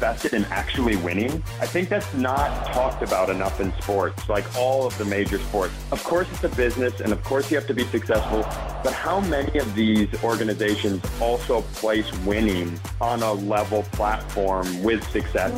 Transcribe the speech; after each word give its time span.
invested 0.00 0.32
in 0.32 0.46
actually 0.46 0.96
winning. 0.96 1.30
I 1.60 1.66
think 1.66 1.90
that's 1.90 2.14
not 2.14 2.48
talked 2.68 3.02
about 3.02 3.28
enough 3.28 3.60
in 3.60 3.70
sports, 3.82 4.30
like 4.30 4.46
all 4.56 4.86
of 4.86 4.96
the 4.96 5.04
major 5.04 5.38
sports. 5.38 5.74
Of 5.92 6.02
course, 6.04 6.26
it's 6.32 6.42
a 6.42 6.48
business, 6.48 7.00
and 7.00 7.12
of 7.12 7.22
course, 7.22 7.50
you 7.50 7.58
have 7.58 7.66
to 7.66 7.74
be 7.74 7.84
successful. 7.84 8.40
But 8.82 8.94
how 8.94 9.20
many 9.20 9.58
of 9.58 9.74
these 9.74 10.08
organizations 10.24 11.04
also 11.20 11.60
place 11.74 12.10
winning 12.20 12.80
on 12.98 13.22
a 13.22 13.34
level 13.34 13.82
platform 13.92 14.82
with 14.82 15.06
success? 15.10 15.52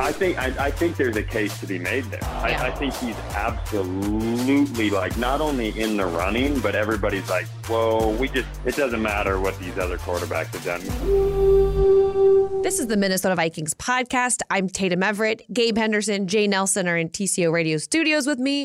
I 0.00 0.12
think 0.12 0.38
I, 0.38 0.66
I 0.66 0.70
think 0.72 0.96
there's 0.96 1.16
a 1.16 1.22
case 1.22 1.56
to 1.60 1.66
be 1.66 1.78
made 1.78 2.04
there. 2.04 2.24
I, 2.24 2.68
I 2.68 2.70
think 2.72 2.94
he's 2.94 3.16
absolutely 3.34 4.90
like 4.90 5.16
not 5.18 5.40
only 5.40 5.68
in 5.78 5.96
the 5.96 6.06
running, 6.06 6.58
but 6.58 6.74
everybody's 6.74 7.28
like, 7.30 7.46
whoa, 7.68 8.10
we 8.16 8.28
just 8.28 8.48
it 8.64 8.74
doesn't 8.74 9.02
matter 9.02 9.38
what 9.38 9.56
these 9.60 9.78
other 9.78 9.98
quarterbacks 9.98 10.48
have 10.54 10.64
done. 10.64 11.69
This 12.62 12.78
is 12.78 12.86
the 12.86 12.96
Minnesota 12.96 13.34
Vikings 13.34 13.74
podcast. 13.74 14.42
I'm 14.50 14.68
Tatum 14.68 15.02
Everett. 15.02 15.42
Gabe 15.52 15.76
Henderson, 15.76 16.28
Jay 16.28 16.46
Nelson 16.46 16.86
are 16.86 16.96
in 16.96 17.08
TCO 17.08 17.50
Radio 17.50 17.78
studios 17.78 18.26
with 18.26 18.38
me. 18.38 18.64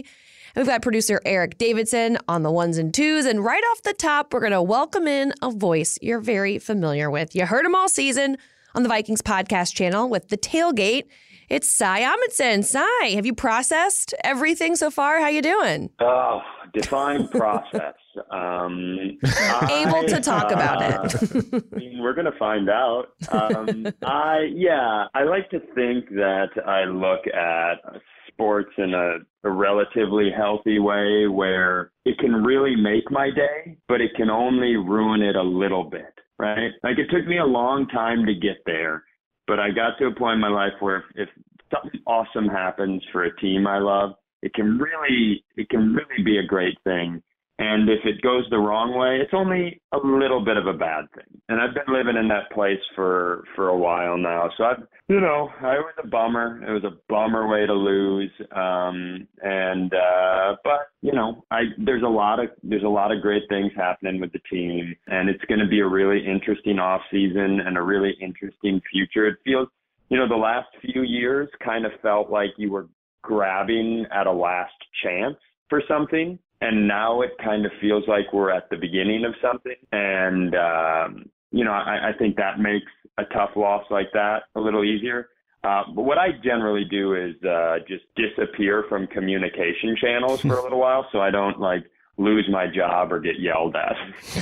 And 0.56 0.64
we've 0.64 0.68
got 0.68 0.82
producer 0.82 1.20
Eric 1.26 1.58
Davidson 1.58 2.18
on 2.28 2.44
the 2.44 2.52
ones 2.52 2.78
and 2.78 2.94
twos. 2.94 3.26
And 3.26 3.44
right 3.44 3.64
off 3.72 3.82
the 3.82 3.94
top, 3.94 4.34
we're 4.34 4.42
going 4.42 4.52
to 4.52 4.62
welcome 4.62 5.08
in 5.08 5.34
a 5.42 5.50
voice 5.50 5.98
you're 6.02 6.20
very 6.20 6.60
familiar 6.60 7.10
with. 7.10 7.36
You 7.36 7.46
heard 7.46 7.66
him 7.66 7.74
all 7.74 7.90
season 7.90 8.38
on 8.76 8.84
the 8.84 8.90
Vikings 8.90 9.22
podcast 9.22 9.74
channel 9.74 10.08
with 10.08 10.28
the 10.30 10.38
tailgate. 10.38 11.06
It's 11.50 11.70
Cy 11.70 12.02
Amundson. 12.02 12.64
Cy, 12.64 13.16
have 13.16 13.26
you 13.26 13.34
processed 13.34 14.14
everything 14.24 14.76
so 14.76 14.92
far? 14.92 15.20
How 15.20 15.28
you 15.30 15.42
doing? 15.42 15.90
Oh, 16.00 16.42
define 16.76 17.28
process. 17.30 17.96
Um, 18.32 19.18
Able 19.24 19.96
I, 19.96 20.06
to 20.08 20.22
talk 20.22 20.52
about 20.52 20.82
uh, 20.82 21.08
it. 21.12 21.64
I 21.74 21.78
mean, 21.78 22.00
we're 22.02 22.14
gonna 22.14 22.38
find 22.38 22.70
out. 22.70 23.08
Um, 23.30 23.88
I 24.04 24.50
yeah, 24.54 25.06
I 25.14 25.24
like 25.24 25.50
to 25.52 25.60
think 25.74 26.10
that 26.10 26.50
I 26.66 26.84
look 26.86 27.26
at 27.28 28.02
sports 28.36 28.72
in 28.78 28.94
a, 28.94 29.18
a 29.48 29.52
relatively 29.52 30.30
healthy 30.36 30.80
way 30.80 31.28
where 31.28 31.92
it 32.06 32.18
can 32.20 32.44
really 32.44 32.76
make 32.76 33.10
my 33.10 33.30
day, 33.30 33.78
but 33.88 34.02
it 34.02 34.12
can 34.16 34.30
only 34.30 34.76
ruin 34.76 35.22
it 35.22 35.36
a 35.36 35.42
little 35.42 35.84
bit, 35.84 36.14
right? 36.38 36.72
Like 36.84 37.00
it 37.00 37.08
took 37.10 37.26
me 37.28 37.38
a 37.38 37.46
long 37.46 37.88
time 37.88 38.26
to 38.26 38.34
get 38.34 38.58
there, 38.66 39.04
but 39.48 39.60
I 39.60 39.70
got 39.70 39.98
to 40.00 40.08
a 40.08 40.16
point 40.16 40.36
in 40.36 40.42
my 40.42 40.50
life 40.50 40.74
where 40.80 40.98
if, 40.98 41.04
if 41.16 41.30
something 41.74 42.00
awesome 42.06 42.48
happens 42.48 43.04
for 43.12 43.24
a 43.24 43.36
team 43.38 43.68
I 43.68 43.80
love, 43.80 44.12
it 44.42 44.54
can 44.54 44.78
really 44.78 45.44
it 45.58 45.70
can 45.70 45.94
really 45.94 46.05
be 46.26 46.40
a 46.40 46.44
great 46.44 46.78
thing. 46.84 47.22
And 47.58 47.88
if 47.90 48.00
it 48.04 48.22
goes 48.22 48.44
the 48.50 48.58
wrong 48.58 48.98
way, 48.98 49.20
it's 49.22 49.34
only 49.34 49.82
a 49.94 49.98
little 49.98 50.44
bit 50.44 50.58
of 50.58 50.68
a 50.68 50.74
bad 50.74 51.06
thing. 51.16 51.42
And 51.48 51.62
I've 51.62 51.74
been 51.74 51.96
living 51.96 52.18
in 52.18 52.28
that 52.28 52.52
place 52.52 52.82
for 52.96 53.46
for 53.56 53.70
a 53.70 53.78
while 53.78 54.18
now. 54.18 54.50
So 54.58 54.66
I've 54.66 54.84
you 55.08 55.22
know, 55.22 55.50
I 55.62 55.76
was 55.76 55.94
a 56.04 56.08
bummer. 56.08 56.62
It 56.68 56.74
was 56.74 56.84
a 56.84 56.98
bummer 57.08 57.48
way 57.48 57.66
to 57.66 57.74
lose. 57.74 58.32
Um 58.52 59.26
and 59.42 59.94
uh 59.94 60.56
but 60.66 60.90
you 61.02 61.14
know, 61.14 61.46
I 61.50 61.62
there's 61.78 62.04
a 62.04 62.08
lot 62.08 62.42
of 62.42 62.50
there's 62.62 62.84
a 62.84 62.90
lot 62.90 63.14
of 63.14 63.22
great 63.22 63.44
things 63.48 63.72
happening 63.78 64.20
with 64.20 64.34
the 64.34 64.42
team 64.52 64.94
and 65.08 65.30
it's 65.30 65.44
gonna 65.46 65.68
be 65.68 65.80
a 65.80 65.88
really 65.88 66.26
interesting 66.26 66.78
off 66.78 67.02
season 67.10 67.62
and 67.66 67.78
a 67.78 67.82
really 67.82 68.18
interesting 68.22 68.82
future. 68.92 69.28
It 69.28 69.38
feels 69.46 69.70
you 70.10 70.18
know, 70.18 70.28
the 70.28 70.36
last 70.36 70.68
few 70.82 71.04
years 71.04 71.50
kind 71.64 71.86
of 71.86 71.92
felt 72.02 72.30
like 72.30 72.52
you 72.58 72.70
were 72.72 72.88
grabbing 73.24 74.06
at 74.12 74.28
a 74.28 74.32
last 74.32 74.76
chance 75.04 75.38
for 75.70 75.82
something 75.88 76.40
and 76.62 76.88
now 76.88 77.22
it 77.22 77.32
kind 77.44 77.66
of 77.66 77.72
feels 77.82 78.04
like 78.08 78.32
we're 78.32 78.52
at 78.52 78.70
the 78.70 78.78
beginning 78.78 79.26
of 79.26 79.34
something. 79.42 79.76
And 79.92 80.56
um 80.56 81.30
you 81.52 81.64
know 81.64 81.72
i, 81.72 82.10
I 82.10 82.12
think 82.18 82.36
that 82.38 82.60
makes 82.60 82.92
a 83.18 83.24
tough 83.26 83.52
loss 83.56 83.86
like 83.90 84.12
that 84.14 84.44
a 84.56 84.60
little 84.60 84.84
easier. 84.84 85.30
Uh, 85.64 85.84
but 85.96 86.04
what 86.04 86.20
I 86.20 86.28
generally 86.44 86.86
do 86.86 87.16
is 87.16 87.34
uh, 87.44 87.78
just 87.88 88.04
disappear 88.16 88.86
from 88.88 89.08
communication 89.08 89.96
channels 90.00 90.42
for 90.42 90.58
a 90.58 90.62
little 90.64 90.80
while, 90.80 91.08
so 91.12 91.22
I 91.22 91.32
don't 91.32 91.60
like 91.60 91.86
lose 92.18 92.48
my 92.52 92.66
job 92.68 93.12
or 93.12 93.20
get 93.20 93.40
yelled 93.40 93.76
at. 93.76 93.96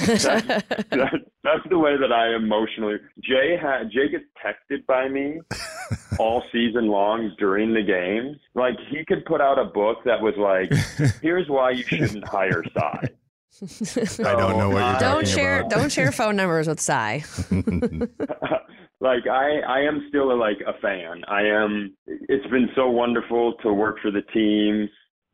that's, 0.06 0.24
that, 0.26 1.14
that's 1.44 1.70
the 1.70 1.80
way 1.80 1.98
that 1.98 2.12
I 2.12 2.36
emotionally. 2.36 2.96
Jay 3.24 3.58
ha- 3.62 3.84
Jay 3.92 4.10
gets 4.10 4.26
texted 4.44 4.86
by 4.86 5.08
me 5.10 5.40
all 6.20 6.44
season 6.52 6.88
long 6.88 7.32
during 7.40 7.74
the 7.74 7.82
games. 7.82 8.38
Like 8.54 8.76
he 8.90 9.04
could 9.06 9.26
put 9.26 9.42
out 9.42 9.58
a 9.60 9.66
book 9.66 9.98
that 10.06 10.22
was 10.22 10.36
like, 10.38 10.72
"Here's 11.22 11.48
why 11.50 11.72
you 11.72 11.84
shouldn't 11.84 12.28
hire 12.28 12.64
Cy." 12.74 13.10
I 13.64 14.34
don't 14.36 14.58
know 14.58 14.70
what 14.70 14.78
you're 14.80 14.84
I- 14.84 14.94
talking 14.94 15.00
Don't 15.00 15.28
share 15.28 15.60
about. 15.60 15.72
don't 15.72 15.92
share 15.92 16.12
phone 16.12 16.36
numbers 16.36 16.68
with 16.68 16.80
Cy. 16.80 17.24
like 19.00 19.28
I, 19.28 19.60
I 19.68 19.80
am 19.82 20.06
still 20.10 20.32
a, 20.32 20.38
like 20.38 20.58
a 20.66 20.74
fan. 20.82 21.24
I 21.28 21.42
am. 21.44 21.96
It's 22.08 22.46
been 22.48 22.70
so 22.76 22.90
wonderful 22.90 23.54
to 23.64 23.74
work 23.74 23.98
for 24.02 24.12
the 24.12 24.22
teams, 24.34 24.90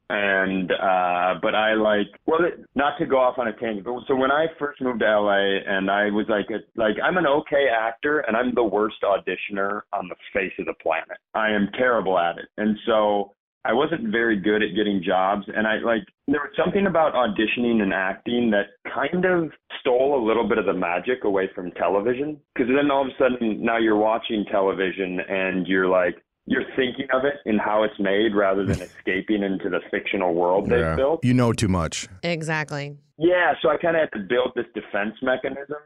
and 0.09 0.71
uh, 0.71 1.35
but 1.41 1.53
I 1.53 1.73
like 1.75 2.07
well, 2.25 2.39
it, 2.43 2.65
not 2.75 2.97
to 2.99 3.05
go 3.05 3.19
off 3.19 3.37
on 3.37 3.47
a 3.47 3.53
tangent. 3.53 3.85
But 3.85 4.01
so 4.07 4.15
when 4.15 4.31
I 4.31 4.47
first 4.57 4.81
moved 4.81 5.01
to 5.01 5.05
LA, 5.05 5.59
and 5.67 5.89
I 5.89 6.05
was 6.05 6.25
like, 6.27 6.47
a, 6.49 6.59
like 6.79 6.95
I'm 7.03 7.17
an 7.17 7.27
okay 7.27 7.67
actor, 7.69 8.19
and 8.19 8.35
I'm 8.35 8.53
the 8.55 8.63
worst 8.63 8.97
auditioner 9.03 9.81
on 9.93 10.09
the 10.09 10.15
face 10.33 10.53
of 10.59 10.65
the 10.65 10.73
planet. 10.81 11.17
I 11.33 11.49
am 11.51 11.69
terrible 11.77 12.17
at 12.17 12.37
it, 12.37 12.47
and 12.57 12.77
so. 12.85 13.33
I 13.65 13.73
wasn't 13.73 14.09
very 14.09 14.39
good 14.39 14.63
at 14.63 14.73
getting 14.73 15.03
jobs 15.05 15.43
and 15.53 15.67
I 15.67 15.79
like 15.79 16.03
there 16.27 16.39
was 16.39 16.53
something 16.57 16.87
about 16.87 17.13
auditioning 17.13 17.81
and 17.81 17.93
acting 17.93 18.49
that 18.51 18.67
kind 18.91 19.25
of 19.25 19.51
stole 19.81 20.17
a 20.17 20.25
little 20.25 20.47
bit 20.47 20.57
of 20.57 20.65
the 20.65 20.73
magic 20.73 21.25
away 21.25 21.49
from 21.53 21.71
television 21.71 22.39
because 22.55 22.71
then 22.73 22.89
all 22.89 23.01
of 23.01 23.07
a 23.09 23.17
sudden 23.19 23.61
now 23.61 23.77
you're 23.77 23.97
watching 23.97 24.45
television 24.49 25.19
and 25.27 25.67
you're 25.67 25.89
like 25.89 26.15
you're 26.51 26.65
thinking 26.75 27.07
of 27.13 27.25
it 27.25 27.35
and 27.45 27.59
how 27.61 27.83
it's 27.83 27.99
made 27.99 28.33
rather 28.35 28.65
than 28.65 28.81
escaping 28.89 29.43
into 29.43 29.69
the 29.69 29.79
fictional 29.91 30.33
world 30.33 30.65
they've 30.69 30.79
Yeah. 30.79 30.95
built. 30.95 31.23
You 31.23 31.33
know 31.35 31.53
too 31.53 31.67
much. 31.67 32.07
Exactly. 32.23 32.97
Yeah, 33.17 33.53
so 33.61 33.69
I 33.69 33.77
kind 33.77 33.95
of 33.95 34.01
had 34.01 34.11
to 34.17 34.23
build 34.27 34.51
this 34.55 34.65
defense 34.73 35.13
mechanism 35.21 35.77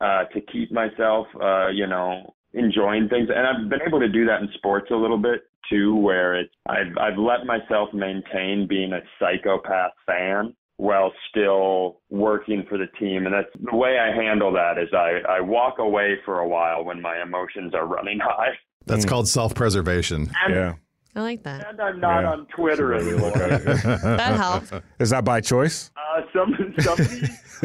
uh, 0.00 0.24
to 0.34 0.40
keep 0.52 0.72
myself, 0.72 1.26
uh, 1.40 1.68
you 1.68 1.86
know, 1.86 2.34
enjoying 2.54 3.08
things, 3.08 3.28
and 3.34 3.46
I've 3.46 3.68
been 3.68 3.82
able 3.86 4.00
to 4.00 4.08
do 4.08 4.24
that 4.26 4.40
in 4.40 4.48
sports 4.54 4.86
a 4.90 4.96
little 4.96 5.18
bit 5.18 5.42
too, 5.68 5.94
where 5.96 6.34
it's 6.40 6.54
I've 6.68 6.96
I've 6.98 7.18
let 7.18 7.44
myself 7.44 7.88
maintain 7.92 8.66
being 8.68 8.92
a 8.92 9.00
psychopath 9.18 9.92
fan 10.06 10.54
while 10.78 11.12
still 11.30 12.00
working 12.08 12.64
for 12.68 12.78
the 12.78 12.86
team, 13.00 13.26
and 13.26 13.34
that's 13.34 13.48
the 13.70 13.76
way 13.76 13.98
I 13.98 14.14
handle 14.14 14.52
that. 14.52 14.78
Is 14.78 14.88
I 14.94 15.20
I 15.28 15.40
walk 15.40 15.78
away 15.78 16.16
for 16.24 16.38
a 16.40 16.48
while 16.48 16.84
when 16.84 17.00
my 17.02 17.20
emotions 17.20 17.74
are 17.74 17.86
running 17.86 18.18
high, 18.22 18.52
That's 18.86 19.04
called 19.04 19.28
self-preservation. 19.28 20.30
Yeah. 20.48 20.74
I 21.14 21.22
like 21.22 21.42
that. 21.44 21.66
and 21.70 21.80
I'm 21.80 21.98
not 21.98 22.20
Yeah. 22.22 22.30
on 22.32 22.46
Twitter 22.54 22.92
anymore. 22.94 23.30
look 23.30 23.36
at 23.36 23.50
it. 23.62 23.66
That 24.02 24.36
helped. 24.36 24.72
Is 24.98 25.10
that 25.10 25.24
by 25.24 25.40
choice? 25.40 25.90
Uh, 25.96 26.20
some 26.32 26.54
somebody 26.80 27.22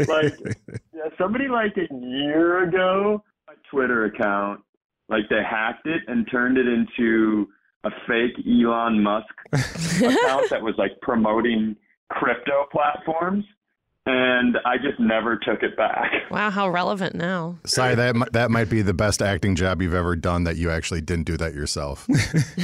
like 0.07 0.57
somebody 1.17 1.47
like 1.47 1.75
a 1.77 1.93
year 1.93 2.63
ago, 2.63 3.23
a 3.49 3.53
Twitter 3.69 4.05
account, 4.05 4.61
like 5.09 5.27
they 5.29 5.43
hacked 5.43 5.85
it 5.85 6.01
and 6.07 6.27
turned 6.31 6.57
it 6.57 6.67
into 6.67 7.47
a 7.83 7.89
fake 8.07 8.33
Elon 8.47 9.01
Musk 9.03 9.25
account 10.01 10.49
that 10.49 10.61
was 10.61 10.75
like 10.77 10.91
promoting 11.01 11.75
crypto 12.09 12.65
platforms, 12.71 13.43
and 14.06 14.57
I 14.66 14.78
just 14.78 15.00
never 15.00 15.38
took 15.38 15.62
it 15.63 15.78
back. 15.78 16.12
Wow, 16.31 16.50
how 16.50 16.69
relevant 16.69 17.13
now. 17.16 17.57
Sorry, 17.66 17.94
that 17.95 18.31
that 18.34 18.50
might 18.51 18.69
be 18.69 18.81
the 18.81 18.94
best 18.94 19.22
acting 19.22 19.56
job 19.56 19.81
you've 19.81 19.94
ever 19.94 20.16
done. 20.16 20.45
That 20.45 20.56
you 20.57 20.72
actually 20.72 21.01
didn't 21.01 21.25
do 21.25 21.38
that 21.38 21.53
yourself. 21.53 22.07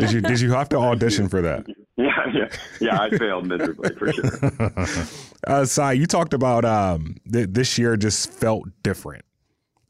Did 0.00 0.12
you 0.12 0.20
did 0.20 0.40
you 0.40 0.52
have 0.52 0.68
to 0.70 0.76
audition 0.76 1.28
for 1.28 1.40
that? 1.42 1.66
Yeah, 1.96 2.26
yeah, 2.32 2.48
yeah. 2.80 3.00
I 3.00 3.10
failed 3.16 3.46
miserably 3.46 3.90
for 3.96 4.12
sure. 4.12 4.72
Uh, 5.46 5.64
Cy, 5.64 5.92
you 5.92 6.04
talked 6.06 6.34
about 6.34 6.66
um, 6.66 7.16
th- 7.32 7.48
this 7.50 7.78
year 7.78 7.96
just 7.96 8.30
felt 8.30 8.68
different. 8.82 9.24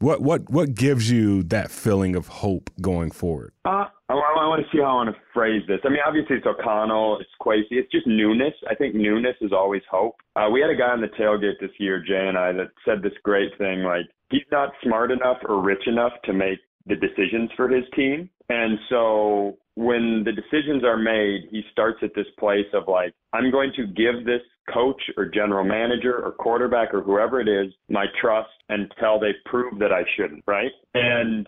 What 0.01 0.19
what 0.19 0.49
what 0.49 0.73
gives 0.73 1.11
you 1.11 1.43
that 1.43 1.69
feeling 1.69 2.15
of 2.15 2.27
hope 2.27 2.71
going 2.81 3.11
forward? 3.11 3.53
Uh, 3.65 3.85
I, 4.09 4.13
I 4.13 4.47
want 4.47 4.65
to 4.65 4.67
see 4.75 4.81
how 4.81 4.89
I 4.89 4.93
want 4.95 5.15
to 5.15 5.21
phrase 5.31 5.61
this. 5.67 5.77
I 5.85 5.89
mean, 5.89 5.99
obviously 6.03 6.37
it's 6.37 6.45
O'Connell, 6.47 7.19
it's 7.21 7.29
Kwesi, 7.39 7.77
it's 7.77 7.91
just 7.91 8.07
newness. 8.07 8.55
I 8.67 8.73
think 8.73 8.95
newness 8.95 9.35
is 9.41 9.51
always 9.53 9.83
hope. 9.91 10.15
Uh, 10.35 10.49
we 10.51 10.59
had 10.59 10.71
a 10.71 10.75
guy 10.75 10.89
on 10.89 11.01
the 11.01 11.07
tailgate 11.19 11.59
this 11.61 11.69
year, 11.77 12.03
Jay 12.03 12.27
and 12.27 12.35
I, 12.35 12.51
that 12.53 12.71
said 12.83 13.03
this 13.03 13.13
great 13.21 13.55
thing 13.59 13.83
like 13.83 14.07
he's 14.31 14.41
not 14.51 14.71
smart 14.83 15.11
enough 15.11 15.37
or 15.47 15.61
rich 15.61 15.85
enough 15.85 16.13
to 16.25 16.33
make 16.33 16.57
the 16.87 16.95
decisions 16.95 17.51
for 17.55 17.69
his 17.69 17.85
team, 17.95 18.27
and 18.49 18.79
so 18.89 19.59
when 19.75 20.23
the 20.25 20.31
decisions 20.31 20.83
are 20.83 20.97
made, 20.97 21.47
he 21.51 21.61
starts 21.71 21.99
at 22.01 22.15
this 22.15 22.25
place 22.39 22.65
of 22.73 22.87
like, 22.87 23.13
I'm 23.33 23.51
going 23.51 23.71
to 23.75 23.85
give 23.87 24.25
this 24.25 24.41
coach 24.73 25.01
or 25.17 25.25
general 25.25 25.63
manager 25.63 26.23
or 26.23 26.31
quarterback 26.31 26.93
or 26.93 27.01
whoever 27.01 27.41
it 27.41 27.47
is 27.47 27.73
my 27.89 28.05
trust 28.19 28.49
until 28.69 29.19
they 29.19 29.31
prove 29.45 29.79
that 29.79 29.91
I 29.91 30.03
shouldn't, 30.15 30.43
right? 30.47 30.71
And 30.93 31.47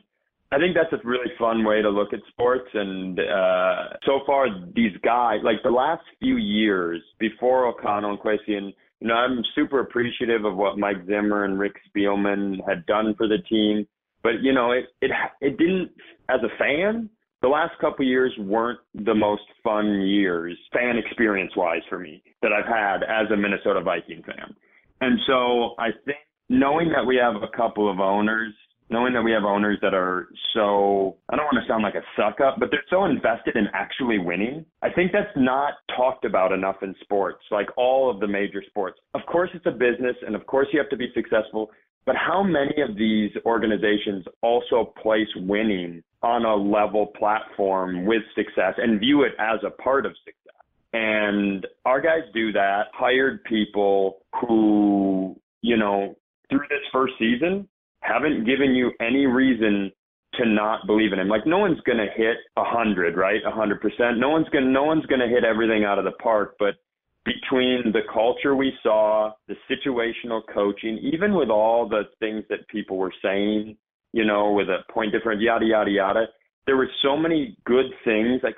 I 0.52 0.60
think 0.60 0.76
that's 0.76 0.94
a 0.94 1.08
really 1.08 1.32
fun 1.40 1.64
way 1.64 1.82
to 1.82 1.90
look 1.90 2.14
at 2.14 2.20
sports. 2.30 2.70
And 2.74 3.20
uh, 3.20 3.98
so 4.06 4.20
far, 4.26 4.48
these 4.76 4.96
guys, 5.04 5.40
like 5.44 5.64
the 5.64 5.72
last 5.72 6.04
few 6.20 6.38
years 6.38 7.02
before 7.20 7.66
O'Connell 7.68 8.12
and 8.12 8.20
Kwesi, 8.20 8.58
and 8.58 8.74
you 9.00 9.08
know, 9.08 9.16
I'm 9.16 9.44
super 9.56 9.80
appreciative 9.80 10.46
of 10.46 10.56
what 10.56 10.78
Mike 10.78 11.06
Zimmer 11.08 11.44
and 11.46 11.60
Rick 11.60 11.74
Spielman 11.90 12.58
had 12.68 12.86
done 12.86 13.16
for 13.18 13.28
the 13.28 13.40
team. 13.50 13.88
But 14.22 14.42
you 14.42 14.54
know, 14.54 14.72
it 14.72 14.86
it 15.02 15.12
it 15.42 15.58
didn't 15.58 15.90
as 16.30 16.40
a 16.44 16.58
fan. 16.58 17.10
The 17.44 17.50
last 17.50 17.78
couple 17.80 18.06
years 18.06 18.34
weren't 18.40 18.80
the 18.96 19.14
most 19.14 19.44
fun 19.64 20.02
years, 20.02 20.58
fan 20.72 20.98
experience 20.98 21.52
wise, 21.56 21.82
for 21.90 22.00
me 22.00 22.24
that 22.42 22.52
I've 22.54 22.66
had 22.66 23.04
as 23.04 23.30
a 23.32 23.38
Minnesota 23.38 23.82
Viking 23.82 24.24
fan. 24.24 24.56
And 25.02 25.20
so 25.28 25.76
I 25.78 25.90
think 26.06 26.18
knowing 26.50 26.90
that 26.96 27.06
we 27.06 27.18
have 27.18 27.36
a 27.36 27.56
couple 27.56 27.92
of 27.92 28.00
owners 28.00 28.54
knowing 28.90 29.14
that 29.14 29.24
we 29.24 29.32
have 29.32 29.44
owners 29.44 29.80
that 29.82 29.94
are 29.94 30.28
so 30.54 31.18
I 31.30 31.36
don't 31.36 31.46
want 31.46 31.58
to 31.64 31.68
sound 31.68 31.84
like 31.84 31.96
a 31.96 32.04
suck 32.16 32.40
up, 32.42 32.58
but 32.60 32.70
they're 32.70 32.84
so 32.90 33.06
invested 33.06 33.56
in 33.56 33.66
actually 33.74 34.20
winning. 34.20 34.66
I 34.82 34.92
think 34.92 35.12
that's 35.12 35.36
not 35.36 35.74
talked 35.98 36.26
about 36.26 36.52
enough 36.52 36.78
in 36.84 36.94
sports, 37.02 37.44
like 37.50 37.70
all 37.76 38.12
of 38.12 38.20
the 38.20 38.28
major 38.28 38.64
sports. 38.68 39.00
Of 39.16 39.22
course 39.26 39.50
it's 39.54 39.66
a 39.66 39.72
business 39.72 40.16
and 40.26 40.36
of 40.36 40.46
course 40.46 40.68
you 40.72 40.80
have 40.80 40.90
to 40.90 40.98
be 40.98 41.08
successful, 41.16 41.72
but 42.06 42.16
how 42.16 42.44
many 42.44 42.82
of 42.88 42.96
these 42.96 43.32
organizations 43.46 44.26
also 44.42 44.94
place 45.02 45.28
winning 45.38 46.04
on 46.24 46.46
a 46.46 46.56
level 46.56 47.08
platform 47.08 48.06
with 48.06 48.22
success 48.36 48.74
and 48.78 49.00
view 49.00 49.24
it 49.24 49.34
as 49.40 49.60
a 49.66 49.70
part 49.82 50.06
of 50.06 50.14
success? 50.24 50.40
And 50.94 51.66
our 51.86 52.00
guys 52.00 52.22
do 52.34 52.52
that, 52.52 52.84
hired 52.94 53.44
people 53.46 54.20
who, 54.42 55.36
you 55.62 55.78
know, 55.78 56.16
through 56.50 56.68
this 56.70 56.86
first 56.92 57.14
season 57.18 57.68
haven't 58.02 58.46
given 58.46 58.76
you 58.76 58.92
any 59.00 59.26
reason 59.26 59.92
to 60.36 60.46
not 60.46 60.86
believe 60.88 61.14
in 61.14 61.20
him. 61.20 61.28
Like 61.28 61.46
no 61.46 61.60
one's 61.60 61.80
gonna 61.82 62.08
hit 62.16 62.38
a 62.58 62.64
hundred, 62.64 63.16
right? 63.16 63.42
A 63.46 63.52
hundred 63.52 63.82
percent. 63.82 64.18
No 64.18 64.30
one's 64.30 64.50
gonna 64.50 64.70
no 64.70 64.84
one's 64.84 65.06
gonna 65.06 65.28
hit 65.28 65.44
everything 65.44 65.84
out 65.84 66.00
of 66.00 66.06
the 66.06 66.12
park. 66.12 66.56
But 66.60 66.76
between 67.26 67.92
the 67.94 68.02
culture 68.12 68.56
we 68.56 68.74
saw, 68.84 69.32
the 69.48 69.56
situational 69.70 70.42
coaching, 70.54 70.98
even 70.98 71.34
with 71.34 71.50
all 71.50 71.88
the 71.88 72.04
things 72.20 72.44
that 72.50 72.68
people 72.68 72.98
were 72.98 73.14
saying, 73.24 73.78
you 74.14 74.26
know, 74.26 74.52
with 74.52 74.70
a 74.70 74.92
point 74.92 75.12
difference, 75.12 75.42
yada 75.42 75.66
yada 75.66 75.92
yada, 75.92 76.26
there 76.66 76.78
were 76.78 76.90
so 77.04 77.18
many 77.18 77.58
good 77.66 77.88
things. 78.06 78.42
Like 78.44 78.56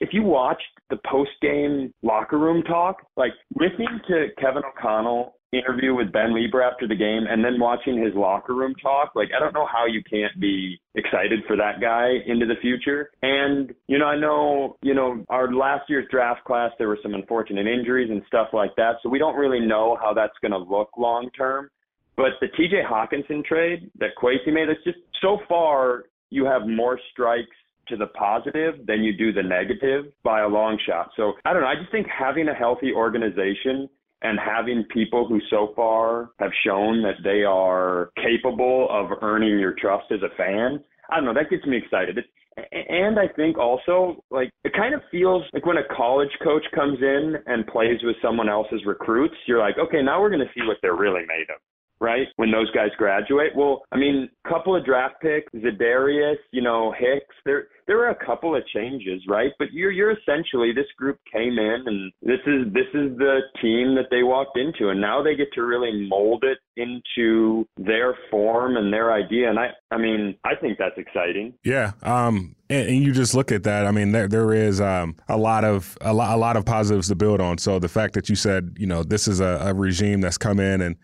if 0.00 0.10
you 0.12 0.22
watched 0.22 0.62
the 0.90 0.98
post 1.10 1.30
game 1.40 1.92
locker 2.02 2.38
room 2.38 2.62
talk, 2.62 2.96
like 3.16 3.32
listening 3.58 4.00
to 4.08 4.28
Kevin 4.40 4.62
O'Connell 4.64 5.34
interview 5.52 5.94
with 5.94 6.10
Ben 6.12 6.30
Leber 6.30 6.66
after 6.66 6.88
the 6.88 6.94
game 6.94 7.24
and 7.28 7.44
then 7.44 7.60
watching 7.60 8.02
his 8.02 8.14
locker 8.14 8.54
room 8.54 8.74
talk, 8.82 9.12
like 9.14 9.28
I 9.36 9.38
don't 9.38 9.52
know 9.52 9.66
how 9.70 9.86
you 9.86 10.02
can't 10.08 10.38
be 10.40 10.80
excited 10.94 11.40
for 11.46 11.56
that 11.56 11.80
guy 11.80 12.08
into 12.26 12.46
the 12.46 12.54
future. 12.60 13.10
And, 13.22 13.72
you 13.86 13.98
know, 13.98 14.06
I 14.06 14.18
know, 14.18 14.76
you 14.82 14.94
know, 14.94 15.24
our 15.28 15.52
last 15.52 15.90
year's 15.90 16.06
draft 16.10 16.44
class 16.44 16.70
there 16.78 16.88
were 16.88 16.98
some 17.02 17.14
unfortunate 17.14 17.66
injuries 17.66 18.10
and 18.10 18.22
stuff 18.26 18.48
like 18.52 18.74
that. 18.76 18.96
So 19.02 19.10
we 19.10 19.18
don't 19.18 19.36
really 19.36 19.60
know 19.60 19.98
how 20.00 20.14
that's 20.14 20.32
gonna 20.42 20.58
look 20.58 20.90
long 20.96 21.30
term. 21.36 21.68
But 22.16 22.32
the 22.40 22.48
TJ 22.48 22.86
Hockenson 22.86 23.44
trade 23.44 23.90
that 23.98 24.10
Kwesi 24.20 24.52
made, 24.52 24.68
it's 24.68 24.84
just 24.84 24.98
so 25.20 25.38
far 25.48 26.04
you 26.30 26.44
have 26.44 26.66
more 26.66 26.98
strikes 27.12 27.56
to 27.88 27.96
the 27.96 28.06
positive 28.08 28.86
than 28.86 29.02
you 29.02 29.16
do 29.16 29.32
the 29.32 29.42
negative 29.42 30.12
by 30.22 30.40
a 30.42 30.48
long 30.48 30.78
shot. 30.86 31.10
So 31.16 31.32
I 31.44 31.52
don't 31.52 31.62
know. 31.62 31.68
I 31.68 31.74
just 31.76 31.90
think 31.90 32.06
having 32.06 32.48
a 32.48 32.54
healthy 32.54 32.92
organization 32.92 33.88
and 34.22 34.38
having 34.38 34.84
people 34.92 35.26
who 35.26 35.40
so 35.50 35.72
far 35.74 36.30
have 36.38 36.52
shown 36.64 37.02
that 37.02 37.16
they 37.24 37.42
are 37.42 38.10
capable 38.22 38.86
of 38.90 39.18
earning 39.20 39.58
your 39.58 39.74
trust 39.78 40.12
as 40.12 40.20
a 40.22 40.34
fan, 40.36 40.82
I 41.10 41.16
don't 41.16 41.24
know, 41.24 41.34
that 41.34 41.50
gets 41.50 41.66
me 41.66 41.76
excited. 41.76 42.18
It's, 42.18 42.28
and 42.70 43.18
I 43.18 43.28
think 43.34 43.58
also, 43.58 44.22
like, 44.30 44.50
it 44.62 44.74
kind 44.74 44.94
of 44.94 45.00
feels 45.10 45.42
like 45.54 45.64
when 45.64 45.78
a 45.78 45.94
college 45.96 46.30
coach 46.44 46.64
comes 46.74 46.98
in 47.00 47.36
and 47.46 47.66
plays 47.66 47.98
with 48.02 48.16
someone 48.22 48.48
else's 48.48 48.82
recruits, 48.86 49.34
you're 49.46 49.58
like, 49.58 49.78
okay, 49.78 50.02
now 50.02 50.20
we're 50.20 50.28
going 50.28 50.46
to 50.46 50.52
see 50.54 50.66
what 50.66 50.76
they're 50.82 50.96
really 50.96 51.22
made 51.22 51.48
of 51.48 51.60
right? 52.02 52.26
When 52.36 52.50
those 52.50 52.70
guys 52.72 52.90
graduate. 52.98 53.52
Well, 53.56 53.82
I 53.92 53.96
mean, 53.96 54.28
couple 54.46 54.74
of 54.74 54.84
draft 54.84 55.14
picks, 55.22 55.50
Za'Darius, 55.54 56.34
you 56.50 56.60
know, 56.60 56.92
Hicks. 56.98 57.34
There, 57.46 57.68
there 57.86 57.96
were 57.96 58.10
a 58.10 58.26
couple 58.26 58.56
of 58.56 58.66
changes, 58.74 59.22
right? 59.28 59.52
But 59.58 59.68
you're, 59.72 59.92
you're 59.92 60.10
essentially 60.10 60.72
this 60.74 60.86
group 60.98 61.18
came 61.32 61.58
in, 61.58 61.84
and 61.86 62.12
this 62.20 62.40
is 62.46 62.72
this 62.72 62.88
is 62.92 63.16
the 63.18 63.38
team 63.62 63.94
that 63.94 64.06
they 64.10 64.24
walked 64.24 64.58
into, 64.58 64.90
and 64.90 65.00
now 65.00 65.22
they 65.22 65.36
get 65.36 65.52
to 65.54 65.62
really 65.62 66.08
mold 66.08 66.44
it 66.44 66.58
into 66.76 67.66
their 67.76 68.16
form 68.30 68.76
and 68.76 68.92
their 68.92 69.12
idea. 69.12 69.48
And 69.48 69.58
I, 69.58 69.68
I 69.92 69.98
mean, 69.98 70.36
I 70.44 70.56
think 70.56 70.78
that's 70.78 70.98
exciting. 70.98 71.54
Yeah. 71.64 71.92
Um. 72.02 72.56
And, 72.68 72.88
and 72.88 73.02
you 73.02 73.12
just 73.12 73.34
look 73.34 73.52
at 73.52 73.62
that. 73.62 73.86
I 73.86 73.92
mean, 73.92 74.10
there 74.10 74.26
there 74.26 74.52
is 74.52 74.80
um 74.80 75.16
a 75.28 75.36
lot 75.36 75.64
of 75.64 75.96
a 76.00 76.12
lot 76.12 76.34
a 76.34 76.36
lot 76.36 76.56
of 76.56 76.64
positives 76.64 77.08
to 77.08 77.14
build 77.14 77.40
on. 77.40 77.58
So 77.58 77.78
the 77.78 77.88
fact 77.88 78.14
that 78.14 78.28
you 78.28 78.34
said, 78.34 78.76
you 78.78 78.86
know, 78.86 79.04
this 79.04 79.28
is 79.28 79.40
a, 79.40 79.60
a 79.62 79.74
regime 79.74 80.20
that's 80.20 80.38
come 80.38 80.58
in 80.58 80.80
and 80.80 80.96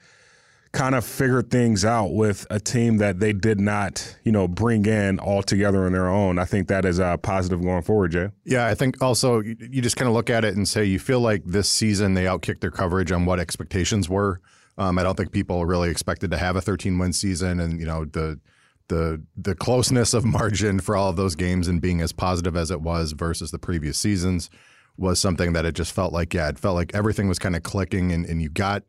kind 0.72 0.94
of 0.94 1.04
figure 1.04 1.42
things 1.42 1.84
out 1.84 2.12
with 2.12 2.46
a 2.50 2.60
team 2.60 2.98
that 2.98 3.20
they 3.20 3.32
did 3.32 3.58
not, 3.58 4.16
you 4.22 4.32
know, 4.32 4.46
bring 4.46 4.84
in 4.86 5.18
all 5.18 5.42
together 5.42 5.86
on 5.86 5.92
their 5.92 6.08
own. 6.08 6.38
I 6.38 6.44
think 6.44 6.68
that 6.68 6.84
is 6.84 6.98
a 6.98 7.18
positive 7.22 7.62
going 7.62 7.82
forward, 7.82 8.12
Jay. 8.12 8.28
Yeah, 8.44 8.66
I 8.66 8.74
think 8.74 9.02
also 9.02 9.40
you 9.40 9.80
just 9.80 9.96
kind 9.96 10.08
of 10.08 10.14
look 10.14 10.30
at 10.30 10.44
it 10.44 10.56
and 10.56 10.68
say 10.68 10.84
you 10.84 10.98
feel 10.98 11.20
like 11.20 11.42
this 11.44 11.68
season 11.68 12.14
they 12.14 12.24
outkicked 12.24 12.60
their 12.60 12.70
coverage 12.70 13.10
on 13.12 13.24
what 13.24 13.40
expectations 13.40 14.08
were. 14.08 14.40
Um, 14.76 14.98
I 14.98 15.02
don't 15.02 15.16
think 15.16 15.32
people 15.32 15.64
really 15.66 15.90
expected 15.90 16.30
to 16.30 16.38
have 16.38 16.54
a 16.54 16.60
13 16.60 16.98
win 16.98 17.12
season, 17.12 17.60
and 17.60 17.80
you 17.80 17.86
know 17.86 18.04
the 18.04 18.38
the 18.88 19.22
the 19.36 19.54
closeness 19.54 20.14
of 20.14 20.24
margin 20.26 20.80
for 20.80 20.96
all 20.96 21.08
of 21.08 21.16
those 21.16 21.34
games 21.34 21.66
and 21.66 21.80
being 21.80 22.00
as 22.00 22.12
positive 22.12 22.56
as 22.56 22.70
it 22.70 22.80
was 22.80 23.12
versus 23.12 23.50
the 23.50 23.58
previous 23.58 23.98
seasons 23.98 24.50
was 24.96 25.20
something 25.20 25.52
that 25.52 25.64
it 25.64 25.74
just 25.74 25.92
felt 25.92 26.12
like 26.12 26.34
yeah, 26.34 26.48
it 26.48 26.58
felt 26.58 26.74
like 26.74 26.94
everything 26.94 27.26
was 27.26 27.38
kind 27.38 27.56
of 27.56 27.62
clicking, 27.62 28.12
and, 28.12 28.26
and 28.26 28.42
you 28.42 28.50
got 28.50 28.82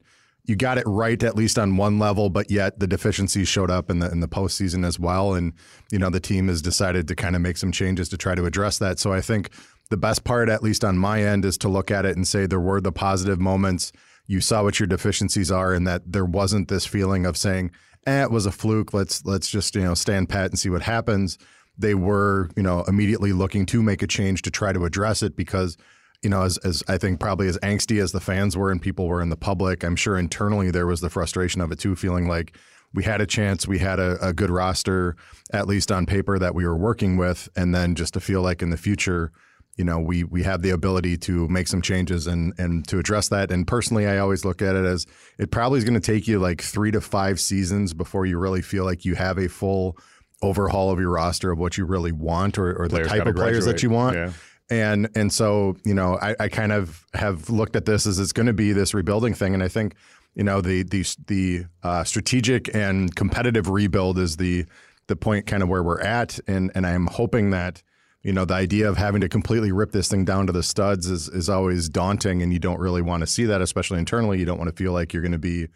you 0.50 0.56
got 0.56 0.80
it 0.80 0.84
right 0.88 1.22
at 1.24 1.36
least 1.36 1.60
on 1.60 1.78
one 1.78 2.00
level, 2.00 2.30
but 2.30 2.50
yet 2.50 2.80
the 2.80 2.88
deficiencies 2.88 3.48
showed 3.48 3.70
up 3.70 3.90
in 3.90 4.00
the 4.00 4.12
in 4.12 4.20
the 4.20 4.28
postseason 4.28 4.86
as 4.86 5.00
well. 5.00 5.36
And 5.36 5.54
you 5.92 6.00
know 6.00 6.10
the 6.10 6.20
team 6.20 6.48
has 6.48 6.62
decided 6.62 7.08
to 7.08 7.16
kind 7.16 7.36
of 7.36 7.42
make 7.42 7.58
some 7.58 7.72
changes 7.72 8.10
to 8.10 8.18
try 8.18 8.36
to 8.36 8.46
address 8.46 8.80
that. 8.80 8.98
So 8.98 9.14
I 9.14 9.22
think 9.22 9.52
the 9.90 9.98
best 9.98 10.24
part, 10.24 10.50
at 10.50 10.64
least 10.64 10.84
on 10.84 10.98
my 10.98 11.24
end, 11.24 11.46
is 11.46 11.58
to 11.60 11.70
look 11.70 11.92
at 11.92 12.06
it 12.06 12.16
and 12.16 12.28
say 12.28 12.46
there 12.46 12.60
were 12.60 12.82
the 12.82 12.92
positive 12.92 13.40
moments. 13.40 13.92
You 14.28 14.42
saw 14.42 14.64
what 14.64 14.80
your 14.80 14.88
deficiencies 14.88 15.52
are, 15.52 15.74
and 15.74 15.88
that 15.88 16.12
there 16.12 16.26
wasn't 16.26 16.68
this 16.68 16.86
feeling 16.86 17.26
of 17.26 17.38
saying, 17.38 17.72
"Eh, 18.08 18.24
it 18.24 18.32
was 18.32 18.46
a 18.46 18.52
fluke. 18.52 18.94
Let's 18.94 19.24
let's 19.26 19.50
just 19.50 19.76
you 19.76 19.82
know 19.82 19.94
stand 19.94 20.30
pat 20.30 20.50
and 20.50 20.60
see 20.60 20.70
what 20.70 20.82
happens." 20.82 21.38
They 21.78 21.94
were 21.94 22.50
you 22.56 22.64
know 22.64 22.84
immediately 22.88 23.34
looking 23.34 23.66
to 23.68 23.84
make 23.84 24.02
a 24.02 24.08
change 24.08 24.42
to 24.44 24.52
try 24.52 24.74
to 24.74 24.86
address 24.86 25.22
it 25.22 25.36
because 25.36 25.78
you 26.22 26.30
know, 26.30 26.44
as, 26.44 26.58
as 26.60 26.84
I 26.88 26.98
think 26.98 27.20
probably 27.20 27.48
as 27.48 27.58
angsty 27.60 28.02
as 28.02 28.12
the 28.12 28.20
fans 28.20 28.58
were 28.58 28.72
and 28.72 28.82
people 28.82 29.08
were 29.08 29.22
in 29.22 29.30
the 29.30 29.38
public, 29.38 29.84
I'm 29.84 29.96
sure 29.96 30.18
internally 30.18 30.72
there 30.72 30.88
was 30.88 31.02
the 31.02 31.10
frustration 31.10 31.62
of 31.62 31.72
it 31.72 31.80
too, 31.80 31.96
feeling 31.96 32.28
like 32.28 32.58
we 32.94 33.04
had 33.04 33.22
a 33.22 33.26
chance, 33.26 33.68
we 33.68 33.80
had 33.80 34.00
a, 34.00 34.18
a 34.26 34.34
good 34.34 34.50
roster, 34.50 35.16
at 35.54 35.68
least 35.68 35.92
on 35.92 36.06
paper, 36.06 36.40
that 36.40 36.56
we 36.56 36.66
were 36.66 36.76
working 36.76 37.18
with, 37.18 37.48
and 37.56 37.74
then 37.74 37.96
just 37.96 38.14
to 38.16 38.20
feel 38.20 38.42
like 38.42 38.62
in 38.62 38.70
the 38.70 38.78
future, 38.78 39.32
you 39.78 39.86
know, 39.86 40.00
we 40.00 40.26
we 40.26 40.44
have 40.44 40.62
the 40.62 40.72
ability 40.72 41.16
to 41.18 41.48
make 41.48 41.68
some 41.68 41.82
changes 41.82 42.28
and 42.28 42.54
and 42.58 42.86
to 42.90 43.00
address 43.00 43.30
that. 43.30 43.52
And 43.52 43.66
personally, 43.66 44.08
I 44.08 44.18
always 44.18 44.44
look 44.44 44.62
at 44.62 44.76
it 44.76 44.84
as 44.84 45.06
it 45.38 45.52
probably 45.52 45.78
is 45.78 45.86
going 45.86 45.94
to 45.94 46.00
take 46.02 46.28
you 46.28 46.40
like 46.40 46.62
three 46.62 46.92
to 46.92 47.00
five 47.00 47.40
seasons 47.40 47.94
before 47.94 48.26
you 48.26 48.38
really 48.40 48.62
feel 48.62 48.84
like 48.84 49.06
you 49.06 49.16
have 49.16 49.38
a 49.38 49.48
full 49.48 49.98
overhaul 50.42 50.92
of 50.92 51.00
your 51.00 51.12
roster 51.12 51.52
of 51.52 51.60
what 51.60 51.78
you 51.78 51.86
really 51.86 52.12
want 52.12 52.58
or, 52.58 52.74
or 52.74 52.88
the 52.88 53.04
type 53.04 53.26
of 53.26 53.36
players 53.36 53.66
that 53.66 53.84
you 53.84 53.90
want. 53.90 54.16
Yeah 54.16 54.32
and 54.70 55.10
and 55.16 55.32
so 55.34 55.76
you 55.84 55.94
know 55.94 56.18
I, 56.22 56.36
I 56.40 56.48
kind 56.50 56.72
of 56.72 57.06
have 57.14 57.50
looked 57.50 57.76
at 57.76 57.86
this 57.86 58.06
as 58.06 58.20
it's 58.20 58.32
going 58.32 58.48
to 58.48 58.54
be 58.54 58.72
this 58.72 58.94
rebuilding 58.94 59.34
thing, 59.34 59.54
and 59.54 59.64
I 59.64 59.68
think 59.68 59.96
you 60.36 60.44
know 60.44 60.62
the 60.62 60.84
the 60.84 61.06
the 61.28 61.66
uh, 61.84 62.04
strategic 62.04 62.74
and 62.76 63.14
competitive 63.16 63.70
rebuild 63.70 64.18
is 64.18 64.38
the 64.38 64.66
the 65.08 65.16
point 65.16 65.48
kind 65.48 65.64
of 65.64 65.70
where 65.70 65.84
we're 65.84 66.02
at, 66.02 66.40
and 66.48 66.72
and 66.76 66.86
I'm 66.86 67.08
hoping 67.08 67.50
that 67.50 67.82
you 68.22 68.34
know 68.34 68.46
the 68.46 68.54
idea 68.54 68.90
of 68.90 68.98
having 68.98 69.22
to 69.22 69.30
completely 69.30 69.72
rip 69.72 69.92
this 69.92 70.08
thing 70.08 70.26
down 70.26 70.48
to 70.48 70.54
the 70.54 70.64
studs 70.64 71.10
is 71.10 71.28
is 71.30 71.50
always 71.50 71.90
daunting, 71.90 72.42
and 72.42 72.54
you 72.54 72.60
don't 72.60 72.80
really 72.80 73.02
want 73.02 73.22
to 73.22 73.28
see 73.28 73.46
that, 73.46 73.62
especially 73.62 74.00
internally. 74.00 74.40
You 74.40 74.46
don't 74.46 74.58
want 74.58 74.70
to 74.70 74.76
feel 74.76 74.94
like 74.94 75.14
you're 75.14 75.24
going 75.24 75.32
to 75.32 75.40
be 75.40 75.68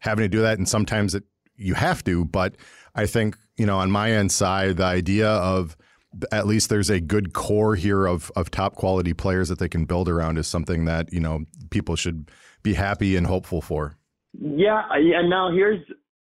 having 0.00 0.24
to 0.24 0.28
do 0.28 0.42
that, 0.42 0.58
and 0.58 0.68
sometimes 0.68 1.14
it 1.14 1.24
you 1.56 1.74
have 1.74 2.02
to. 2.04 2.24
But 2.24 2.56
I 2.94 3.06
think 3.06 3.36
you 3.56 3.66
know 3.66 3.78
on 3.78 3.90
my 3.90 4.10
end 4.10 4.32
side, 4.32 4.78
the 4.78 4.84
idea 4.84 5.28
of 5.28 5.76
at 6.32 6.46
least 6.46 6.68
there's 6.68 6.90
a 6.90 7.00
good 7.00 7.32
core 7.32 7.76
here 7.76 8.06
of 8.06 8.32
of 8.36 8.50
top 8.50 8.76
quality 8.76 9.12
players 9.12 9.48
that 9.48 9.58
they 9.58 9.68
can 9.68 9.84
build 9.84 10.08
around 10.08 10.38
is 10.38 10.46
something 10.46 10.84
that 10.84 11.12
you 11.12 11.20
know 11.20 11.44
people 11.70 11.96
should 11.96 12.30
be 12.62 12.74
happy 12.74 13.16
and 13.16 13.26
hopeful 13.26 13.60
for. 13.60 13.96
Yeah, 14.32 14.82
and 14.90 15.30
now 15.30 15.50
here's 15.52 15.80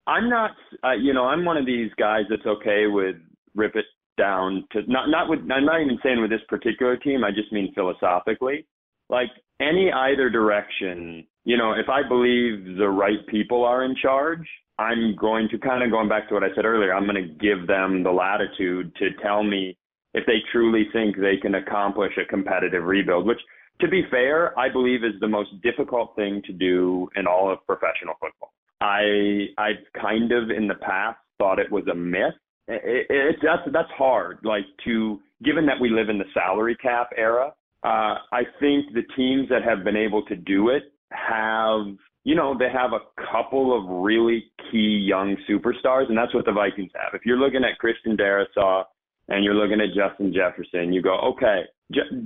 I'm 0.08 0.30
not 0.30 0.51
uh, 0.84 0.94
you 0.94 1.13
know 1.13 1.25
I'm 1.25 1.46
one 1.46 1.58
of 1.58 1.65
these 1.65 1.92
guys 1.98 2.24
that's 2.30 2.46
okay 2.46 2.88
with 2.88 3.15
rip 3.56 3.75
it 3.75 3.86
down 4.18 4.65
to 4.72 4.82
not 4.88 5.10
not 5.10 5.30
with 5.30 5.39
I'm 5.39 5.65
not 5.65 5.82
even 5.82 6.00
saying 6.04 6.22
with 6.22 6.30
this 6.30 6.42
particular 6.48 6.98
team 6.98 7.24
I 7.24 7.32
just 7.32 7.51
mean 7.51 7.74
philosophically 7.74 8.65
like 9.10 9.30
any 9.60 9.92
either 9.92 10.30
direction 10.30 11.25
you 11.44 11.58
know 11.58 11.74
if 11.74 11.89
I 11.89 12.08
believe 12.08 12.77
the 12.77 12.89
right 12.89 13.25
people 13.27 13.63
are 13.63 13.84
in 13.84 13.96
charge 14.01 14.48
I'm 14.77 15.15
going 15.15 15.48
to 15.50 15.58
kind 15.58 15.84
of 15.84 15.91
going 15.91 16.10
back 16.10 16.27
to 16.29 16.34
what 16.34 16.44
I 16.44 16.53
said 16.55 16.65
earlier, 16.65 16.94
I'm 16.94 17.05
going 17.05 17.15
to 17.15 17.34
give 17.34 17.67
them 17.67 18.03
the 18.03 18.12
latitude 18.12 18.94
to 18.98 19.10
tell 19.22 19.44
me 19.44 19.77
if 20.13 20.25
they 20.25 20.39
truly 20.51 20.88
think 20.94 21.15
they 21.17 21.38
can 21.41 21.55
accomplish 21.55 22.13
a 22.22 22.25
competitive 22.25 22.84
rebuild, 22.84 23.25
which 23.25 23.39
to 23.82 23.88
be 23.88 24.03
fair, 24.10 24.58
I 24.58 24.70
believe 24.70 25.03
is 25.03 25.20
the 25.20 25.27
most 25.27 25.50
difficult 25.62 26.15
thing 26.15 26.41
to 26.46 26.53
do 26.53 27.10
in 27.15 27.27
all 27.27 27.51
of 27.51 27.65
professional 27.65 28.15
football. 28.20 28.53
I 28.82 29.48
I 29.58 29.72
kind 30.00 30.32
of 30.32 30.50
in 30.50 30.67
the 30.67 30.75
past 30.75 31.17
thought 31.38 31.60
it 31.60 31.72
was 31.72 31.86
a 31.91 31.96
myth 31.96 32.36
it, 32.67 33.08
it, 33.10 33.36
that's 33.41 33.62
that's 33.72 33.91
hard. 33.91 34.39
Like 34.44 34.65
to 34.86 35.20
given 35.44 35.65
that 35.67 35.79
we 35.79 35.89
live 35.89 36.10
in 36.10 36.17
the 36.17 36.25
salary 36.34 36.75
cap 36.75 37.10
era, 37.17 37.53
uh, 37.84 38.15
I 38.32 38.44
think 38.60 38.94
the 38.94 39.03
teams 39.15 39.50
that 39.50 39.63
have 39.63 39.84
been 39.84 39.98
able 39.98 40.24
to 40.25 40.36
do 40.36 40.70
it 40.70 40.84
have, 41.12 41.86
you 42.25 42.34
know, 42.34 42.58
they 42.58 42.70
have 42.74 42.91
a 42.91 43.05
couple 43.32 43.77
of 43.77 44.03
really 44.03 44.51
key 44.72 45.05
young 45.08 45.38
superstars, 45.48 46.10
and 46.10 46.17
that's 46.17 46.34
what 46.34 46.44
the 46.46 46.51
Vikings 46.51 46.91
have. 46.96 47.13
If 47.13 47.22
you're 47.24 47.38
looking 47.38 47.63
at 47.63 47.77
Christian 47.77 48.17
Darrisaw 48.17 48.84
and 49.29 49.46
you're 49.46 49.53
looking 49.53 49.79
at 49.79 49.96
Justin 49.96 50.34
Jefferson, 50.34 50.91
you 50.91 51.03
go, 51.03 51.17
okay, 51.20 51.62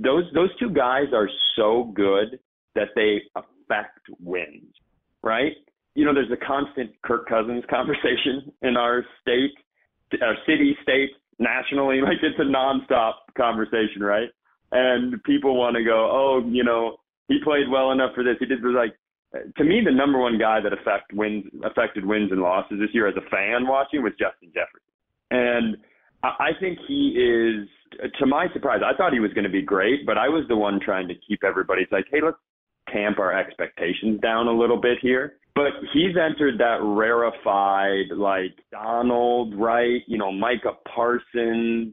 those 0.02 0.24
those 0.34 0.48
two 0.58 0.70
guys 0.70 1.12
are 1.14 1.28
so 1.54 1.92
good 1.94 2.40
that 2.74 2.88
they 2.96 3.20
affect 3.36 4.00
wins, 4.20 4.72
right? 5.22 5.52
You 5.94 6.06
know, 6.06 6.14
there's 6.14 6.32
a 6.32 6.46
constant 6.46 6.90
Kirk 7.02 7.28
Cousins 7.28 7.62
conversation 7.68 8.50
in 8.62 8.78
our 8.78 9.04
state, 9.20 9.52
our 10.22 10.34
city, 10.46 10.76
state, 10.82 11.10
nationally. 11.38 12.00
Like 12.02 12.18
it's 12.22 12.38
a 12.38 12.42
nonstop 12.42 13.14
conversation, 13.36 14.02
right? 14.02 14.30
And 14.72 15.22
people 15.24 15.58
want 15.58 15.76
to 15.76 15.84
go, 15.84 16.08
oh, 16.10 16.48
you 16.48 16.64
know, 16.64 16.96
he 17.28 17.38
played 17.44 17.68
well 17.70 17.92
enough 17.92 18.14
for 18.14 18.24
this. 18.24 18.36
He 18.40 18.46
did 18.46 18.62
was 18.62 18.74
like 18.74 18.94
to 19.56 19.64
me 19.64 19.80
the 19.84 19.92
number 19.92 20.18
one 20.18 20.38
guy 20.38 20.60
that 20.60 20.72
affect 20.72 21.12
wins 21.12 21.44
affected 21.64 22.04
wins 22.04 22.32
and 22.32 22.40
losses 22.40 22.78
this 22.80 22.90
year 22.92 23.06
as 23.06 23.14
a 23.16 23.30
fan 23.30 23.66
watching 23.66 24.02
was 24.02 24.12
Justin 24.18 24.50
Jefferson. 24.52 24.90
And 25.30 25.76
I 26.22 26.50
think 26.60 26.78
he 26.86 27.16
is 27.16 27.68
to 28.18 28.26
my 28.26 28.46
surprise, 28.52 28.80
I 28.84 28.96
thought 28.96 29.12
he 29.12 29.20
was 29.20 29.32
going 29.32 29.44
to 29.44 29.50
be 29.50 29.62
great, 29.62 30.06
but 30.06 30.18
I 30.18 30.28
was 30.28 30.44
the 30.48 30.56
one 30.56 30.80
trying 30.84 31.08
to 31.08 31.14
keep 31.26 31.44
everybody's 31.44 31.88
like, 31.90 32.04
hey, 32.10 32.20
let's 32.22 32.36
tamp 32.92 33.18
our 33.18 33.36
expectations 33.36 34.20
down 34.20 34.46
a 34.46 34.52
little 34.52 34.80
bit 34.80 34.98
here. 35.00 35.34
But 35.54 35.72
he's 35.92 36.16
entered 36.16 36.58
that 36.58 36.78
rarefied, 36.82 38.16
like 38.16 38.54
Donald, 38.70 39.54
right? 39.58 40.00
You 40.06 40.18
know, 40.18 40.30
Micah 40.30 40.76
Parsons, 40.94 41.92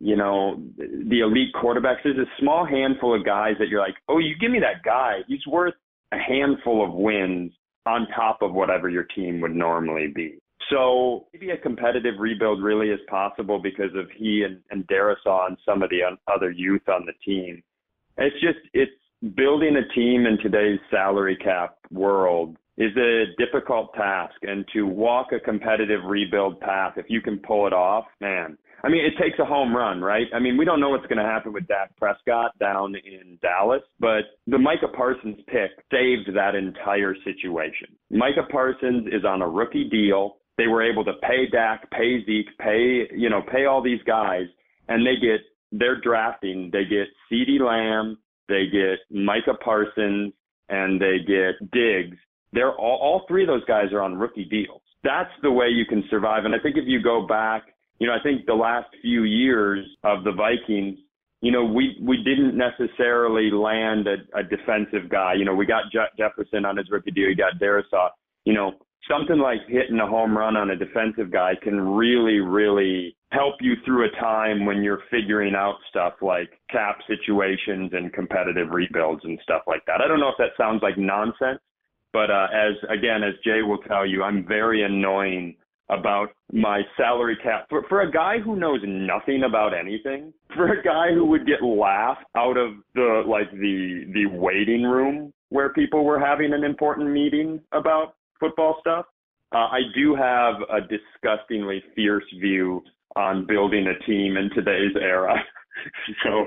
you 0.00 0.16
know, 0.16 0.62
the 0.76 1.20
elite 1.20 1.54
quarterbacks. 1.54 1.98
There's 2.02 2.18
a 2.18 2.40
small 2.40 2.66
handful 2.66 3.14
of 3.14 3.24
guys 3.24 3.54
that 3.58 3.68
you're 3.68 3.80
like, 3.80 3.94
oh, 4.08 4.18
you 4.18 4.34
give 4.40 4.50
me 4.50 4.60
that 4.60 4.82
guy. 4.84 5.18
He's 5.28 5.46
worth 5.46 5.74
a 6.12 6.18
handful 6.18 6.84
of 6.84 6.92
wins 6.92 7.52
on 7.86 8.06
top 8.14 8.42
of 8.42 8.52
whatever 8.52 8.88
your 8.88 9.04
team 9.04 9.40
would 9.40 9.54
normally 9.54 10.08
be. 10.08 10.38
So 10.70 11.26
maybe 11.32 11.50
a 11.50 11.56
competitive 11.56 12.14
rebuild 12.18 12.62
really 12.62 12.88
is 12.88 13.00
possible 13.08 13.60
because 13.60 13.94
of 13.94 14.10
he 14.16 14.42
and, 14.42 14.60
and 14.70 14.86
Darrisaw 14.88 15.46
and 15.48 15.56
some 15.64 15.82
of 15.82 15.90
the 15.90 16.00
other 16.32 16.50
youth 16.50 16.88
on 16.88 17.06
the 17.06 17.12
team. 17.24 17.62
It's 18.18 18.34
just 18.40 18.58
it's 18.72 18.90
building 19.36 19.76
a 19.76 19.94
team 19.94 20.26
in 20.26 20.38
today's 20.38 20.80
salary 20.90 21.36
cap 21.36 21.76
world 21.90 22.56
is 22.76 22.94
a 22.96 23.24
difficult 23.38 23.94
task 23.94 24.34
and 24.42 24.64
to 24.72 24.82
walk 24.82 25.28
a 25.32 25.40
competitive 25.40 26.00
rebuild 26.04 26.60
path 26.60 26.94
if 26.96 27.06
you 27.08 27.22
can 27.22 27.38
pull 27.38 27.66
it 27.66 27.72
off 27.72 28.04
man 28.20 28.58
i 28.86 28.88
mean 28.88 29.04
it 29.04 29.12
takes 29.20 29.38
a 29.38 29.44
home 29.44 29.74
run 29.74 30.00
right 30.00 30.26
i 30.34 30.38
mean 30.38 30.56
we 30.56 30.64
don't 30.64 30.80
know 30.80 30.90
what's 30.90 31.06
going 31.06 31.18
to 31.18 31.24
happen 31.24 31.52
with 31.52 31.66
dak 31.66 31.94
prescott 31.96 32.58
down 32.58 32.94
in 32.94 33.38
dallas 33.42 33.82
but 34.00 34.38
the 34.46 34.58
micah 34.58 34.88
parsons 34.96 35.36
pick 35.46 35.70
saved 35.90 36.30
that 36.34 36.54
entire 36.54 37.14
situation 37.24 37.88
micah 38.10 38.46
parsons 38.50 39.06
is 39.08 39.24
on 39.26 39.42
a 39.42 39.48
rookie 39.48 39.88
deal 39.90 40.36
they 40.56 40.66
were 40.66 40.82
able 40.82 41.04
to 41.04 41.12
pay 41.22 41.48
dak 41.50 41.90
pay 41.90 42.24
zeke 42.24 42.56
pay 42.58 43.08
you 43.14 43.28
know 43.28 43.42
pay 43.52 43.66
all 43.66 43.82
these 43.82 44.02
guys 44.06 44.46
and 44.88 45.06
they 45.06 45.20
get 45.20 45.40
they're 45.72 46.00
drafting 46.00 46.70
they 46.72 46.84
get 46.84 47.08
CeeDee 47.30 47.60
Lamb 47.60 48.16
they 48.48 48.66
get 48.66 48.98
Micah 49.10 49.54
Parsons, 49.62 50.32
and 50.68 51.00
they 51.00 51.18
get 51.26 51.70
Diggs. 51.72 52.16
They're 52.52 52.72
all, 52.72 52.98
all 53.00 53.24
three 53.28 53.42
of 53.42 53.48
those 53.48 53.64
guys 53.64 53.92
are 53.92 54.02
on 54.02 54.14
rookie 54.14 54.44
deals. 54.44 54.82
That's 55.02 55.30
the 55.42 55.50
way 55.50 55.66
you 55.68 55.84
can 55.84 56.04
survive. 56.10 56.44
And 56.44 56.54
I 56.54 56.58
think 56.58 56.76
if 56.76 56.84
you 56.86 57.02
go 57.02 57.26
back, 57.26 57.64
you 57.98 58.06
know, 58.06 58.14
I 58.14 58.22
think 58.22 58.46
the 58.46 58.54
last 58.54 58.88
few 59.02 59.24
years 59.24 59.86
of 60.04 60.24
the 60.24 60.32
Vikings, 60.32 60.98
you 61.40 61.52
know, 61.52 61.64
we 61.64 61.96
we 62.02 62.22
didn't 62.24 62.56
necessarily 62.56 63.50
land 63.50 64.06
a, 64.06 64.16
a 64.38 64.42
defensive 64.42 65.08
guy. 65.10 65.34
You 65.34 65.44
know, 65.44 65.54
we 65.54 65.66
got 65.66 65.84
Je- 65.92 66.16
Jefferson 66.18 66.64
on 66.64 66.76
his 66.76 66.90
rookie 66.90 67.10
deal. 67.10 67.28
We 67.28 67.34
got 67.34 67.60
Darrisaw. 67.60 68.10
You 68.44 68.54
know, 68.54 68.72
something 69.08 69.38
like 69.38 69.60
hitting 69.68 69.98
a 69.98 70.06
home 70.06 70.36
run 70.36 70.56
on 70.56 70.70
a 70.70 70.76
defensive 70.76 71.30
guy 71.30 71.52
can 71.62 71.80
really, 71.80 72.40
really 72.40 73.16
help 73.32 73.54
you 73.60 73.74
through 73.84 74.06
a 74.06 74.20
time 74.20 74.64
when 74.64 74.82
you're 74.82 75.02
figuring 75.10 75.54
out 75.54 75.76
stuff 75.90 76.14
like 76.22 76.50
cap 76.70 76.98
situations 77.06 77.90
and 77.92 78.12
competitive 78.12 78.68
rebuilds 78.70 79.22
and 79.24 79.38
stuff 79.42 79.62
like 79.66 79.84
that. 79.86 80.00
I 80.00 80.08
don't 80.08 80.20
know 80.20 80.28
if 80.28 80.38
that 80.38 80.56
sounds 80.56 80.82
like 80.82 80.96
nonsense, 80.96 81.60
but 82.12 82.30
uh, 82.30 82.46
as 82.52 82.74
again, 82.88 83.22
as 83.22 83.34
Jay 83.44 83.62
will 83.62 83.78
tell 83.78 84.06
you, 84.06 84.22
I'm 84.22 84.46
very 84.46 84.82
annoying 84.82 85.56
about 85.88 86.30
my 86.52 86.82
salary 86.96 87.36
cap 87.42 87.66
for 87.68 87.84
for 87.88 88.00
a 88.00 88.10
guy 88.10 88.38
who 88.38 88.56
knows 88.56 88.80
nothing 88.84 89.44
about 89.44 89.72
anything 89.72 90.32
for 90.54 90.72
a 90.72 90.82
guy 90.82 91.12
who 91.12 91.24
would 91.26 91.46
get 91.46 91.62
laughed 91.62 92.24
out 92.36 92.56
of 92.56 92.72
the 92.94 93.22
like 93.26 93.50
the 93.52 94.04
the 94.12 94.26
waiting 94.26 94.82
room 94.82 95.32
where 95.50 95.72
people 95.72 96.04
were 96.04 96.18
having 96.18 96.52
an 96.52 96.64
important 96.64 97.10
meeting 97.10 97.60
about 97.72 98.14
football 98.40 98.76
stuff. 98.80 99.06
Uh, 99.54 99.58
I 99.58 99.80
do 99.94 100.14
have 100.16 100.56
a 100.70 100.80
disgustingly 100.80 101.82
fierce 101.94 102.24
view 102.40 102.82
on 103.14 103.46
building 103.46 103.86
a 103.86 104.04
team 104.04 104.36
in 104.36 104.50
today's 104.54 104.94
era. 105.00 105.34
so, 106.24 106.46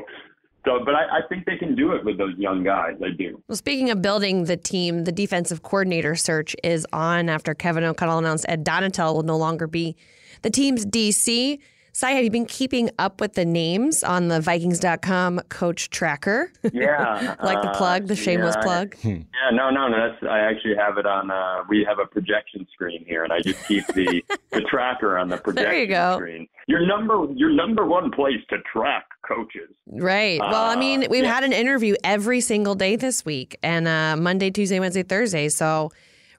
so, 0.66 0.84
but 0.84 0.94
I, 0.94 1.20
I, 1.20 1.22
think 1.30 1.46
they 1.46 1.56
can 1.56 1.74
do 1.74 1.94
it 1.94 2.04
with 2.04 2.18
those 2.18 2.38
young 2.38 2.64
guys. 2.64 2.96
I 3.04 3.12
do. 3.18 3.42
Well, 3.48 3.56
speaking 3.56 3.92
of 3.92 4.02
building 4.02 4.44
the 4.44 4.58
team, 4.58 5.06
the 5.06 5.12
defensive 5.12 5.64
coordinator 5.64 6.16
search 6.16 6.56
is 6.64 6.86
on 6.92 7.30
after 7.30 7.54
Kevin 7.54 7.84
O'Connell 7.84 8.20
announced 8.20 8.46
Ed 8.50 8.66
Donatell 8.66 9.14
will 9.14 9.24
no 9.24 9.38
longer 9.38 9.68
be 9.68 9.96
the 10.42 10.50
team's 10.50 10.86
DC. 10.86 11.60
Cy, 12.00 12.12
have 12.12 12.24
you 12.24 12.32
been 12.32 12.46
keeping 12.46 12.90
up 12.98 13.20
with 13.20 13.34
the 13.34 13.44
names 13.44 14.06
on 14.06 14.30
the 14.30 14.40
Vikings.com 14.40 15.42
coach 15.50 15.90
tracker? 15.90 16.50
Yeah. 16.72 17.36
like 17.44 17.62
the 17.62 17.74
plug, 17.76 18.08
the 18.08 18.16
shameless 18.16 18.56
yeah, 18.56 18.64
plug? 18.64 18.96
Yeah, 19.04 19.18
no, 19.52 19.70
no, 19.70 19.90
no. 19.90 20.08
That's, 20.08 20.24
I 20.24 20.40
actually 20.40 20.76
have 20.78 20.98
it 20.98 21.06
on, 21.06 21.30
uh, 21.30 21.66
we 21.68 21.84
have 21.84 22.00
a 22.00 22.06
projection 22.06 22.66
screen 22.72 23.04
here, 23.06 23.26
and 23.26 23.34
I 23.34 23.42
just 23.42 23.68
keep 23.68 23.86
the, 23.88 24.24
the 24.52 24.62
tracker 24.62 25.18
on 25.18 25.28
the 25.28 25.36
projection 25.36 25.72
there 25.72 25.78
you 25.78 25.88
go. 25.88 26.16
screen. 26.16 26.48
Your 26.70 26.88
number, 26.88 27.28
your 27.36 27.52
number 27.52 27.86
one 27.86 28.12
place 28.12 28.40
to 28.52 28.60
track 28.72 29.04
coaches. 29.28 29.70
Right. 29.86 30.40
Well, 30.40 30.70
I 30.70 30.78
mean, 30.78 31.02
we've 31.10 31.24
uh, 31.24 31.28
yeah. 31.28 31.34
had 31.34 31.44
an 31.44 31.52
interview 31.52 31.96
every 32.06 32.40
single 32.40 32.76
day 32.76 32.96
this 32.96 33.26
week, 33.26 33.58
and 33.62 33.90
uh, 33.90 34.16
Monday, 34.16 34.52
Tuesday, 34.52 34.80
Wednesday, 34.80 35.04
Thursday. 35.04 35.50
So 35.50 35.92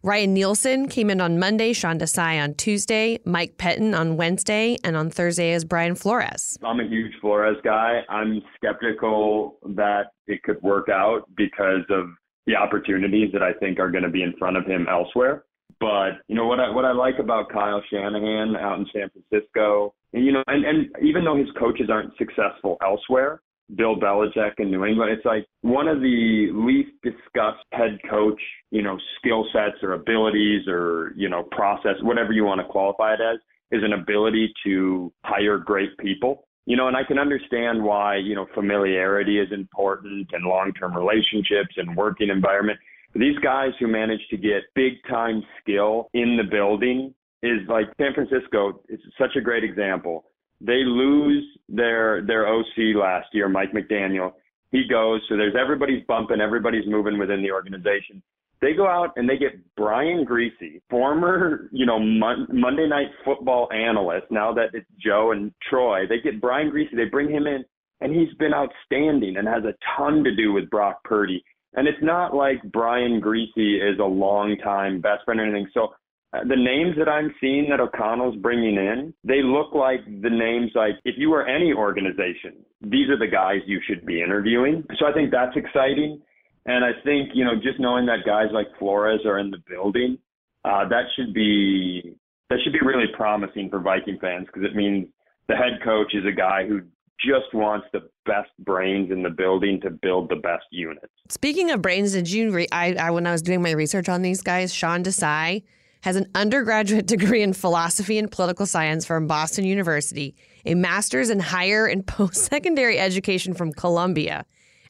Ryan 0.03 0.33
Nielsen 0.33 0.89
came 0.89 1.11
in 1.11 1.21
on 1.21 1.39
Monday, 1.39 1.75
Sean 1.75 1.99
Desai 1.99 2.43
on 2.43 2.55
Tuesday, 2.55 3.19
Mike 3.27 3.59
Pettine 3.59 3.95
on 3.95 4.17
Wednesday, 4.17 4.79
and 4.83 4.97
on 4.97 5.11
Thursday 5.11 5.53
is 5.53 5.63
Brian 5.63 5.95
Flores. 5.95 6.59
I'm 6.65 6.81
a 6.81 6.89
huge 6.89 7.13
Flores 7.21 7.59
guy. 7.63 8.01
I'm 8.09 8.41
skeptical 8.57 9.59
that 9.77 10.13
it 10.27 10.43
could 10.43 10.57
work 10.63 10.89
out 10.89 11.25
because 11.37 11.85
of 11.91 12.07
the 12.47 12.57
opportunities 12.57 13.31
that 13.35 13.43
I 13.43 13.53
think 13.53 13.79
are 13.79 13.91
going 13.91 14.05
to 14.05 14.09
be 14.09 14.23
in 14.23 14.33
front 14.39 14.57
of 14.57 14.65
him 14.65 14.87
elsewhere. 14.91 15.45
But 15.81 16.13
you 16.29 16.35
know 16.35 16.47
what 16.47 16.61
I 16.61 16.71
what 16.71 16.87
I 16.87 16.93
like 16.93 17.19
about 17.19 17.51
Kyle 17.51 17.83
Shanahan 17.91 18.57
out 18.57 18.79
in 18.79 18.87
San 18.95 19.11
Francisco, 19.11 19.95
and, 20.15 20.25
you 20.25 20.33
know, 20.33 20.43
and, 20.47 20.65
and 20.65 20.87
even 21.03 21.25
though 21.25 21.37
his 21.37 21.49
coaches 21.59 21.91
aren't 21.91 22.17
successful 22.17 22.79
elsewhere, 22.83 23.43
Bill 23.77 23.97
Belichick 23.97 24.53
in 24.59 24.71
New 24.71 24.85
England. 24.85 25.13
It's 25.13 25.25
like 25.25 25.47
one 25.63 25.89
of 25.89 26.01
the 26.01 26.49
least 26.53 26.91
discussed 27.03 27.65
head 27.73 27.99
coach, 28.09 28.41
you 28.71 28.83
know, 28.83 28.99
skill 29.19 29.47
sets 29.53 29.83
or 29.83 29.93
abilities 29.93 30.67
or, 30.69 31.13
you 31.17 31.29
know, 31.29 31.45
process, 31.51 31.95
whatever 32.03 32.33
you 32.33 32.45
want 32.45 32.61
to 32.61 32.67
qualify 32.67 33.15
it 33.15 33.21
as, 33.21 33.39
is 33.71 33.85
an 33.85 33.93
ability 33.93 34.53
to 34.65 35.13
hire 35.25 35.59
great 35.59 35.97
people. 35.99 36.47
You 36.67 36.77
know, 36.77 36.89
and 36.89 36.97
I 36.97 37.05
can 37.05 37.19
understand 37.19 37.83
why, 37.83 38.17
you 38.17 38.35
know, 38.35 38.47
familiarity 38.55 39.39
is 39.39 39.49
important 39.53 40.29
and 40.33 40.45
long 40.45 40.73
term 40.79 40.97
relationships 40.97 41.75
and 41.77 41.97
working 41.97 42.29
environment. 42.29 42.79
But 43.13 43.21
these 43.21 43.39
guys 43.39 43.71
who 43.81 43.89
manage 43.89 44.21
to 44.31 44.37
get 44.37 44.63
big 44.75 44.93
time 45.09 45.43
skill 45.61 46.09
in 46.15 46.37
the 46.37 46.49
building 46.49 47.15
is 47.43 47.61
like 47.69 47.87
San 48.01 48.15
Francisco, 48.15 48.83
it's 48.89 49.03
such 49.19 49.35
a 49.37 49.41
great 49.41 49.65
example 49.65 50.30
they 50.61 50.85
lose 50.85 51.45
their 51.69 52.23
their 52.27 52.47
OC 52.49 52.95
last 52.97 53.29
year, 53.33 53.49
Mike 53.49 53.73
McDaniel. 53.73 54.33
He 54.71 54.85
goes, 54.89 55.21
so 55.29 55.37
there's 55.37 55.57
everybody's 55.61 56.05
bumping, 56.07 56.41
everybody's 56.41 56.87
moving 56.87 57.19
within 57.19 57.43
the 57.43 57.51
organization. 57.51 58.23
They 58.61 58.75
go 58.75 58.87
out 58.87 59.13
and 59.17 59.29
they 59.29 59.39
get 59.39 59.53
Brian 59.75 60.25
Griese, 60.25 60.83
former, 60.91 61.71
you 61.73 61.87
know, 61.87 61.99
Mon- 61.99 62.47
Monday 62.53 62.87
Night 62.87 63.09
Football 63.25 63.69
analyst. 63.73 64.27
Now 64.31 64.53
that 64.53 64.69
it's 64.75 64.87
Joe 65.03 65.33
and 65.33 65.51
Troy, 65.69 66.07
they 66.07 66.21
get 66.21 66.41
Brian 66.41 66.71
Griese. 66.71 66.95
They 66.95 67.07
bring 67.07 67.31
him 67.31 67.47
in, 67.47 67.65
and 68.01 68.15
he's 68.15 68.33
been 68.39 68.53
outstanding 68.53 69.39
and 69.39 69.49
has 69.49 69.65
a 69.65 69.75
ton 69.97 70.23
to 70.25 70.37
do 70.37 70.53
with 70.53 70.69
Brock 70.69 71.03
Purdy. 71.05 71.43
And 71.73 71.89
it's 71.89 72.03
not 72.03 72.35
like 72.35 72.61
Brian 72.71 73.21
Griese 73.21 73.49
is 73.57 73.99
a 73.99 74.05
long 74.05 74.57
time 74.63 75.01
best 75.01 75.25
friend 75.25 75.41
or 75.41 75.45
anything. 75.45 75.69
So 75.73 75.95
the 76.33 76.57
names 76.57 76.97
that 76.97 77.09
I'm 77.09 77.35
seeing 77.41 77.69
that 77.71 77.81
O'Connell's 77.81 78.37
bringing 78.37 78.77
in, 78.77 79.13
they 79.25 79.43
look 79.43 79.75
like 79.75 80.05
the 80.07 80.31
names 80.31 80.71
like 80.75 80.95
if 81.05 81.17
you 81.19 81.31
were 81.31 81.47
any 81.47 81.73
organization, 81.73 82.65
these 82.81 83.09
are 83.09 83.19
the 83.19 83.27
guys 83.27 83.59
you 83.67 83.81
should 83.87 84.07
be 84.07 84.23
interviewing. 84.23 84.85
So 84.99 85.07
I 85.07 85.13
think 85.13 85.33
that's 85.33 85.57
exciting. 85.57 86.21
And 86.67 86.85
I 86.85 86.91
think, 87.05 87.31
you 87.35 87.45
know, 87.45 87.57
just 87.57 87.81
knowing 87.81 88.07
that 88.07 88.19
guys 88.25 88.47
like 88.53 88.67
Flores 88.79 89.23
are 89.25 89.39
in 89.39 89.51
the 89.51 89.59
building, 89.69 90.19
uh, 90.65 90.89
that 90.89 91.05
should 91.17 91.35
be 91.35 92.15
that 92.49 92.59
should 92.63 92.73
be 92.73 92.81
really 92.85 93.07
promising 93.17 93.71
for 93.71 93.81
Viking 93.81 94.19
fans 94.21 94.47
because 94.47 94.69
it 94.69 94.77
means 94.77 95.09
the 95.49 95.57
head 95.57 95.81
coach 95.83 96.15
is 96.15 96.25
a 96.27 96.33
guy 96.33 96.67
who 96.67 96.81
just 97.19 97.53
wants 97.53 97.87
the 97.93 98.09
best 98.25 98.51
brains 98.61 99.11
in 99.11 99.23
the 99.23 99.31
building 99.31 99.81
to 99.81 99.91
build 99.91 100.29
the 100.29 100.37
best 100.37 100.65
units. 100.71 101.13
Speaking 101.29 101.71
of 101.71 101.83
brains, 101.83 102.13
did 102.13 102.31
you? 102.31 102.51
Re- 102.53 102.69
I, 102.73 102.95
I 102.95 103.11
when 103.11 103.27
I 103.27 103.33
was 103.33 103.43
doing 103.43 103.63
my 103.63 103.73
research 103.73 104.09
on 104.09 104.23
these 104.23 104.43
guys, 104.43 104.73
Sean 104.73 105.03
Desai 105.03 105.63
has 106.03 106.17
an 106.17 106.27
undergraduate 106.35 107.07
degree 107.15 107.43
in 107.43 107.53
philosophy 107.53 108.19
and 108.19 108.31
political 108.31 108.67
science 108.67 109.05
from 109.07 109.27
Boston 109.27 109.65
University, 109.65 110.35
a 110.65 110.75
master's 110.75 111.31
in 111.31 111.41
higher 111.41 111.87
and 111.87 112.07
post-secondary 112.07 112.99
education 112.99 113.55
from 113.55 113.73
Columbia, 113.73 114.45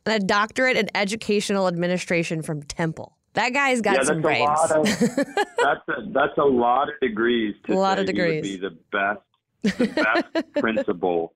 and 0.06 0.22
a 0.22 0.26
doctorate 0.26 0.76
in 0.76 0.88
educational 0.94 1.68
administration 1.68 2.42
from 2.42 2.62
Temple. 2.62 3.16
That 3.34 3.50
guy's 3.50 3.80
got 3.80 3.98
yeah, 3.98 4.02
some 4.02 4.22
brains. 4.22 4.48
A 4.48 4.52
lot 4.52 4.70
of, 4.72 4.84
that's 4.98 5.88
a, 5.88 5.94
that's 6.12 6.38
a 6.38 6.44
lot 6.44 6.88
of 6.88 6.94
degrees. 7.00 7.54
To 7.66 7.74
A 7.74 7.78
lot 7.78 7.98
of 7.98 8.06
degrees. 8.06 8.42
be 8.42 8.56
the 8.56 8.76
best, 8.90 9.78
the 9.78 9.86
best 9.86 10.52
principal 10.54 11.34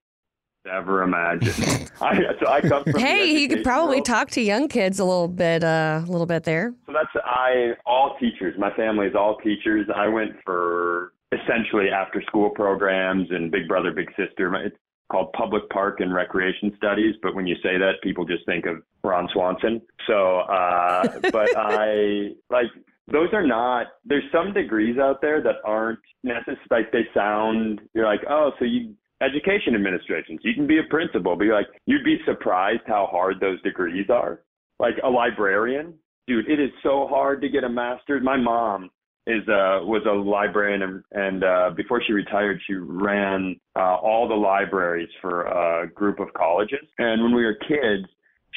ever 0.66 1.02
imagine. 1.02 1.88
I, 2.00 2.16
so 2.40 2.48
I 2.48 2.60
come 2.60 2.84
from 2.84 3.00
hey, 3.00 3.34
he 3.34 3.48
could 3.48 3.64
probably 3.64 3.96
world. 3.96 4.06
talk 4.06 4.30
to 4.30 4.40
young 4.40 4.68
kids 4.68 4.98
a 4.98 5.04
little 5.04 5.28
bit, 5.28 5.64
uh, 5.64 6.02
a 6.02 6.10
little 6.10 6.26
bit 6.26 6.44
there. 6.44 6.74
So 6.86 6.92
that's 6.92 7.24
I 7.24 7.72
all 7.86 8.16
teachers. 8.18 8.54
My 8.58 8.72
family 8.74 9.06
is 9.06 9.14
all 9.14 9.36
teachers. 9.38 9.86
I 9.94 10.08
went 10.08 10.32
for 10.44 11.12
essentially 11.32 11.88
after 11.90 12.22
school 12.22 12.50
programs 12.50 13.28
and 13.30 13.50
Big 13.50 13.68
Brother 13.68 13.92
Big 13.92 14.08
Sister. 14.16 14.54
It's 14.56 14.76
called 15.10 15.32
Public 15.32 15.68
Park 15.70 16.00
and 16.00 16.14
Recreation 16.14 16.72
Studies, 16.76 17.14
but 17.22 17.34
when 17.34 17.46
you 17.46 17.56
say 17.56 17.76
that, 17.78 17.94
people 18.02 18.24
just 18.24 18.46
think 18.46 18.66
of 18.66 18.82
Ron 19.02 19.28
Swanson. 19.32 19.82
So, 20.06 20.38
uh, 20.40 21.20
but 21.32 21.50
I 21.56 22.30
like 22.50 22.66
those 23.06 23.28
are 23.32 23.46
not. 23.46 23.88
There's 24.04 24.24
some 24.32 24.52
degrees 24.54 24.98
out 24.98 25.20
there 25.20 25.42
that 25.42 25.56
aren't 25.64 26.00
necessary 26.22 26.56
like 26.70 26.92
they 26.92 27.06
sound. 27.12 27.80
You're 27.92 28.06
like, 28.06 28.22
oh, 28.28 28.52
so 28.58 28.64
you 28.64 28.94
education 29.24 29.74
administrations. 29.74 30.40
You 30.42 30.54
can 30.54 30.66
be 30.66 30.78
a 30.78 30.88
principal, 30.90 31.36
be 31.36 31.50
like, 31.50 31.66
you'd 31.86 32.04
be 32.04 32.18
surprised 32.24 32.82
how 32.86 33.08
hard 33.10 33.40
those 33.40 33.60
degrees 33.62 34.06
are. 34.10 34.40
Like 34.78 34.94
a 35.02 35.08
librarian, 35.08 35.94
dude, 36.26 36.48
it 36.48 36.60
is 36.60 36.70
so 36.82 37.06
hard 37.08 37.40
to 37.42 37.48
get 37.48 37.64
a 37.64 37.68
master's. 37.68 38.22
My 38.22 38.36
mom 38.36 38.90
is 39.26 39.40
uh 39.48 39.80
was 39.84 40.02
a 40.06 40.12
librarian 40.12 40.82
and, 40.82 41.02
and 41.12 41.44
uh 41.44 41.70
before 41.74 42.02
she 42.06 42.12
retired 42.12 42.60
she 42.66 42.74
ran 42.74 43.58
uh 43.74 43.96
all 43.96 44.28
the 44.28 44.34
libraries 44.34 45.08
for 45.22 45.46
a 45.46 45.88
group 45.88 46.20
of 46.20 46.28
colleges 46.34 46.86
and 46.98 47.22
when 47.22 47.34
we 47.34 47.42
were 47.42 47.56
kids 47.66 48.06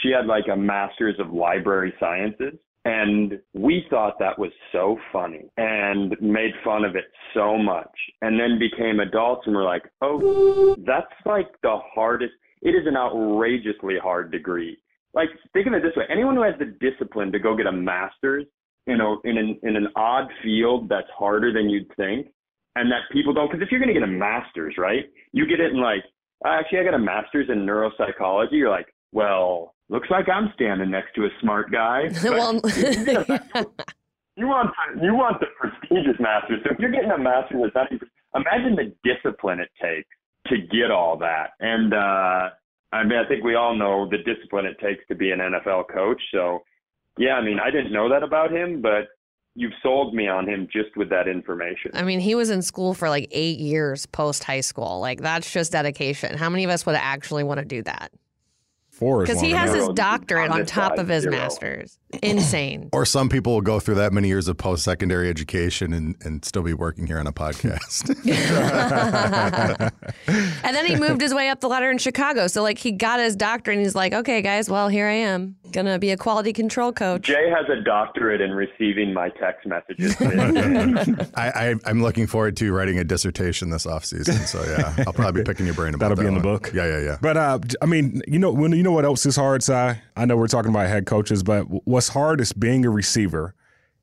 she 0.03 0.09
had 0.09 0.25
like 0.25 0.43
a 0.51 0.55
master's 0.57 1.17
of 1.19 1.31
library 1.31 1.93
sciences 2.01 2.59
and 2.87 3.39
we 3.53 3.85
thought 3.89 4.17
that 4.19 4.39
was 4.39 4.51
so 4.71 4.97
funny 5.11 5.49
and 5.57 6.15
made 6.21 6.51
fun 6.63 6.85
of 6.85 6.95
it 6.95 7.05
so 7.33 7.57
much 7.57 7.89
and 8.21 8.39
then 8.39 8.57
became 8.59 8.99
adults 8.99 9.43
and 9.45 9.55
we're 9.55 9.63
like 9.63 9.83
oh 10.01 10.75
that's 10.85 11.05
like 11.25 11.49
the 11.63 11.77
hardest 11.93 12.33
it 12.61 12.69
is 12.69 12.87
an 12.87 12.97
outrageously 12.97 13.95
hard 14.01 14.31
degree. 14.31 14.77
Like 15.13 15.29
think 15.53 15.67
of 15.67 15.73
it 15.73 15.83
this 15.83 15.95
way 15.95 16.05
anyone 16.09 16.35
who 16.35 16.43
has 16.43 16.55
the 16.59 16.77
discipline 16.79 17.31
to 17.31 17.39
go 17.39 17.55
get 17.55 17.65
a 17.65 17.71
master's 17.71 18.45
in 18.87 19.01
a 19.01 19.15
in 19.23 19.37
an 19.37 19.59
in 19.63 19.75
an 19.75 19.87
odd 19.95 20.27
field 20.43 20.89
that's 20.89 21.07
harder 21.17 21.51
than 21.51 21.69
you'd 21.69 21.93
think 21.95 22.27
and 22.75 22.91
that 22.91 23.01
people 23.11 23.33
don't 23.33 23.51
because 23.51 23.63
if 23.65 23.71
you're 23.71 23.79
going 23.79 23.93
to 23.93 23.99
get 23.99 24.07
a 24.07 24.11
master's 24.11 24.75
right 24.77 25.05
you 25.33 25.47
get 25.47 25.59
it 25.59 25.71
in 25.71 25.81
like 25.81 26.03
actually 26.45 26.79
i 26.79 26.83
got 26.83 26.93
a 26.93 26.99
master's 26.99 27.49
in 27.49 27.65
neuropsychology 27.65 28.53
you're 28.53 28.69
like 28.69 28.87
well 29.11 29.75
looks 29.89 30.09
like 30.09 30.27
i'm 30.29 30.51
standing 30.55 30.91
next 30.91 31.13
to 31.15 31.25
a 31.25 31.29
smart 31.41 31.71
guy 31.71 32.09
well, 32.23 32.53
you 34.35 34.47
want 34.47 34.71
the, 34.95 35.01
you 35.03 35.13
want 35.13 35.39
the 35.39 35.47
prestigious 35.59 36.19
master's 36.19 36.61
so 36.63 36.71
if 36.71 36.79
you're 36.79 36.91
getting 36.91 37.11
a 37.11 37.17
master's 37.17 37.71
that's 37.73 37.75
not 37.75 37.91
even 37.91 38.07
imagine 38.35 38.75
the 38.75 38.93
discipline 39.03 39.59
it 39.59 39.69
takes 39.81 40.09
to 40.47 40.57
get 40.57 40.91
all 40.91 41.17
that 41.17 41.51
and 41.59 41.93
uh 41.93 42.49
i 42.93 43.03
mean 43.03 43.17
i 43.17 43.27
think 43.27 43.43
we 43.43 43.55
all 43.55 43.75
know 43.75 44.07
the 44.09 44.17
discipline 44.17 44.65
it 44.65 44.77
takes 44.79 45.05
to 45.07 45.15
be 45.15 45.31
an 45.31 45.39
nfl 45.39 45.83
coach 45.93 46.21
so 46.31 46.61
yeah, 47.17 47.33
I 47.33 47.43
mean, 47.43 47.59
I 47.59 47.71
didn't 47.71 47.91
know 47.91 48.09
that 48.09 48.23
about 48.23 48.51
him, 48.51 48.81
but 48.81 49.07
you've 49.55 49.73
sold 49.81 50.13
me 50.13 50.27
on 50.27 50.47
him 50.47 50.67
just 50.71 50.95
with 50.95 51.09
that 51.09 51.27
information. 51.27 51.91
I 51.93 52.03
mean, 52.03 52.19
he 52.19 52.35
was 52.35 52.49
in 52.51 52.61
school 52.61 52.93
for 52.93 53.09
like 53.09 53.27
eight 53.31 53.59
years 53.59 54.05
post 54.05 54.43
high 54.43 54.61
school. 54.61 54.99
Like 54.99 55.21
that's 55.21 55.51
just 55.51 55.71
dedication. 55.71 56.37
How 56.37 56.49
many 56.49 56.63
of 56.63 56.69
us 56.69 56.85
would 56.85 56.95
actually 56.95 57.43
want 57.43 57.59
to 57.59 57.65
do 57.65 57.81
that? 57.83 58.11
Four 58.97 59.21
Because 59.21 59.39
he 59.41 59.51
has 59.51 59.73
his 59.73 59.87
doctorate 59.89 60.49
On 60.49 60.61
on 60.61 60.65
top 60.65 60.93
side, 60.93 60.99
of 60.99 61.07
his 61.07 61.23
zero. 61.23 61.35
master's. 61.35 61.99
Insane. 62.23 62.89
Or 62.93 63.05
some 63.05 63.27
people 63.27 63.53
will 63.53 63.61
go 63.61 63.81
through 63.81 63.95
that 63.95 64.13
many 64.13 64.29
years 64.29 64.47
of 64.47 64.57
post 64.57 64.83
secondary 64.83 65.29
education 65.29 65.91
and, 65.91 66.15
and 66.21 66.43
still 66.45 66.63
be 66.63 66.73
working 66.73 67.05
here 67.05 67.19
on 67.19 67.27
a 67.27 67.33
podcast. 67.33 68.07
and 70.63 70.75
then 70.75 70.85
he 70.85 70.95
moved 70.95 71.19
his 71.19 71.33
way 71.33 71.49
up 71.49 71.59
the 71.59 71.67
ladder 71.67 71.91
in 71.91 71.97
Chicago. 71.97 72.47
So 72.47 72.63
like 72.63 72.77
he 72.77 72.93
got 72.93 73.19
his 73.19 73.35
doctorate 73.35 73.77
and 73.77 73.85
he's 73.85 73.95
like, 73.95 74.13
okay, 74.13 74.41
guys, 74.41 74.69
well 74.69 74.87
here 74.87 75.05
I 75.05 75.15
am, 75.15 75.57
gonna 75.73 75.99
be 75.99 76.11
a 76.11 76.17
quality 76.17 76.53
control 76.53 76.93
coach. 76.93 77.23
Jay 77.23 77.49
has 77.49 77.67
a 77.69 77.81
doctorate 77.81 78.39
in 78.39 78.51
receiving 78.51 79.13
my 79.13 79.27
text 79.29 79.67
messages. 79.67 80.15
I, 81.35 81.49
I, 81.49 81.75
I'm 81.85 82.01
looking 82.01 82.25
forward 82.25 82.55
to 82.57 82.71
writing 82.71 82.99
a 82.99 83.03
dissertation 83.03 83.69
this 83.69 83.85
offseason. 83.85 84.45
So, 84.45 84.63
yeah, 84.63 85.03
I'll 85.05 85.13
probably 85.13 85.41
be 85.41 85.45
picking 85.45 85.65
your 85.65 85.75
brain 85.75 85.93
about 85.93 86.09
That'll 86.09 86.21
be 86.21 86.23
that 86.23 86.29
in 86.29 86.35
the 86.35 86.39
book. 86.39 86.71
Yeah, 86.73 86.85
yeah, 86.85 87.01
yeah. 87.03 87.17
But 87.21 87.35
uh, 87.35 87.59
I 87.81 87.85
mean, 87.85 88.21
you 88.27 88.39
know, 88.39 88.51
when 88.51 88.71
you 88.71 88.83
know 88.83 88.93
what 88.93 89.03
else 89.03 89.25
is 89.25 89.35
hard, 89.35 89.61
Cy? 89.61 90.01
I 90.15 90.25
know 90.25 90.37
we're 90.37 90.47
talking 90.47 90.71
about 90.71 90.87
head 90.87 91.05
coaches, 91.05 91.43
but 91.43 91.65
what's 91.97 92.09
hard 92.09 92.39
is 92.39 92.53
being 92.53 92.85
a 92.85 92.89
receiver 92.91 93.55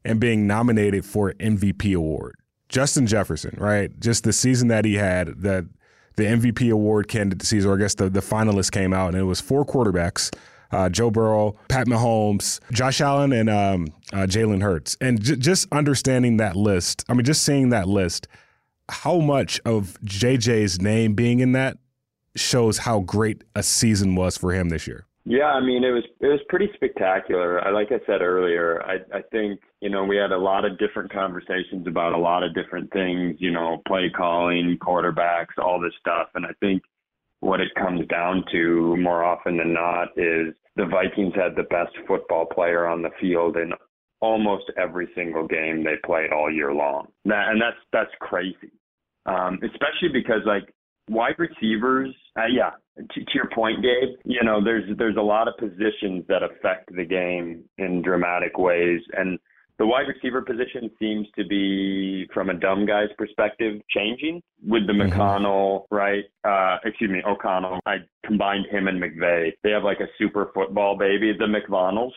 and 0.04 0.18
being 0.18 0.48
nominated 0.48 1.04
for 1.04 1.28
an 1.28 1.56
MVP 1.56 1.94
award. 1.94 2.34
Justin 2.68 3.06
Jefferson, 3.06 3.54
right? 3.56 3.88
Just 4.00 4.24
the 4.24 4.32
season 4.32 4.66
that 4.66 4.84
he 4.84 4.94
had, 4.94 5.28
the 5.40 5.68
the 6.16 6.24
MVP 6.24 6.72
award 6.72 7.06
candidacies, 7.06 7.64
or 7.64 7.76
I 7.76 7.78
guess 7.78 7.94
the 7.94 8.10
the 8.10 8.18
finalists 8.18 8.72
came 8.72 8.92
out, 8.92 9.10
and 9.10 9.18
it 9.18 9.22
was 9.22 9.40
four 9.40 9.64
quarterbacks. 9.64 10.34
Uh, 10.72 10.88
Joe 10.88 11.08
Burrow, 11.08 11.54
Pat 11.68 11.86
Mahomes, 11.86 12.58
Josh 12.72 13.00
Allen, 13.00 13.32
and 13.32 13.48
um, 13.48 13.86
uh, 14.12 14.26
Jalen 14.26 14.60
Hurts. 14.60 14.96
And 15.00 15.22
j- 15.22 15.36
just 15.36 15.68
understanding 15.70 16.38
that 16.38 16.56
list, 16.56 17.04
I 17.08 17.14
mean, 17.14 17.24
just 17.24 17.44
seeing 17.44 17.68
that 17.68 17.86
list, 17.86 18.26
how 18.88 19.20
much 19.20 19.60
of 19.64 19.96
JJ's 20.04 20.80
name 20.80 21.14
being 21.14 21.38
in 21.38 21.52
that 21.52 21.78
shows 22.34 22.78
how 22.78 23.00
great 23.00 23.44
a 23.54 23.62
season 23.62 24.16
was 24.16 24.36
for 24.36 24.52
him 24.52 24.70
this 24.70 24.88
year. 24.88 25.06
Yeah, 25.26 25.46
I 25.46 25.60
mean, 25.60 25.84
it 25.84 25.90
was 25.90 26.04
it 26.20 26.26
was 26.26 26.40
pretty 26.50 26.68
spectacular. 26.74 27.64
I, 27.66 27.70
like 27.70 27.88
I 27.90 28.04
said 28.06 28.20
earlier, 28.20 28.82
I, 28.82 28.96
I 29.16 29.22
think 29.32 29.60
you 29.80 29.88
know 29.88 30.04
we 30.04 30.16
had 30.16 30.32
a 30.32 30.38
lot 30.38 30.66
of 30.66 30.78
different 30.78 31.10
conversations 31.10 31.86
about 31.86 32.12
a 32.12 32.18
lot 32.18 32.42
of 32.42 32.54
different 32.54 32.92
things. 32.92 33.36
You 33.38 33.50
know, 33.50 33.80
play 33.88 34.10
calling, 34.14 34.76
quarterbacks, 34.82 35.56
all 35.56 35.80
this 35.80 35.94
stuff, 35.98 36.28
and 36.34 36.44
I 36.44 36.50
think 36.60 36.82
what 37.40 37.60
it 37.60 37.74
comes 37.74 38.06
down 38.08 38.44
to 38.52 38.96
more 38.98 39.24
often 39.24 39.56
than 39.56 39.72
not 39.72 40.08
is 40.16 40.54
the 40.76 40.86
Vikings 40.86 41.34
had 41.34 41.56
the 41.56 41.68
best 41.70 41.92
football 42.06 42.44
player 42.44 42.86
on 42.86 43.00
the 43.00 43.10
field 43.18 43.56
in 43.56 43.72
almost 44.20 44.64
every 44.76 45.08
single 45.14 45.46
game 45.46 45.84
they 45.84 45.96
played 46.04 46.32
all 46.32 46.50
year 46.50 46.72
long. 46.72 47.08
That, 47.24 47.48
and 47.48 47.60
that's 47.60 47.80
that's 47.94 48.10
crazy, 48.20 48.72
um, 49.24 49.58
especially 49.62 50.10
because 50.12 50.42
like 50.44 50.68
wide 51.08 51.36
receivers. 51.38 52.14
Uh, 52.36 52.46
yeah, 52.52 52.70
to, 52.96 53.20
to 53.20 53.30
your 53.34 53.48
point, 53.54 53.82
Gabe. 53.82 54.16
You 54.24 54.42
know, 54.42 54.62
there's 54.62 54.84
there's 54.98 55.16
a 55.16 55.22
lot 55.22 55.48
of 55.48 55.54
positions 55.58 56.24
that 56.28 56.42
affect 56.42 56.94
the 56.94 57.04
game 57.04 57.64
in 57.78 58.02
dramatic 58.02 58.58
ways, 58.58 59.00
and 59.16 59.38
the 59.78 59.86
wide 59.86 60.06
receiver 60.06 60.40
position 60.40 60.90
seems 61.00 61.26
to 61.36 61.44
be, 61.44 62.28
from 62.32 62.48
a 62.48 62.54
dumb 62.54 62.86
guy's 62.86 63.08
perspective, 63.18 63.80
changing 63.90 64.40
with 64.64 64.86
the 64.86 64.92
Mhm. 64.92 65.10
McConnell, 65.10 65.86
right? 65.90 66.24
Uh, 66.44 66.78
excuse 66.84 67.10
me, 67.10 67.22
O'Connell. 67.24 67.80
I 67.84 67.98
combined 68.24 68.66
him 68.66 68.86
and 68.86 69.00
McVay. 69.02 69.52
They 69.62 69.70
have 69.70 69.82
like 69.82 70.00
a 70.00 70.08
super 70.16 70.46
football 70.54 70.96
baby, 70.96 71.32
the 71.32 71.46
McVonnells. 71.46 72.12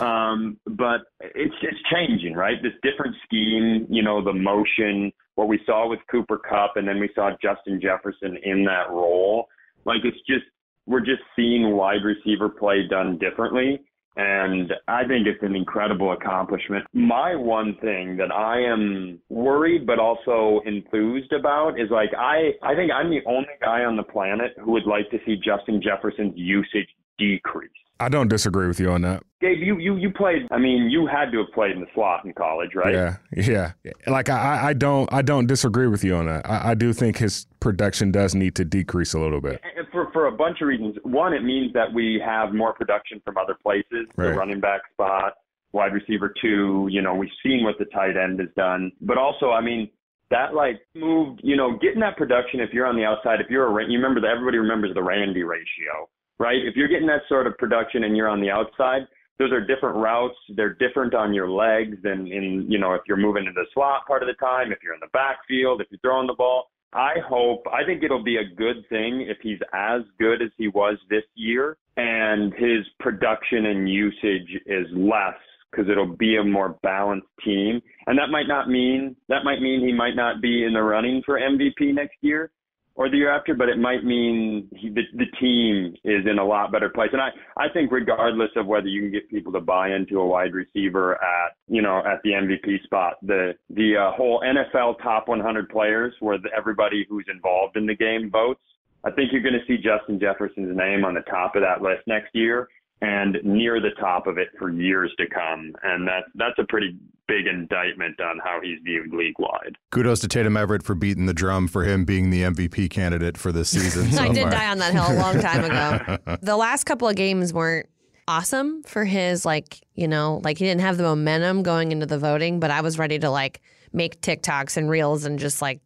Um, 0.00 0.58
but 0.66 1.02
it's 1.20 1.54
it's 1.62 1.82
changing, 1.90 2.34
right? 2.34 2.62
This 2.62 2.74
different 2.82 3.14
scheme, 3.24 3.86
you 3.90 4.02
know, 4.02 4.22
the 4.22 4.32
motion, 4.32 5.12
what 5.34 5.48
we 5.48 5.62
saw 5.64 5.86
with 5.86 6.00
Cooper 6.10 6.38
Kupp, 6.38 6.76
and 6.76 6.88
then 6.88 6.98
we 6.98 7.08
saw 7.14 7.30
Justin 7.42 7.80
Jefferson 7.80 8.38
in 8.38 8.64
that 8.64 8.90
role. 8.90 9.48
Like 9.84 10.04
it's 10.04 10.20
just 10.26 10.44
we're 10.86 11.00
just 11.00 11.22
seeing 11.34 11.72
wide 11.76 12.04
receiver 12.04 12.48
play 12.48 12.86
done 12.86 13.18
differently. 13.18 13.80
And 14.16 14.72
I 14.88 15.06
think 15.06 15.26
it's 15.26 15.42
an 15.42 15.54
incredible 15.54 16.12
accomplishment. 16.12 16.86
My 16.94 17.34
one 17.34 17.76
thing 17.82 18.16
that 18.16 18.32
I 18.32 18.60
am 18.60 19.20
worried 19.28 19.86
but 19.86 19.98
also 19.98 20.62
enthused 20.64 21.32
about 21.32 21.78
is 21.78 21.90
like 21.90 22.10
I 22.16 22.52
I 22.62 22.74
think 22.74 22.90
I'm 22.92 23.10
the 23.10 23.20
only 23.26 23.48
guy 23.60 23.84
on 23.84 23.96
the 23.96 24.02
planet 24.02 24.52
who 24.62 24.72
would 24.72 24.86
like 24.86 25.10
to 25.10 25.18
see 25.26 25.36
Justin 25.36 25.82
Jefferson's 25.82 26.32
usage 26.34 26.88
decrease. 27.18 27.70
I 27.98 28.08
don't 28.10 28.28
disagree 28.28 28.66
with 28.66 28.78
you 28.78 28.90
on 28.90 29.02
that. 29.02 29.22
Gabe, 29.40 29.58
you 29.58 29.78
you 29.78 29.96
you 29.96 30.10
played. 30.10 30.46
I 30.50 30.58
mean, 30.58 30.90
you 30.90 31.06
had 31.06 31.30
to 31.32 31.38
have 31.38 31.52
played 31.52 31.72
in 31.72 31.80
the 31.80 31.86
slot 31.94 32.24
in 32.24 32.32
college, 32.34 32.74
right? 32.74 32.92
Yeah, 32.92 33.16
yeah. 33.32 33.72
Like 34.06 34.28
I, 34.28 34.68
I 34.68 34.72
don't, 34.72 35.10
I 35.12 35.22
don't 35.22 35.46
disagree 35.46 35.86
with 35.86 36.04
you 36.04 36.14
on 36.14 36.26
that. 36.26 36.48
I, 36.48 36.70
I 36.70 36.74
do 36.74 36.92
think 36.92 37.18
his 37.18 37.46
production 37.66 38.12
does 38.12 38.34
need 38.34 38.54
to 38.54 38.64
decrease 38.64 39.12
a 39.12 39.18
little 39.18 39.40
bit. 39.40 39.60
And 39.76 39.86
For 39.90 40.10
for 40.12 40.26
a 40.26 40.32
bunch 40.32 40.60
of 40.60 40.68
reasons. 40.68 40.96
One, 41.02 41.32
it 41.32 41.42
means 41.42 41.72
that 41.72 41.92
we 41.92 42.22
have 42.24 42.54
more 42.54 42.72
production 42.72 43.20
from 43.24 43.36
other 43.36 43.56
places, 43.60 44.06
the 44.16 44.30
running 44.30 44.60
back 44.60 44.82
spot, 44.92 45.34
wide 45.72 45.92
receiver 45.92 46.32
two. 46.40 46.86
You 46.90 47.02
know, 47.02 47.14
we've 47.14 47.36
seen 47.42 47.64
what 47.64 47.76
the 47.78 47.86
tight 47.86 48.16
end 48.16 48.38
has 48.38 48.50
done, 48.56 48.92
but 49.00 49.18
also, 49.18 49.50
I 49.50 49.60
mean, 49.60 49.90
that 50.30 50.54
like 50.54 50.80
moved, 50.94 51.40
you 51.42 51.56
know, 51.56 51.76
getting 51.82 52.00
that 52.00 52.16
production. 52.16 52.60
If 52.60 52.70
you're 52.72 52.86
on 52.86 52.96
the 52.96 53.04
outside, 53.04 53.40
if 53.40 53.48
you're 53.50 53.66
a, 53.66 53.84
you 53.90 53.98
remember 53.98 54.20
that 54.20 54.30
everybody 54.30 54.58
remembers 54.58 54.94
the 54.94 55.02
Randy 55.02 55.42
ratio, 55.42 56.08
right? 56.38 56.64
If 56.64 56.76
you're 56.76 56.88
getting 56.88 57.08
that 57.08 57.22
sort 57.28 57.46
of 57.46 57.58
production 57.58 58.04
and 58.04 58.16
you're 58.16 58.28
on 58.28 58.40
the 58.40 58.50
outside, 58.50 59.02
those 59.38 59.52
are 59.52 59.60
different 59.60 59.96
routes. 59.96 60.36
They're 60.56 60.74
different 60.74 61.14
on 61.14 61.34
your 61.34 61.50
legs 61.50 61.96
than 62.02 62.26
in, 62.26 62.66
you 62.68 62.78
know, 62.78 62.94
if 62.94 63.02
you're 63.06 63.16
moving 63.16 63.44
into 63.44 63.60
the 63.60 63.66
slot 63.74 64.06
part 64.06 64.22
of 64.22 64.28
the 64.28 64.34
time, 64.34 64.72
if 64.72 64.78
you're 64.82 64.94
in 64.94 65.00
the 65.00 65.12
backfield, 65.12 65.80
if 65.80 65.88
you're 65.90 66.00
throwing 66.00 66.26
the 66.26 66.34
ball. 66.34 66.70
I 66.96 67.16
hope, 67.28 67.62
I 67.70 67.84
think 67.84 68.02
it'll 68.02 68.24
be 68.24 68.38
a 68.38 68.54
good 68.56 68.76
thing 68.88 69.26
if 69.28 69.36
he's 69.42 69.58
as 69.74 70.00
good 70.18 70.40
as 70.40 70.48
he 70.56 70.68
was 70.68 70.96
this 71.10 71.24
year 71.34 71.76
and 71.98 72.54
his 72.54 72.86
production 73.00 73.66
and 73.66 73.88
usage 73.88 74.48
is 74.64 74.86
less 74.92 75.34
because 75.70 75.90
it'll 75.90 76.16
be 76.16 76.36
a 76.36 76.44
more 76.44 76.78
balanced 76.82 77.26
team. 77.44 77.82
And 78.06 78.18
that 78.18 78.30
might 78.30 78.48
not 78.48 78.70
mean, 78.70 79.14
that 79.28 79.44
might 79.44 79.60
mean 79.60 79.86
he 79.86 79.92
might 79.92 80.16
not 80.16 80.40
be 80.40 80.64
in 80.64 80.72
the 80.72 80.82
running 80.82 81.22
for 81.26 81.38
MVP 81.38 81.94
next 81.94 82.16
year 82.22 82.50
or 82.96 83.10
the 83.10 83.16
year 83.16 83.30
after, 83.30 83.54
but 83.54 83.68
it 83.68 83.78
might 83.78 84.04
mean 84.04 84.68
he, 84.74 84.88
the, 84.88 85.02
the 85.14 85.26
team 85.38 85.94
is 86.02 86.26
in 86.28 86.38
a 86.38 86.44
lot 86.44 86.72
better 86.72 86.88
place. 86.88 87.10
And 87.12 87.20
I, 87.20 87.28
I 87.56 87.68
think 87.68 87.92
regardless 87.92 88.48
of 88.56 88.66
whether 88.66 88.88
you 88.88 89.02
can 89.02 89.12
get 89.12 89.30
people 89.30 89.52
to 89.52 89.60
buy 89.60 89.94
into 89.94 90.18
a 90.18 90.26
wide 90.26 90.54
receiver 90.54 91.14
at, 91.16 91.56
you 91.68 91.82
know, 91.82 91.98
at 91.98 92.22
the 92.24 92.30
MVP 92.30 92.82
spot, 92.84 93.14
the, 93.22 93.54
the 93.68 93.96
uh, 93.96 94.16
whole 94.16 94.42
NFL 94.42 95.02
top 95.02 95.28
100 95.28 95.68
players 95.68 96.14
where 96.20 96.38
the, 96.38 96.48
everybody 96.56 97.06
who's 97.08 97.26
involved 97.30 97.76
in 97.76 97.86
the 97.86 97.94
game 97.94 98.30
votes, 98.30 98.60
I 99.04 99.10
think 99.10 99.30
you're 99.30 99.42
going 99.42 99.54
to 99.54 99.66
see 99.68 99.76
Justin 99.76 100.18
Jefferson's 100.18 100.74
name 100.74 101.04
on 101.04 101.14
the 101.14 101.20
top 101.20 101.54
of 101.54 101.62
that 101.62 101.82
list 101.82 102.02
next 102.06 102.34
year 102.34 102.68
and 103.02 103.38
near 103.44 103.80
the 103.80 103.90
top 104.00 104.26
of 104.26 104.38
it 104.38 104.48
for 104.58 104.70
years 104.70 105.12
to 105.18 105.26
come. 105.28 105.74
And 105.82 106.06
that 106.08 106.24
that's 106.34 106.58
a 106.58 106.64
pretty 106.64 106.96
big 107.26 107.46
indictment 107.46 108.20
on 108.20 108.38
how 108.42 108.60
he's 108.62 108.78
viewed 108.84 109.12
league 109.12 109.38
wide. 109.38 109.76
Kudos 109.90 110.20
to 110.20 110.28
Tatum 110.28 110.56
Everett 110.56 110.82
for 110.82 110.94
beating 110.94 111.26
the 111.26 111.34
drum 111.34 111.68
for 111.68 111.84
him 111.84 112.04
being 112.04 112.30
the 112.30 112.42
MVP 112.42 112.88
candidate 112.90 113.36
for 113.36 113.52
this 113.52 113.70
season. 113.70 114.10
So 114.16 114.22
I 114.22 114.28
did 114.28 114.42
far. 114.42 114.50
die 114.50 114.70
on 114.70 114.78
that 114.78 114.92
hill 114.92 115.06
a 115.08 115.18
long 115.18 115.40
time 115.40 115.64
ago. 115.64 116.36
the 116.42 116.56
last 116.56 116.84
couple 116.84 117.08
of 117.08 117.16
games 117.16 117.52
weren't 117.52 117.88
awesome 118.28 118.82
for 118.84 119.04
his 119.04 119.44
like, 119.44 119.80
you 119.94 120.08
know, 120.08 120.40
like 120.44 120.58
he 120.58 120.64
didn't 120.64 120.80
have 120.80 120.96
the 120.96 121.02
momentum 121.02 121.62
going 121.62 121.92
into 121.92 122.06
the 122.06 122.18
voting, 122.18 122.60
but 122.60 122.70
I 122.70 122.80
was 122.80 122.98
ready 122.98 123.18
to 123.18 123.30
like 123.30 123.60
make 123.92 124.20
TikToks 124.20 124.76
and 124.76 124.88
reels 124.88 125.24
and 125.24 125.38
just 125.38 125.60
like, 125.60 125.80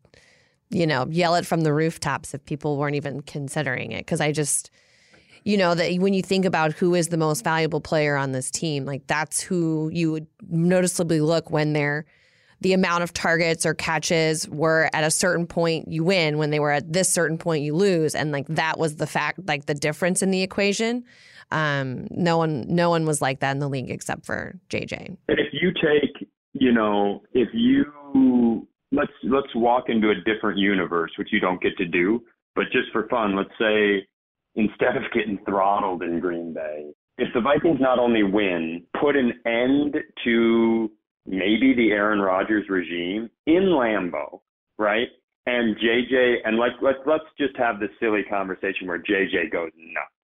you 0.68 0.86
know, 0.86 1.06
yell 1.10 1.34
it 1.34 1.46
from 1.46 1.62
the 1.62 1.72
rooftops 1.72 2.34
if 2.34 2.44
people 2.44 2.76
weren't 2.76 2.94
even 2.96 3.22
considering 3.22 3.92
it 3.92 4.06
cuz 4.06 4.20
I 4.20 4.32
just 4.32 4.70
you 5.44 5.56
know 5.56 5.74
that 5.74 5.94
when 5.96 6.14
you 6.14 6.22
think 6.22 6.44
about 6.44 6.72
who 6.72 6.94
is 6.94 7.08
the 7.08 7.16
most 7.16 7.44
valuable 7.44 7.80
player 7.80 8.16
on 8.16 8.32
this 8.32 8.50
team, 8.50 8.84
like 8.84 9.06
that's 9.06 9.40
who 9.40 9.90
you 9.92 10.12
would 10.12 10.26
noticeably 10.48 11.20
look 11.20 11.50
when 11.50 11.72
they're 11.72 12.04
the 12.60 12.72
amount 12.74 13.02
of 13.02 13.12
targets 13.12 13.64
or 13.64 13.74
catches 13.74 14.48
were 14.48 14.90
at 14.92 15.02
a 15.02 15.10
certain 15.10 15.46
point 15.46 15.88
you 15.88 16.04
win 16.04 16.36
when 16.36 16.50
they 16.50 16.60
were 16.60 16.70
at 16.70 16.92
this 16.92 17.10
certain 17.10 17.38
point 17.38 17.62
you 17.62 17.74
lose. 17.74 18.14
And 18.14 18.32
like 18.32 18.46
that 18.48 18.78
was 18.78 18.96
the 18.96 19.06
fact 19.06 19.40
like 19.46 19.66
the 19.66 19.74
difference 19.74 20.22
in 20.22 20.30
the 20.30 20.42
equation. 20.42 21.04
Um, 21.52 22.06
no 22.10 22.36
one 22.36 22.64
no 22.68 22.90
one 22.90 23.06
was 23.06 23.20
like 23.20 23.40
that 23.40 23.52
in 23.52 23.58
the 23.58 23.68
league 23.68 23.90
except 23.90 24.24
for 24.24 24.54
jj 24.68 25.16
if 25.26 25.52
you 25.52 25.72
take 25.72 26.28
you 26.52 26.70
know 26.70 27.22
if 27.32 27.48
you 27.52 28.68
let's 28.92 29.10
let's 29.24 29.52
walk 29.56 29.88
into 29.88 30.10
a 30.10 30.14
different 30.14 30.58
universe 30.58 31.10
which 31.18 31.32
you 31.32 31.40
don't 31.40 31.60
get 31.60 31.76
to 31.76 31.86
do 31.86 32.22
but 32.54 32.66
just 32.70 32.92
for 32.92 33.08
fun 33.08 33.34
let's 33.34 33.50
say 33.58 34.06
instead 34.68 34.96
of 34.96 35.02
getting 35.12 35.38
throttled 35.46 36.02
in 36.02 36.20
Green 36.20 36.52
Bay, 36.52 36.92
if 37.18 37.28
the 37.34 37.40
Vikings 37.40 37.80
not 37.80 37.98
only 37.98 38.22
win, 38.22 38.82
put 38.98 39.14
an 39.14 39.32
end 39.44 39.96
to 40.24 40.90
maybe 41.26 41.74
the 41.74 41.92
Aaron 41.92 42.20
Rodgers 42.20 42.68
regime 42.68 43.28
in 43.46 43.64
Lambeau, 43.64 44.40
right? 44.78 45.08
And 45.46 45.76
JJ 45.76 46.36
and 46.44 46.56
like 46.56 46.72
let's 46.82 46.98
let's 47.06 47.24
just 47.38 47.56
have 47.56 47.80
this 47.80 47.90
silly 48.00 48.22
conversation 48.28 48.86
where 48.86 48.98
JJ 48.98 49.52
goes 49.52 49.70
nuts. 49.76 50.14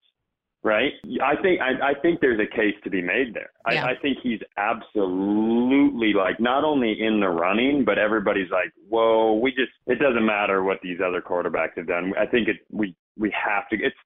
Right? 0.65 0.93
I 1.23 1.41
think 1.43 1.61
I, 1.61 1.91
I 1.91 1.95
think 2.01 2.21
there's 2.21 2.41
a 2.41 2.57
case 2.57 2.75
to 2.83 2.91
be 2.91 3.01
made 3.01 3.35
there. 3.35 3.51
Yeah. 3.71 3.85
I, 3.85 3.91
I 3.91 3.95
think 4.03 4.19
he's 4.23 4.41
absolutely 4.57 6.13
like 6.13 6.41
not 6.41 6.65
only 6.65 6.97
in 7.01 7.21
the 7.21 7.29
running, 7.29 7.85
but 7.85 7.99
everybody's 7.99 8.51
like, 8.51 8.73
Whoa, 8.89 9.35
we 9.35 9.51
just 9.53 9.71
it 9.87 10.01
doesn't 10.01 10.27
matter 10.27 10.65
what 10.65 10.79
these 10.83 10.99
other 11.07 11.21
quarterbacks 11.21 11.77
have 11.77 11.87
done. 11.87 12.13
I 12.19 12.27
think 12.27 12.49
it 12.49 12.57
we 12.73 12.97
we 13.17 13.33
have 13.33 13.69
to 13.69 13.77
it's 13.77 13.97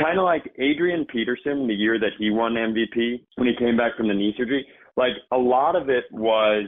kind 0.00 0.18
of 0.18 0.24
like 0.24 0.52
Adrian 0.58 1.04
Peterson 1.06 1.66
the 1.66 1.74
year 1.74 1.98
that 1.98 2.12
he 2.18 2.30
won 2.30 2.54
MVP 2.54 3.24
when 3.36 3.48
he 3.48 3.54
came 3.58 3.76
back 3.76 3.96
from 3.96 4.08
the 4.08 4.14
knee 4.14 4.34
surgery. 4.36 4.66
Like 4.96 5.12
a 5.32 5.36
lot 5.36 5.76
of 5.76 5.88
it 5.88 6.04
was 6.10 6.64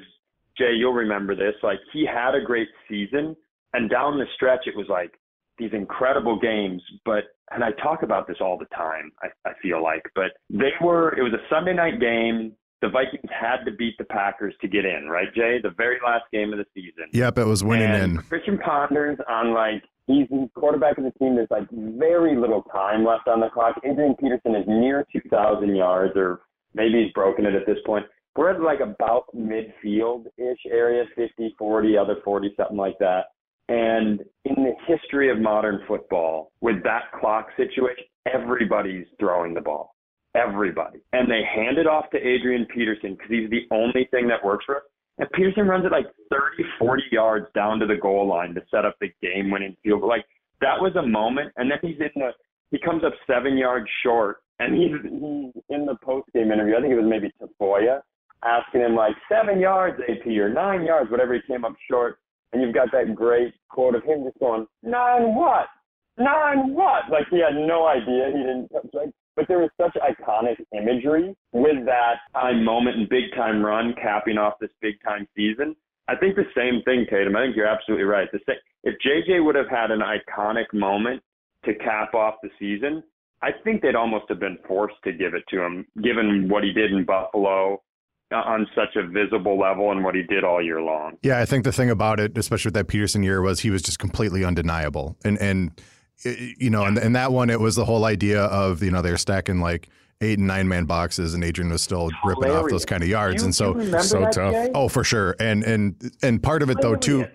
Jay, 0.58 0.72
you'll 0.76 0.92
remember 0.92 1.34
this. 1.34 1.54
Like 1.62 1.78
he 1.92 2.04
had 2.04 2.34
a 2.34 2.44
great 2.44 2.68
season, 2.88 3.36
and 3.72 3.88
down 3.88 4.18
the 4.18 4.26
stretch, 4.34 4.66
it 4.66 4.76
was 4.76 4.86
like 4.88 5.12
these 5.56 5.70
incredible 5.72 6.38
games. 6.38 6.82
But 7.04 7.24
and 7.50 7.62
I 7.64 7.70
talk 7.82 8.02
about 8.02 8.26
this 8.26 8.38
all 8.40 8.58
the 8.58 8.66
time. 8.76 9.12
I, 9.22 9.28
I 9.48 9.52
feel 9.62 9.82
like, 9.82 10.02
but 10.14 10.32
they 10.50 10.72
were. 10.82 11.16
It 11.16 11.22
was 11.22 11.32
a 11.32 11.48
Sunday 11.48 11.74
night 11.74 12.00
game. 12.00 12.52
The 12.80 12.88
Vikings 12.88 13.30
had 13.30 13.64
to 13.64 13.72
beat 13.72 13.98
the 13.98 14.04
Packers 14.04 14.54
to 14.60 14.68
get 14.68 14.84
in, 14.84 15.08
right, 15.08 15.26
Jay? 15.34 15.58
The 15.60 15.70
very 15.76 15.98
last 16.04 16.24
game 16.32 16.52
of 16.52 16.58
the 16.58 16.66
season. 16.74 17.06
Yep, 17.12 17.38
it 17.38 17.44
was 17.44 17.64
winning 17.64 17.90
and 17.90 18.18
in. 18.18 18.18
Christian 18.18 18.56
Ponders 18.58 19.18
on 19.28 19.52
like 19.52 19.82
he's 20.08 20.28
the 20.30 20.50
quarterback 20.54 20.98
of 20.98 21.04
the 21.04 21.12
team. 21.12 21.36
There's 21.36 21.50
like 21.50 21.68
very 21.70 22.36
little 22.36 22.62
time 22.62 23.04
left 23.04 23.28
on 23.28 23.40
the 23.40 23.48
clock. 23.50 23.76
Adrian 23.84 24.16
Peterson 24.16 24.56
is 24.56 24.64
near 24.66 25.06
2,000 25.12 25.76
yards, 25.76 26.14
or 26.16 26.40
maybe 26.74 27.04
he's 27.04 27.12
broken 27.12 27.46
it 27.46 27.54
at 27.54 27.66
this 27.66 27.78
point. 27.86 28.06
We're 28.34 28.50
at 28.50 28.60
like 28.60 28.80
about 28.80 29.24
midfield 29.36 30.26
ish 30.36 30.58
area, 30.70 31.04
50, 31.14 31.54
40, 31.58 31.98
other 31.98 32.16
40, 32.24 32.54
something 32.56 32.76
like 32.76 32.98
that. 32.98 33.26
And 33.68 34.20
in 34.44 34.54
the 34.64 34.72
history 34.86 35.30
of 35.30 35.38
modern 35.38 35.80
football, 35.86 36.52
with 36.60 36.82
that 36.84 37.12
clock 37.20 37.48
situation, 37.56 38.04
everybody's 38.32 39.06
throwing 39.20 39.54
the 39.54 39.60
ball. 39.60 39.94
Everybody. 40.34 41.00
And 41.12 41.30
they 41.30 41.42
hand 41.44 41.78
it 41.78 41.86
off 41.86 42.10
to 42.10 42.16
Adrian 42.16 42.66
Peterson 42.72 43.14
because 43.14 43.30
he's 43.30 43.50
the 43.50 43.66
only 43.70 44.08
thing 44.10 44.28
that 44.28 44.44
works 44.44 44.64
for 44.64 44.76
us. 44.76 44.82
And 45.18 45.28
Peterson 45.32 45.66
runs 45.66 45.84
it 45.84 45.92
like 45.92 46.06
30, 46.30 46.64
40 46.78 47.02
yards 47.10 47.46
down 47.54 47.78
to 47.80 47.86
the 47.86 47.96
goal 47.96 48.26
line 48.26 48.54
to 48.54 48.62
set 48.70 48.84
up 48.84 48.96
the 49.00 49.08
game 49.20 49.50
winning 49.50 49.76
field. 49.82 50.02
Like 50.02 50.24
that 50.60 50.80
was 50.80 50.94
a 50.96 51.06
moment. 51.06 51.52
And 51.56 51.70
then 51.70 51.78
he's 51.82 51.98
in 52.00 52.10
the, 52.14 52.30
he 52.70 52.78
comes 52.78 53.02
up 53.04 53.12
seven 53.26 53.56
yards 53.56 53.86
short 54.02 54.38
and 54.58 54.74
he's, 54.74 54.92
he's 55.02 55.62
in 55.70 55.86
the 55.86 55.96
post 56.02 56.28
game 56.34 56.52
interview. 56.52 56.76
I 56.76 56.80
think 56.80 56.92
it 56.92 57.00
was 57.00 57.08
maybe 57.08 57.32
Tafoya 57.40 58.00
asking 58.44 58.82
him 58.82 58.94
like 58.94 59.14
seven 59.28 59.60
yards 59.60 60.00
AP 60.08 60.26
or 60.26 60.48
nine 60.48 60.84
yards, 60.84 61.10
whatever 61.10 61.34
he 61.34 61.40
came 61.48 61.64
up 61.64 61.74
short. 61.90 62.18
And 62.52 62.62
you've 62.62 62.74
got 62.74 62.90
that 62.92 63.14
great 63.14 63.54
quote 63.68 63.94
of 63.94 64.04
him 64.04 64.24
just 64.24 64.38
going, 64.38 64.66
nine 64.82 65.34
what? 65.34 65.66
Nine 66.16 66.74
what? 66.74 67.10
Like 67.10 67.26
he 67.30 67.40
had 67.40 67.54
no 67.54 67.86
idea. 67.86 68.30
He 68.32 68.38
didn't, 68.38 68.68
like, 68.94 69.10
but 69.38 69.46
there 69.46 69.60
was 69.60 69.70
such 69.80 69.96
iconic 70.02 70.56
imagery 70.76 71.32
with 71.52 71.86
that 71.86 72.16
time 72.34 72.64
moment 72.64 72.96
and 72.96 73.08
big 73.08 73.32
time 73.36 73.64
run 73.64 73.94
capping 74.02 74.36
off 74.36 74.54
this 74.60 74.70
big 74.82 74.94
time 75.04 75.28
season. 75.36 75.76
I 76.08 76.16
think 76.16 76.34
the 76.34 76.42
same 76.56 76.82
thing, 76.84 77.06
Tatum. 77.08 77.36
I 77.36 77.44
think 77.44 77.54
you're 77.54 77.68
absolutely 77.68 78.04
right. 78.04 78.26
The 78.32 78.40
same, 78.48 78.56
if 78.82 78.96
JJ 79.06 79.44
would 79.44 79.54
have 79.54 79.68
had 79.68 79.92
an 79.92 80.00
iconic 80.00 80.64
moment 80.72 81.22
to 81.66 81.74
cap 81.76 82.14
off 82.14 82.34
the 82.42 82.50
season, 82.58 83.04
I 83.40 83.50
think 83.62 83.80
they'd 83.80 83.94
almost 83.94 84.24
have 84.28 84.40
been 84.40 84.58
forced 84.66 84.96
to 85.04 85.12
give 85.12 85.34
it 85.34 85.44
to 85.50 85.62
him, 85.62 85.86
given 86.02 86.48
what 86.48 86.64
he 86.64 86.72
did 86.72 86.90
in 86.90 87.04
Buffalo 87.04 87.80
uh, 88.32 88.36
on 88.36 88.66
such 88.74 88.96
a 88.96 89.06
visible 89.06 89.56
level 89.56 89.92
and 89.92 90.02
what 90.02 90.16
he 90.16 90.24
did 90.24 90.42
all 90.42 90.60
year 90.60 90.82
long. 90.82 91.16
Yeah, 91.22 91.38
I 91.38 91.44
think 91.44 91.62
the 91.62 91.72
thing 91.72 91.90
about 91.90 92.18
it, 92.18 92.36
especially 92.36 92.70
with 92.70 92.74
that 92.74 92.88
Peterson 92.88 93.22
year, 93.22 93.40
was 93.40 93.60
he 93.60 93.70
was 93.70 93.82
just 93.82 94.00
completely 94.00 94.44
undeniable. 94.44 95.16
And 95.24 95.38
and 95.38 95.80
you 96.24 96.70
know, 96.70 96.84
and, 96.84 96.98
and 96.98 97.14
that 97.16 97.32
one, 97.32 97.50
it 97.50 97.60
was 97.60 97.76
the 97.76 97.84
whole 97.84 98.04
idea 98.04 98.42
of 98.44 98.82
you 98.82 98.90
know 98.90 99.02
they're 99.02 99.16
stacking 99.16 99.60
like 99.60 99.88
eight 100.20 100.38
and 100.38 100.48
nine 100.48 100.66
man 100.68 100.84
boxes, 100.84 101.34
and 101.34 101.44
Adrian 101.44 101.70
was 101.70 101.82
still 101.82 102.10
ripping 102.24 102.50
off 102.50 102.68
those 102.70 102.84
kind 102.84 103.02
of 103.02 103.08
yards, 103.08 103.42
You- 103.42 103.46
and 103.46 103.54
so 103.54 103.78
so 104.00 104.20
tough. 104.30 104.52
Jay? 104.52 104.70
oh 104.74 104.88
for 104.88 105.04
sure, 105.04 105.36
and 105.38 105.62
and 105.64 106.12
and 106.22 106.42
part 106.42 106.62
of 106.62 106.70
it 106.70 106.80
though 106.80 106.96
too. 106.96 107.26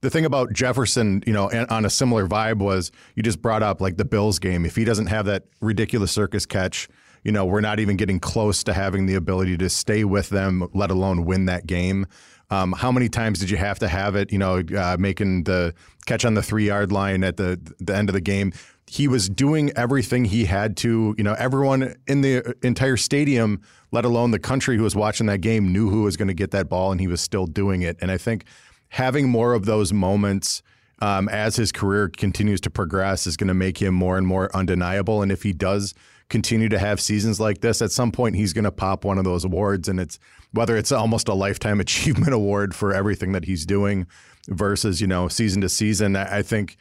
The 0.00 0.10
thing 0.10 0.24
about 0.24 0.52
Jefferson, 0.52 1.22
you 1.28 1.32
know, 1.32 1.48
and 1.48 1.70
on 1.70 1.84
a 1.84 1.90
similar 1.90 2.26
vibe 2.26 2.58
was 2.58 2.90
you 3.14 3.22
just 3.22 3.40
brought 3.40 3.62
up 3.62 3.80
like 3.80 3.96
the 3.98 4.04
Bills 4.04 4.40
game. 4.40 4.64
If 4.66 4.74
he 4.74 4.84
doesn't 4.84 5.06
have 5.06 5.26
that 5.26 5.44
ridiculous 5.60 6.10
circus 6.10 6.44
catch, 6.44 6.88
you 7.22 7.30
know, 7.30 7.44
we're 7.46 7.60
not 7.60 7.78
even 7.78 7.96
getting 7.96 8.18
close 8.18 8.64
to 8.64 8.72
having 8.72 9.06
the 9.06 9.14
ability 9.14 9.56
to 9.58 9.68
stay 9.68 10.02
with 10.02 10.28
them, 10.30 10.68
let 10.74 10.90
alone 10.90 11.24
win 11.24 11.44
that 11.44 11.68
game. 11.68 12.06
Um, 12.52 12.72
how 12.72 12.92
many 12.92 13.08
times 13.08 13.38
did 13.38 13.48
you 13.48 13.56
have 13.56 13.78
to 13.78 13.88
have 13.88 14.14
it? 14.14 14.30
You 14.30 14.38
know, 14.38 14.62
uh, 14.76 14.98
making 14.98 15.44
the 15.44 15.72
catch 16.04 16.26
on 16.26 16.34
the 16.34 16.42
three 16.42 16.66
yard 16.66 16.92
line 16.92 17.24
at 17.24 17.38
the 17.38 17.58
the 17.80 17.96
end 17.96 18.10
of 18.10 18.12
the 18.12 18.20
game. 18.20 18.52
He 18.86 19.08
was 19.08 19.30
doing 19.30 19.72
everything 19.74 20.26
he 20.26 20.44
had 20.44 20.76
to. 20.78 21.14
You 21.16 21.24
know, 21.24 21.34
everyone 21.38 21.94
in 22.06 22.20
the 22.20 22.54
entire 22.62 22.98
stadium, 22.98 23.62
let 23.90 24.04
alone 24.04 24.32
the 24.32 24.38
country 24.38 24.76
who 24.76 24.82
was 24.82 24.94
watching 24.94 25.28
that 25.28 25.38
game, 25.38 25.72
knew 25.72 25.88
who 25.88 26.02
was 26.02 26.18
going 26.18 26.28
to 26.28 26.34
get 26.34 26.50
that 26.50 26.68
ball, 26.68 26.92
and 26.92 27.00
he 27.00 27.06
was 27.06 27.22
still 27.22 27.46
doing 27.46 27.80
it. 27.80 27.96
And 28.02 28.10
I 28.10 28.18
think 28.18 28.44
having 28.88 29.30
more 29.30 29.54
of 29.54 29.64
those 29.64 29.94
moments 29.94 30.62
um, 31.00 31.30
as 31.30 31.56
his 31.56 31.72
career 31.72 32.10
continues 32.10 32.60
to 32.60 32.70
progress 32.70 33.26
is 33.26 33.38
going 33.38 33.48
to 33.48 33.54
make 33.54 33.80
him 33.80 33.94
more 33.94 34.18
and 34.18 34.26
more 34.26 34.54
undeniable. 34.54 35.22
And 35.22 35.32
if 35.32 35.42
he 35.42 35.54
does 35.54 35.94
continue 36.28 36.68
to 36.68 36.78
have 36.78 37.00
seasons 37.00 37.40
like 37.40 37.60
this, 37.60 37.82
at 37.82 37.92
some 37.92 38.12
point 38.12 38.36
he's 38.36 38.52
going 38.52 38.64
to 38.64 38.72
pop 38.72 39.04
one 39.04 39.18
of 39.18 39.24
those 39.24 39.44
awards, 39.44 39.88
and 39.88 40.00
it's 40.00 40.18
whether 40.52 40.76
it's 40.76 40.92
almost 40.92 41.28
a 41.28 41.34
lifetime 41.34 41.80
achievement 41.86 42.32
award 42.32 42.74
for 42.74 42.92
everything 42.94 43.32
that 43.32 43.44
he's 43.44 43.66
doing 43.66 44.06
versus 44.48 45.00
you 45.00 45.06
know 45.06 45.28
season 45.28 45.60
to 45.62 45.68
season. 45.68 46.16
I 46.16 46.42
think 46.42 46.76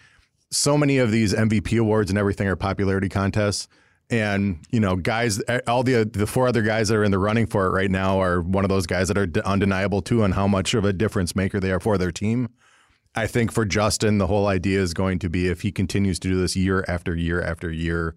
so 0.51 0.77
many 0.77 0.97
of 0.97 1.11
these 1.11 1.33
MVP 1.33 1.79
awards 1.79 2.11
and 2.11 2.19
everything 2.19 2.47
are 2.47 2.55
popularity 2.55 3.09
contests. 3.09 3.67
And 4.09 4.59
you 4.71 4.81
know, 4.81 4.97
guys, 4.97 5.41
all 5.67 5.83
the 5.83 6.03
the 6.03 6.27
four 6.27 6.47
other 6.47 6.61
guys 6.61 6.89
that 6.89 6.95
are 6.95 7.03
in 7.03 7.11
the 7.11 7.19
running 7.19 7.47
for 7.47 7.65
it 7.67 7.69
right 7.69 7.89
now 7.89 8.21
are 8.21 8.41
one 8.41 8.65
of 8.65 8.69
those 8.69 8.85
guys 8.85 9.07
that 9.07 9.17
are 9.17 9.27
undeniable 9.45 10.01
too, 10.01 10.23
on 10.23 10.33
how 10.33 10.47
much 10.47 10.73
of 10.73 10.83
a 10.83 10.91
difference 10.91 11.33
maker 11.33 11.59
they 11.59 11.71
are 11.71 11.79
for 11.79 11.97
their 11.97 12.11
team. 12.11 12.49
I 13.15 13.27
think 13.27 13.51
for 13.51 13.65
Justin, 13.65 14.17
the 14.17 14.27
whole 14.27 14.47
idea 14.47 14.79
is 14.79 14.93
going 14.93 15.19
to 15.19 15.29
be 15.29 15.47
if 15.47 15.61
he 15.61 15.71
continues 15.71 16.19
to 16.19 16.29
do 16.29 16.39
this 16.39 16.55
year 16.55 16.83
after 16.87 17.15
year 17.15 17.41
after 17.41 17.71
year, 17.71 18.15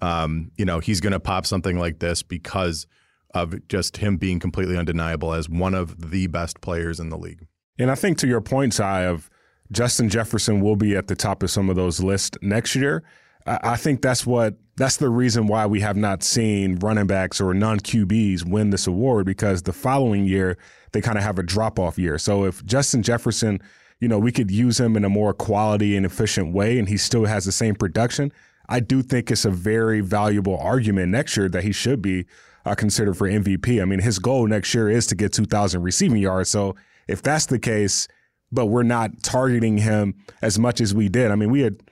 um, 0.00 0.50
you 0.56 0.64
know, 0.64 0.78
he's 0.80 1.00
going 1.00 1.12
to 1.12 1.20
pop 1.20 1.46
something 1.46 1.78
like 1.78 1.98
this 1.98 2.22
because 2.22 2.86
of 3.34 3.66
just 3.68 3.98
him 3.98 4.16
being 4.16 4.38
completely 4.38 4.76
undeniable 4.76 5.32
as 5.32 5.48
one 5.48 5.74
of 5.74 6.10
the 6.10 6.26
best 6.26 6.60
players 6.60 6.98
in 6.98 7.10
the 7.10 7.18
league. 7.18 7.46
And 7.78 7.90
I 7.90 7.94
think 7.94 8.18
to 8.18 8.26
your 8.26 8.40
point, 8.40 8.74
Cy, 8.74 9.02
of 9.02 9.30
Justin 9.72 10.08
Jefferson 10.08 10.60
will 10.60 10.76
be 10.76 10.96
at 10.96 11.06
the 11.06 11.14
top 11.14 11.42
of 11.42 11.50
some 11.50 11.70
of 11.70 11.76
those 11.76 12.00
lists 12.00 12.36
next 12.42 12.74
year. 12.74 13.02
I 13.46 13.76
think 13.76 14.02
that's 14.02 14.26
what 14.26 14.56
that's 14.76 14.98
the 14.98 15.08
reason 15.08 15.46
why 15.46 15.66
we 15.66 15.80
have 15.80 15.96
not 15.96 16.22
seen 16.22 16.76
running 16.76 17.06
backs 17.06 17.40
or 17.40 17.54
non 17.54 17.80
QBs 17.80 18.46
win 18.46 18.70
this 18.70 18.86
award 18.86 19.26
because 19.26 19.62
the 19.62 19.72
following 19.72 20.26
year 20.26 20.58
they 20.92 21.00
kind 21.00 21.16
of 21.16 21.24
have 21.24 21.38
a 21.38 21.42
drop 21.42 21.78
off 21.78 21.98
year. 21.98 22.18
So 22.18 22.44
if 22.44 22.64
Justin 22.64 23.02
Jefferson, 23.02 23.60
you 23.98 24.08
know, 24.08 24.18
we 24.18 24.30
could 24.30 24.50
use 24.50 24.78
him 24.78 24.96
in 24.96 25.04
a 25.04 25.08
more 25.08 25.32
quality 25.32 25.96
and 25.96 26.04
efficient 26.04 26.52
way 26.52 26.78
and 26.78 26.88
he 26.88 26.96
still 26.96 27.24
has 27.24 27.44
the 27.44 27.52
same 27.52 27.74
production, 27.74 28.32
I 28.70 28.80
do 28.80 29.02
think 29.02 29.30
it's 29.30 29.44
a 29.44 29.50
very 29.50 30.00
valuable 30.00 30.56
argument 30.56 31.10
next 31.10 31.36
year 31.36 31.48
that 31.48 31.64
he 31.64 31.72
should 31.72 32.00
be 32.00 32.26
uh, 32.64 32.74
considered 32.74 33.14
for 33.14 33.28
MVP. 33.28 33.82
I 33.82 33.84
mean, 33.84 34.00
his 34.00 34.18
goal 34.18 34.46
next 34.46 34.72
year 34.72 34.88
is 34.88 35.06
to 35.08 35.14
get 35.14 35.32
2,000 35.32 35.82
receiving 35.82 36.18
yards. 36.18 36.50
So 36.50 36.76
if 37.08 37.20
that's 37.20 37.46
the 37.46 37.58
case, 37.58 38.06
but 38.52 38.66
we're 38.66 38.84
not 38.84 39.22
targeting 39.22 39.78
him 39.78 40.14
as 40.40 40.58
much 40.58 40.80
as 40.80 40.94
we 40.94 41.08
did. 41.08 41.30
I 41.30 41.34
mean, 41.34 41.50
we 41.50 41.62
had 41.62 41.82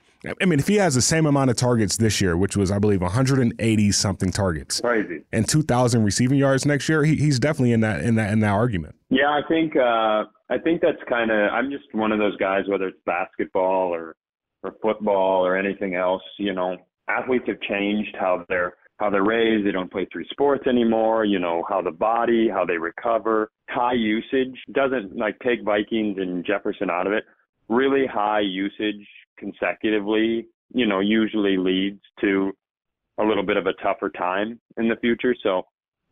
I 0.41 0.45
mean, 0.45 0.59
if 0.59 0.67
he 0.67 0.75
has 0.75 0.95
the 0.95 1.01
same 1.01 1.25
amount 1.25 1.49
of 1.49 1.55
targets 1.55 1.95
this 1.95 2.19
year, 2.19 2.35
which 2.35 2.57
was, 2.57 2.71
I 2.71 2.79
believe, 2.79 3.01
180 3.01 3.91
something 3.93 4.31
targets, 4.31 4.81
crazy, 4.81 5.21
and 5.31 5.47
2,000 5.47 6.03
receiving 6.03 6.37
yards 6.37 6.65
next 6.65 6.89
year, 6.89 7.05
he, 7.05 7.15
he's 7.15 7.39
definitely 7.39 7.71
in 7.71 7.79
that 7.81 8.01
in 8.01 8.15
that 8.15 8.33
in 8.33 8.41
that 8.41 8.51
argument. 8.51 8.95
Yeah, 9.09 9.29
I 9.29 9.41
think 9.47 9.77
uh, 9.77 10.25
I 10.49 10.57
think 10.61 10.81
that's 10.81 11.01
kind 11.07 11.31
of. 11.31 11.53
I'm 11.53 11.71
just 11.71 11.85
one 11.93 12.11
of 12.11 12.19
those 12.19 12.35
guys, 12.35 12.65
whether 12.67 12.89
it's 12.89 12.99
basketball 13.05 13.95
or 13.95 14.17
or 14.63 14.75
football 14.81 15.45
or 15.45 15.57
anything 15.57 15.95
else. 15.95 16.23
You 16.37 16.53
know, 16.53 16.77
athletes 17.07 17.45
have 17.47 17.61
changed 17.61 18.15
how 18.19 18.45
they're 18.49 18.75
how 18.97 19.09
they're 19.09 19.23
raised. 19.23 19.65
They 19.65 19.71
don't 19.71 19.91
play 19.91 20.07
three 20.11 20.27
sports 20.29 20.67
anymore. 20.67 21.25
You 21.25 21.39
know, 21.39 21.63
how 21.69 21.81
the 21.81 21.91
body, 21.91 22.49
how 22.49 22.65
they 22.65 22.77
recover. 22.77 23.49
High 23.69 23.93
usage 23.93 24.57
doesn't 24.73 25.15
like 25.15 25.37
take 25.39 25.63
Vikings 25.63 26.17
and 26.17 26.45
Jefferson 26.45 26.89
out 26.89 27.07
of 27.07 27.13
it. 27.13 27.23
Really 27.69 28.05
high 28.05 28.41
usage 28.41 29.07
consecutively, 29.37 30.47
you 30.73 30.85
know, 30.85 30.99
usually 30.99 31.55
leads 31.57 32.01
to 32.19 32.51
a 33.19 33.23
little 33.23 33.43
bit 33.43 33.57
of 33.57 33.67
a 33.67 33.73
tougher 33.73 34.09
time 34.09 34.59
in 34.77 34.89
the 34.89 34.95
future. 34.97 35.35
So, 35.43 35.63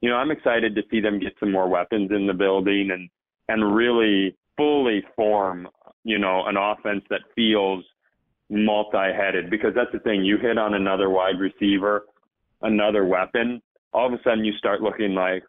you 0.01 0.09
know, 0.09 0.15
I'm 0.15 0.31
excited 0.31 0.75
to 0.75 0.83
see 0.89 1.01
them 1.01 1.19
get 1.19 1.33
some 1.39 1.51
more 1.51 1.67
weapons 1.67 2.11
in 2.11 2.27
the 2.27 2.33
building 2.33 2.91
and 2.91 3.09
and 3.49 3.75
really 3.75 4.35
fully 4.57 5.03
form, 5.15 5.67
you 6.03 6.19
know, 6.19 6.45
an 6.47 6.57
offense 6.57 7.03
that 7.09 7.21
feels 7.35 7.83
multi-headed 8.49 9.49
because 9.49 9.73
that's 9.75 9.91
the 9.91 9.99
thing. 9.99 10.23
You 10.23 10.37
hit 10.37 10.57
on 10.57 10.73
another 10.73 11.09
wide 11.09 11.39
receiver, 11.39 12.05
another 12.61 13.05
weapon, 13.05 13.61
all 13.93 14.07
of 14.07 14.13
a 14.13 14.23
sudden 14.23 14.45
you 14.45 14.53
start 14.57 14.81
looking 14.81 15.13
like 15.13 15.43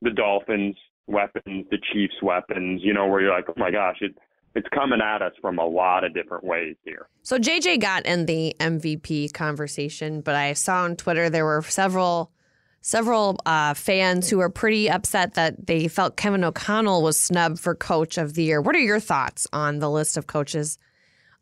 the 0.00 0.10
Dolphins 0.10 0.76
weapons, 1.06 1.66
the 1.70 1.78
Chiefs 1.92 2.14
weapons, 2.22 2.80
you 2.82 2.94
know, 2.94 3.06
where 3.06 3.20
you're 3.20 3.34
like, 3.34 3.44
oh 3.48 3.54
my 3.56 3.70
gosh, 3.70 3.98
it 4.00 4.16
it's 4.54 4.68
coming 4.68 5.00
at 5.00 5.22
us 5.22 5.32
from 5.40 5.58
a 5.58 5.64
lot 5.64 6.04
of 6.04 6.12
different 6.12 6.44
ways 6.44 6.76
here. 6.84 7.08
So 7.22 7.38
JJ 7.38 7.80
got 7.80 8.04
in 8.04 8.26
the 8.26 8.54
MVP 8.60 9.32
conversation, 9.32 10.20
but 10.20 10.34
I 10.34 10.52
saw 10.52 10.82
on 10.82 10.96
Twitter 10.96 11.30
there 11.30 11.46
were 11.46 11.62
several 11.62 12.30
several 12.82 13.38
uh, 13.46 13.74
fans 13.74 14.28
who 14.28 14.38
were 14.38 14.50
pretty 14.50 14.90
upset 14.90 15.34
that 15.34 15.66
they 15.66 15.88
felt 15.88 16.16
Kevin 16.16 16.44
O'Connell 16.44 17.02
was 17.02 17.18
snubbed 17.18 17.60
for 17.60 17.74
Coach 17.74 18.18
of 18.18 18.34
the 18.34 18.42
Year. 18.42 18.60
What 18.60 18.74
are 18.74 18.80
your 18.80 19.00
thoughts 19.00 19.46
on 19.52 19.78
the 19.78 19.88
list 19.88 20.16
of 20.16 20.26
coaches 20.26 20.78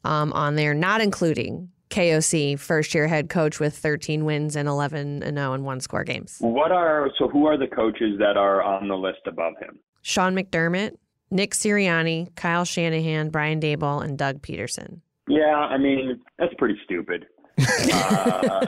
um, 0.05 0.33
on 0.33 0.57
there, 0.57 0.75
not 0.75 1.01
including 1.01 1.71
KOC, 1.91 2.59
first 2.59 2.95
year 2.95 3.09
head 3.09 3.29
coach 3.29 3.61
with 3.61 3.77
13 3.77 4.25
wins 4.25 4.57
and 4.57 4.69
11 4.69 5.23
and 5.23 5.37
0 5.37 5.53
and 5.53 5.65
one 5.65 5.81
score 5.81 6.05
games? 6.05 6.39
What 6.41 6.73
are 6.73 7.11
so? 7.19 7.29
Who 7.29 7.47
are 7.47 7.59
the 7.59 7.67
coaches 7.67 8.19
that 8.19 8.37
are 8.37 8.63
on 8.63 8.89
the 8.89 8.97
list 8.97 9.21
above 9.27 9.55
him? 9.61 9.79
Sean 10.03 10.35
McDermott, 10.35 10.97
Nick 11.31 11.53
Sirianni, 11.53 12.35
Kyle 12.37 12.65
Shanahan, 12.65 13.31
Brian 13.31 13.61
Daboll, 13.61 14.03
and 14.03 14.17
Doug 14.17 14.41
Pederson. 14.41 15.01
Yeah, 15.29 15.57
I 15.57 15.79
mean 15.79 16.21
that's 16.39 16.55
pretty 16.55 16.79
stupid. 16.85 17.27
uh, 17.93 18.67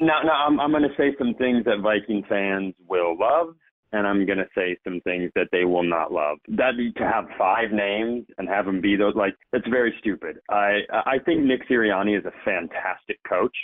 now, 0.00 0.22
now 0.22 0.46
I'm, 0.46 0.58
I'm 0.58 0.70
going 0.70 0.82
to 0.82 0.94
say 0.96 1.14
some 1.18 1.34
things 1.34 1.64
that 1.66 1.80
Viking 1.82 2.24
fans 2.26 2.74
will 2.88 3.18
love, 3.18 3.54
and 3.92 4.06
I'm 4.06 4.26
going 4.26 4.38
to 4.38 4.48
say 4.54 4.76
some 4.84 5.00
things 5.02 5.30
that 5.34 5.48
they 5.52 5.64
will 5.64 5.82
not 5.82 6.12
love. 6.12 6.38
That 6.48 6.72
to 6.96 7.04
have 7.04 7.26
five 7.38 7.70
names 7.72 8.26
and 8.38 8.48
have 8.48 8.66
them 8.66 8.80
be 8.80 8.96
those 8.96 9.14
like 9.14 9.34
that's 9.52 9.68
very 9.68 9.94
stupid. 10.00 10.38
I 10.50 10.80
I 10.90 11.18
think 11.24 11.44
Nick 11.44 11.68
Sirianni 11.68 12.18
is 12.18 12.24
a 12.24 12.32
fantastic 12.44 13.18
coach. 13.28 13.56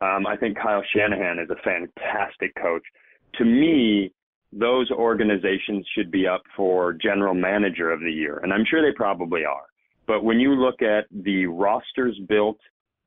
Um, 0.00 0.26
I 0.26 0.36
think 0.36 0.58
Kyle 0.58 0.82
Shanahan 0.94 1.38
is 1.38 1.48
a 1.50 1.62
fantastic 1.62 2.54
coach. 2.60 2.82
To 3.38 3.44
me, 3.44 4.12
those 4.52 4.90
organizations 4.90 5.86
should 5.96 6.10
be 6.10 6.26
up 6.26 6.42
for 6.56 6.92
general 6.92 7.34
manager 7.34 7.90
of 7.90 8.00
the 8.00 8.12
year, 8.12 8.40
and 8.42 8.52
I'm 8.52 8.64
sure 8.68 8.82
they 8.82 8.94
probably 8.94 9.44
are. 9.44 9.66
But 10.06 10.24
when 10.24 10.38
you 10.38 10.54
look 10.54 10.82
at 10.82 11.06
the 11.10 11.46
rosters 11.46 12.18
built, 12.28 12.58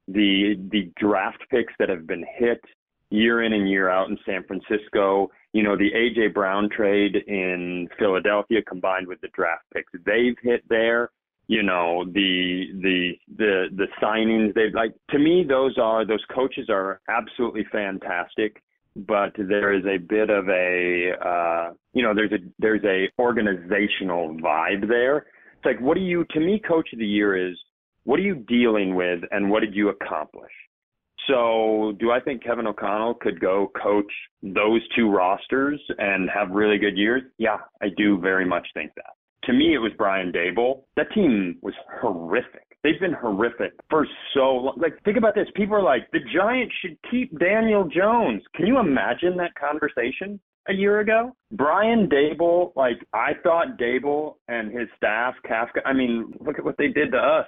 the 0.07 0.55
the 0.71 0.91
draft 0.97 1.43
picks 1.49 1.73
that 1.79 1.89
have 1.89 2.07
been 2.07 2.25
hit 2.37 2.61
year 3.09 3.43
in 3.43 3.53
and 3.53 3.69
year 3.69 3.89
out 3.89 4.09
in 4.09 4.17
San 4.25 4.43
Francisco, 4.43 5.29
you 5.53 5.63
know, 5.63 5.77
the 5.77 5.91
AJ 5.91 6.33
Brown 6.33 6.69
trade 6.69 7.15
in 7.27 7.87
Philadelphia 7.97 8.61
combined 8.67 9.07
with 9.07 9.21
the 9.21 9.29
draft 9.29 9.63
picks 9.73 9.91
they've 10.05 10.35
hit 10.41 10.63
there, 10.69 11.11
you 11.47 11.63
know, 11.63 12.05
the 12.05 12.65
the 12.81 13.13
the 13.37 13.65
the 13.75 13.87
signings 14.01 14.53
they've 14.53 14.73
like 14.73 14.93
to 15.11 15.19
me 15.19 15.45
those 15.47 15.77
are 15.77 16.05
those 16.05 16.23
coaches 16.33 16.67
are 16.69 17.01
absolutely 17.07 17.65
fantastic 17.71 18.61
but 19.05 19.33
there 19.37 19.73
is 19.73 19.85
a 19.85 19.97
bit 19.97 20.29
of 20.29 20.47
a 20.49 21.11
uh, 21.23 21.73
you 21.93 22.01
know 22.01 22.13
there's 22.15 22.31
a 22.31 22.37
there's 22.57 22.83
a 22.83 23.09
organizational 23.21 24.35
vibe 24.35 24.87
there. 24.87 25.27
It's 25.57 25.65
like 25.65 25.79
what 25.79 25.95
do 25.95 26.01
you 26.01 26.25
to 26.31 26.39
me 26.39 26.61
coach 26.67 26.89
of 26.93 26.99
the 26.99 27.05
year 27.05 27.49
is 27.49 27.57
what 28.05 28.19
are 28.19 28.23
you 28.23 28.35
dealing 28.47 28.95
with 28.95 29.19
and 29.31 29.49
what 29.49 29.59
did 29.59 29.75
you 29.75 29.89
accomplish? 29.89 30.51
So 31.27 31.93
do 31.99 32.11
I 32.11 32.19
think 32.19 32.43
Kevin 32.43 32.67
O'Connell 32.67 33.15
could 33.15 33.39
go 33.39 33.71
coach 33.81 34.11
those 34.41 34.81
two 34.95 35.09
rosters 35.09 35.81
and 35.97 36.29
have 36.29 36.51
really 36.51 36.77
good 36.77 36.97
years? 36.97 37.23
Yeah, 37.37 37.57
I 37.81 37.87
do 37.97 38.17
very 38.19 38.45
much 38.45 38.67
think 38.73 38.91
that. 38.95 39.13
To 39.43 39.53
me, 39.53 39.73
it 39.73 39.79
was 39.79 39.91
Brian 39.97 40.31
Daboll. 40.31 40.83
That 40.95 41.11
team 41.13 41.57
was 41.61 41.73
horrific. 42.01 42.63
They've 42.83 42.99
been 42.99 43.13
horrific 43.13 43.73
for 43.89 44.05
so 44.33 44.39
long. 44.39 44.77
Like, 44.77 45.01
think 45.03 45.17
about 45.17 45.35
this. 45.35 45.47
People 45.55 45.75
are 45.75 45.83
like, 45.83 46.09
the 46.11 46.19
Giants 46.33 46.73
should 46.81 46.97
keep 47.09 47.37
Daniel 47.39 47.83
Jones. 47.83 48.41
Can 48.55 48.67
you 48.67 48.79
imagine 48.79 49.35
that 49.37 49.55
conversation 49.55 50.39
a 50.69 50.73
year 50.73 50.99
ago? 50.99 51.35
Brian 51.53 52.09
Daboll, 52.09 52.71
like, 52.75 52.97
I 53.13 53.31
thought 53.43 53.79
Daboll 53.79 54.35
and 54.47 54.71
his 54.71 54.87
staff, 54.95 55.35
Kafka, 55.49 55.81
I 55.85 55.93
mean, 55.93 56.33
look 56.39 56.59
at 56.59 56.65
what 56.65 56.77
they 56.77 56.87
did 56.87 57.11
to 57.11 57.17
us 57.17 57.47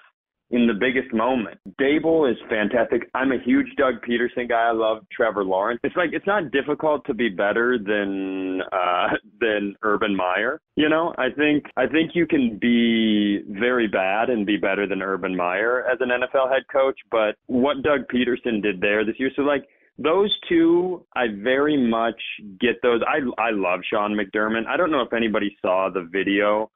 in 0.51 0.65
the 0.65 0.73
biggest 0.73 1.13
moment. 1.13 1.59
Daboll 1.79 2.29
is 2.29 2.38
fantastic. 2.49 3.09
I'm 3.13 3.31
a 3.31 3.39
huge 3.43 3.67
Doug 3.77 3.95
Pederson 4.07 4.49
guy. 4.49 4.69
I 4.69 4.71
love 4.71 5.05
Trevor 5.12 5.43
Lawrence. 5.43 5.79
It's 5.83 5.95
like 5.95 6.09
it's 6.12 6.25
not 6.25 6.51
difficult 6.51 7.05
to 7.05 7.13
be 7.13 7.29
better 7.29 7.77
than 7.77 8.62
uh 8.71 9.09
than 9.39 9.75
Urban 9.83 10.15
Meyer. 10.15 10.59
You 10.75 10.89
know, 10.89 11.13
I 11.17 11.29
think 11.29 11.65
I 11.77 11.85
think 11.88 12.12
you 12.15 12.25
can 12.25 12.57
be 12.59 13.41
very 13.47 13.88
bad 13.88 14.29
and 14.29 14.45
be 14.45 14.57
better 14.57 14.88
than 14.88 15.01
Urban 15.01 15.35
Meyer 15.35 15.85
as 15.91 15.99
an 16.01 16.09
NFL 16.09 16.51
head 16.51 16.63
coach, 16.71 16.99
but 17.12 17.35
what 17.47 17.83
Doug 17.83 18.01
Pederson 18.13 18.62
did 18.62 18.81
there 18.81 19.05
this 19.05 19.15
year, 19.19 19.31
so 19.35 19.43
like 19.43 19.65
those 19.99 20.33
two, 20.47 21.05
I 21.15 21.25
very 21.43 21.77
much 21.77 22.19
get 22.59 22.81
those. 22.81 23.01
I 23.07 23.19
I 23.41 23.51
love 23.51 23.81
Sean 23.89 24.15
McDermott. 24.15 24.65
I 24.65 24.77
don't 24.77 24.91
know 24.91 25.01
if 25.01 25.13
anybody 25.13 25.55
saw 25.62 25.89
the 25.93 26.07
video 26.12 26.71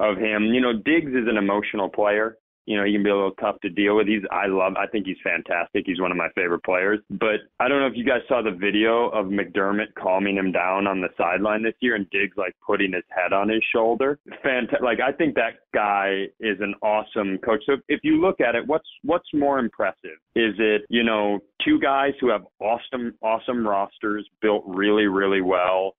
of 0.00 0.18
him. 0.18 0.46
You 0.52 0.60
know, 0.60 0.72
Diggs 0.72 1.12
is 1.12 1.28
an 1.28 1.36
emotional 1.36 1.88
player 1.88 2.36
you 2.66 2.76
know, 2.76 2.84
he 2.84 2.92
can 2.92 3.02
be 3.02 3.10
a 3.10 3.14
little 3.14 3.32
tough 3.32 3.60
to 3.60 3.70
deal 3.70 3.96
with. 3.96 4.06
He's 4.06 4.22
I 4.30 4.46
love 4.46 4.74
I 4.76 4.86
think 4.86 5.06
he's 5.06 5.16
fantastic. 5.22 5.84
He's 5.86 6.00
one 6.00 6.10
of 6.10 6.16
my 6.16 6.28
favorite 6.34 6.62
players. 6.64 7.00
But 7.10 7.40
I 7.60 7.68
don't 7.68 7.80
know 7.80 7.86
if 7.86 7.96
you 7.96 8.04
guys 8.04 8.20
saw 8.28 8.42
the 8.42 8.50
video 8.50 9.08
of 9.10 9.26
McDermott 9.26 9.94
calming 9.98 10.36
him 10.36 10.52
down 10.52 10.86
on 10.86 11.00
the 11.00 11.08
sideline 11.16 11.62
this 11.62 11.74
year 11.80 11.94
and 11.94 12.08
Diggs 12.10 12.36
like 12.36 12.54
putting 12.66 12.92
his 12.92 13.04
head 13.10 13.32
on 13.32 13.48
his 13.48 13.62
shoulder. 13.72 14.18
Fantastic. 14.42 14.82
Like 14.82 14.98
I 15.00 15.12
think 15.12 15.34
that 15.34 15.60
guy 15.74 16.24
is 16.40 16.58
an 16.60 16.74
awesome 16.82 17.38
coach. 17.38 17.62
So 17.66 17.74
if 17.88 18.00
you 18.02 18.20
look 18.20 18.40
at 18.40 18.54
it, 18.54 18.66
what's 18.66 18.88
what's 19.02 19.28
more 19.34 19.58
impressive? 19.58 20.18
Is 20.34 20.54
it, 20.58 20.82
you 20.88 21.02
know, 21.02 21.40
two 21.64 21.78
guys 21.80 22.12
who 22.20 22.30
have 22.30 22.42
awesome 22.60 23.14
awesome 23.22 23.66
rosters 23.66 24.26
built 24.40 24.64
really 24.66 25.06
really 25.06 25.42
well 25.42 25.94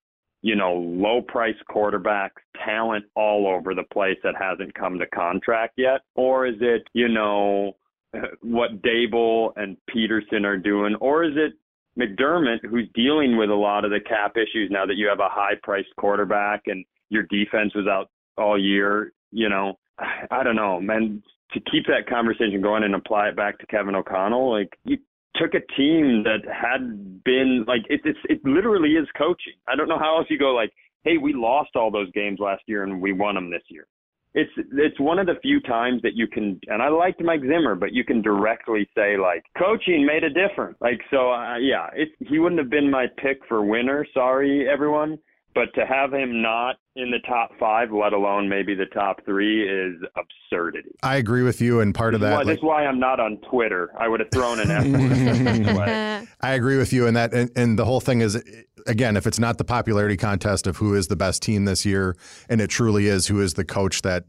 you 0.45 0.55
know, 0.55 0.75
low 0.75 1.23
price 1.23 1.55
quarterbacks, 1.67 2.38
talent 2.63 3.03
all 3.15 3.47
over 3.47 3.73
the 3.73 3.81
place 3.91 4.17
that 4.23 4.36
hasn't 4.39 4.71
come 4.75 4.99
to 4.99 5.08
contract 5.08 5.73
yet? 5.75 6.01
Or 6.13 6.45
is 6.45 6.53
it, 6.62 6.84
you 6.93 7.08
know, 7.08 7.75
what 8.43 8.84
Daboll 8.84 9.53
and 9.55 9.75
Pederson 9.89 10.45
are 10.45 10.60
doing? 10.60 10.93
Or 11.01 11.23
is 11.23 11.34
it 11.36 11.53
McDermott 11.99 12.60
who's 12.69 12.88
dealing 12.93 13.38
with 13.38 13.49
a 13.49 13.55
lot 13.55 13.86
of 13.86 13.89
the 13.89 13.99
cap 14.08 14.34
issues 14.38 14.69
now 14.69 14.86
that 14.86 14.97
you 14.97 15.08
have 15.08 15.19
a 15.19 15.29
high 15.31 15.55
priced 15.63 15.95
quarterback 15.97 16.62
and 16.67 16.86
your 17.10 17.23
defense 17.23 17.73
was 17.73 17.88
out 17.88 18.12
all 18.38 18.62
year? 18.62 19.13
You 19.31 19.49
know, 19.49 19.79
I 20.29 20.43
don't 20.43 20.55
know, 20.55 20.79
man. 20.79 21.23
To 21.53 21.60
keep 21.71 21.88
that 21.88 22.08
conversation 22.08 22.62
going 22.62 22.84
and 22.84 22.93
apply 22.93 23.29
it 23.29 23.36
back 23.36 23.58
to 23.60 23.65
Kevin 23.65 23.95
O'Connell, 23.95 24.51
like 24.51 24.77
you 24.84 24.97
took 25.41 25.53
a 25.53 25.65
team 25.75 26.23
that 26.23 26.41
had 26.51 27.23
been 27.23 27.65
like 27.67 27.81
it, 27.89 28.01
it's 28.03 28.19
it 28.29 28.39
literally 28.43 28.91
is 28.91 29.07
coaching. 29.17 29.53
I 29.67 29.75
don't 29.75 29.89
know 29.89 29.99
how 29.99 30.17
else 30.17 30.27
you 30.29 30.39
go 30.39 30.53
like, 30.53 30.71
hey, 31.03 31.17
we 31.17 31.33
lost 31.33 31.71
all 31.75 31.91
those 31.91 32.11
games 32.11 32.39
last 32.39 32.63
year 32.67 32.83
and 32.83 33.01
we 33.01 33.13
won 33.13 33.35
them 33.35 33.49
this 33.49 33.63
year. 33.69 33.87
It's 34.33 34.51
it's 34.73 34.99
one 34.99 35.19
of 35.19 35.27
the 35.27 35.35
few 35.41 35.61
times 35.61 36.01
that 36.01 36.13
you 36.13 36.27
can 36.27 36.59
and 36.67 36.81
I 36.81 36.89
liked 36.89 37.21
Mike 37.21 37.41
Zimmer, 37.41 37.75
but 37.75 37.93
you 37.93 38.03
can 38.03 38.21
directly 38.21 38.87
say 38.95 39.17
like 39.17 39.43
coaching 39.57 40.05
made 40.05 40.23
a 40.23 40.29
difference. 40.29 40.77
Like 40.81 40.99
so, 41.09 41.31
uh, 41.31 41.57
yeah, 41.57 41.87
it 41.93 42.09
he 42.19 42.39
wouldn't 42.39 42.59
have 42.59 42.69
been 42.69 42.91
my 42.91 43.07
pick 43.17 43.39
for 43.47 43.63
winner. 43.63 44.05
Sorry, 44.13 44.67
everyone. 44.67 45.17
But 45.55 45.73
to 45.75 45.85
have 45.85 46.13
him 46.13 46.41
not 46.41 46.75
in 46.97 47.11
the 47.11 47.19
top 47.25 47.51
five, 47.57 47.89
let 47.89 48.11
alone 48.11 48.49
maybe 48.49 48.75
the 48.75 48.87
top 48.87 49.23
three, 49.23 49.63
is 49.63 49.95
absurdity. 50.17 50.91
I 51.01 51.15
agree 51.15 51.43
with 51.43 51.61
you, 51.61 51.79
and 51.79 51.95
part 51.95 52.11
this 52.11 52.17
of 52.17 52.21
that. 52.21 52.31
Why, 52.31 52.37
like, 52.39 52.47
this 52.47 52.57
is 52.57 52.63
why 52.63 52.85
I'm 52.85 52.99
not 52.99 53.21
on 53.21 53.37
Twitter. 53.49 53.89
I 53.97 54.09
would 54.09 54.19
have 54.19 54.29
thrown 54.31 54.59
an 54.59 54.69
F. 54.69 56.27
I 56.41 56.53
agree 56.53 56.77
with 56.77 56.91
you, 56.91 57.07
and 57.07 57.15
that, 57.15 57.33
and, 57.33 57.49
and 57.55 57.79
the 57.79 57.85
whole 57.85 58.01
thing 58.01 58.19
is, 58.19 58.35
again, 58.85 59.15
if 59.15 59.25
it's 59.25 59.39
not 59.39 59.57
the 59.57 59.63
popularity 59.63 60.17
contest 60.17 60.67
of 60.67 60.75
who 60.75 60.93
is 60.93 61.07
the 61.07 61.15
best 61.15 61.41
team 61.41 61.63
this 61.63 61.85
year, 61.85 62.17
and 62.49 62.59
it 62.59 62.67
truly 62.69 63.07
is 63.07 63.27
who 63.27 63.39
is 63.39 63.53
the 63.53 63.65
coach 63.65 64.01
that 64.01 64.25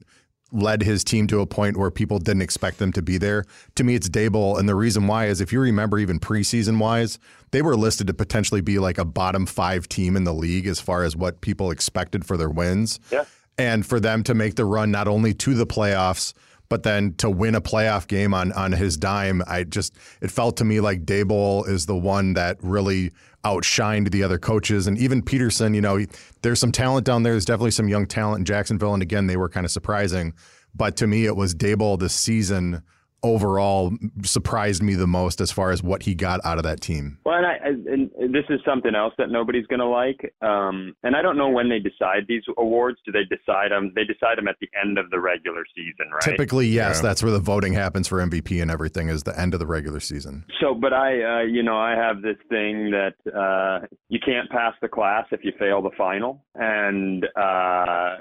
led 0.52 0.82
his 0.82 1.02
team 1.02 1.26
to 1.26 1.40
a 1.40 1.46
point 1.46 1.76
where 1.76 1.90
people 1.90 2.18
didn't 2.18 2.42
expect 2.42 2.78
them 2.78 2.92
to 2.92 3.02
be 3.02 3.18
there. 3.18 3.44
To 3.74 3.85
me, 3.85 3.94
it's 3.94 4.09
Daboll. 4.09 4.59
And 4.59 4.68
the 4.68 4.74
reason 4.74 5.06
why 5.06 5.26
is 5.26 5.40
if 5.40 5.52
you 5.52 5.61
remember, 5.61 5.98
even 5.98 6.20
preseason 6.20 6.78
wise, 6.78 7.18
they 7.50 7.62
were 7.62 7.76
listed 7.76 8.06
to 8.06 8.14
potentially 8.14 8.61
be 8.61 8.78
like 8.78 8.98
a 8.98 9.04
bottom 9.04 9.46
five 9.46 9.88
team 9.88 10.16
in 10.16 10.24
the 10.24 10.35
league 10.35 10.66
as 10.66 10.80
far 10.80 11.02
as 11.02 11.16
what 11.16 11.40
people 11.40 11.70
expected 11.70 12.24
for 12.24 12.37
their 12.37 12.50
wins. 12.50 13.00
Yeah. 13.11 13.24
And 13.59 13.85
for 13.85 13.98
them 13.98 14.22
to 14.24 14.35
make 14.35 14.54
the 14.54 14.64
run 14.64 14.90
not 14.90 15.09
only 15.09 15.32
to 15.35 15.54
the 15.54 15.66
playoffs, 15.66 16.35
but 16.68 16.82
then 16.82 17.14
to 17.14 17.30
win 17.30 17.54
a 17.54 17.61
playoff 17.61 18.06
game 18.06 18.35
on 18.35 18.52
on 18.52 18.72
his 18.72 18.96
dime, 18.96 19.42
I 19.46 19.64
just 19.64 19.96
it 20.20 20.30
felt 20.30 20.56
to 20.59 20.64
me 20.64 20.80
like 20.80 21.04
Daboll 21.04 21.66
is 21.68 21.87
the 21.87 21.96
one 21.96 22.35
that 22.35 22.59
really 22.61 23.12
outshined 23.46 24.11
the 24.11 24.24
other 24.24 24.38
coaches 24.38 24.87
and 24.87 24.98
even 24.98 25.22
Pederson, 25.22 25.74
You 25.74 25.80
know, 25.80 26.04
there's 26.42 26.59
some 26.59 26.72
talent 26.72 27.06
down 27.06 27.22
there. 27.22 27.32
There's 27.32 27.44
definitely 27.44 27.70
some 27.70 27.88
young 27.88 28.06
talent 28.06 28.40
in 28.40 28.44
Jacksonville, 28.44 28.92
and 28.92 29.02
again, 29.02 29.26
they 29.26 29.37
were 29.37 29.48
kind 29.48 29.64
of 29.64 29.70
surprising. 29.70 30.35
But 30.74 30.96
to 30.96 31.06
me, 31.06 31.26
it 31.26 31.37
was 31.37 31.54
Daboll 31.54 31.98
this 31.98 32.12
season 32.12 32.82
overall 33.26 33.92
surprised 34.22 34.82
me 34.82 34.94
the 34.94 35.06
most 35.06 35.40
as 35.40 35.50
far 35.50 35.70
as 35.70 35.82
what 35.82 36.02
he 36.02 36.14
got 36.14 36.40
out 36.44 36.58
of 36.58 36.64
that 36.64 36.80
team. 36.80 37.18
Well, 37.24 37.36
and, 37.36 37.46
I, 37.46 37.56
and 37.66 38.34
this 38.34 38.44
is 38.48 38.60
something 38.64 38.94
else 38.94 39.14
that 39.18 39.30
nobody's 39.30 39.66
going 39.66 39.80
to 39.80 39.86
like. 39.86 40.34
Um, 40.42 40.94
and 41.02 41.16
I 41.16 41.22
don't 41.22 41.36
know 41.36 41.48
when 41.48 41.68
they 41.68 41.78
decide 41.78 42.24
these 42.28 42.42
awards. 42.56 42.98
Do 43.04 43.12
they 43.12 43.24
decide 43.24 43.70
them? 43.70 43.92
They 43.94 44.04
decide 44.04 44.38
them 44.38 44.48
at 44.48 44.56
the 44.60 44.68
end 44.80 44.98
of 44.98 45.10
the 45.10 45.20
regular 45.20 45.64
season, 45.74 46.10
right? 46.12 46.22
Typically, 46.22 46.66
yes. 46.66 46.98
Yeah. 46.98 47.02
That's 47.02 47.22
where 47.22 47.32
the 47.32 47.40
voting 47.40 47.72
happens 47.72 48.08
for 48.08 48.18
MVP 48.18 48.60
and 48.62 48.70
everything 48.70 49.08
is 49.08 49.22
the 49.22 49.38
end 49.38 49.54
of 49.54 49.60
the 49.60 49.66
regular 49.66 50.00
season. 50.00 50.44
So, 50.60 50.74
but 50.74 50.92
I, 50.92 51.40
uh, 51.40 51.42
you 51.42 51.62
know, 51.62 51.76
I 51.76 51.92
have 51.96 52.22
this 52.22 52.36
thing 52.48 52.90
that 52.90 53.14
uh, 53.32 53.86
you 54.08 54.18
can't 54.24 54.48
pass 54.50 54.74
the 54.80 54.88
class 54.88 55.26
if 55.30 55.44
you 55.44 55.52
fail 55.58 55.82
the 55.82 55.90
final, 55.96 56.44
and 56.54 57.24
uh, 57.36 58.16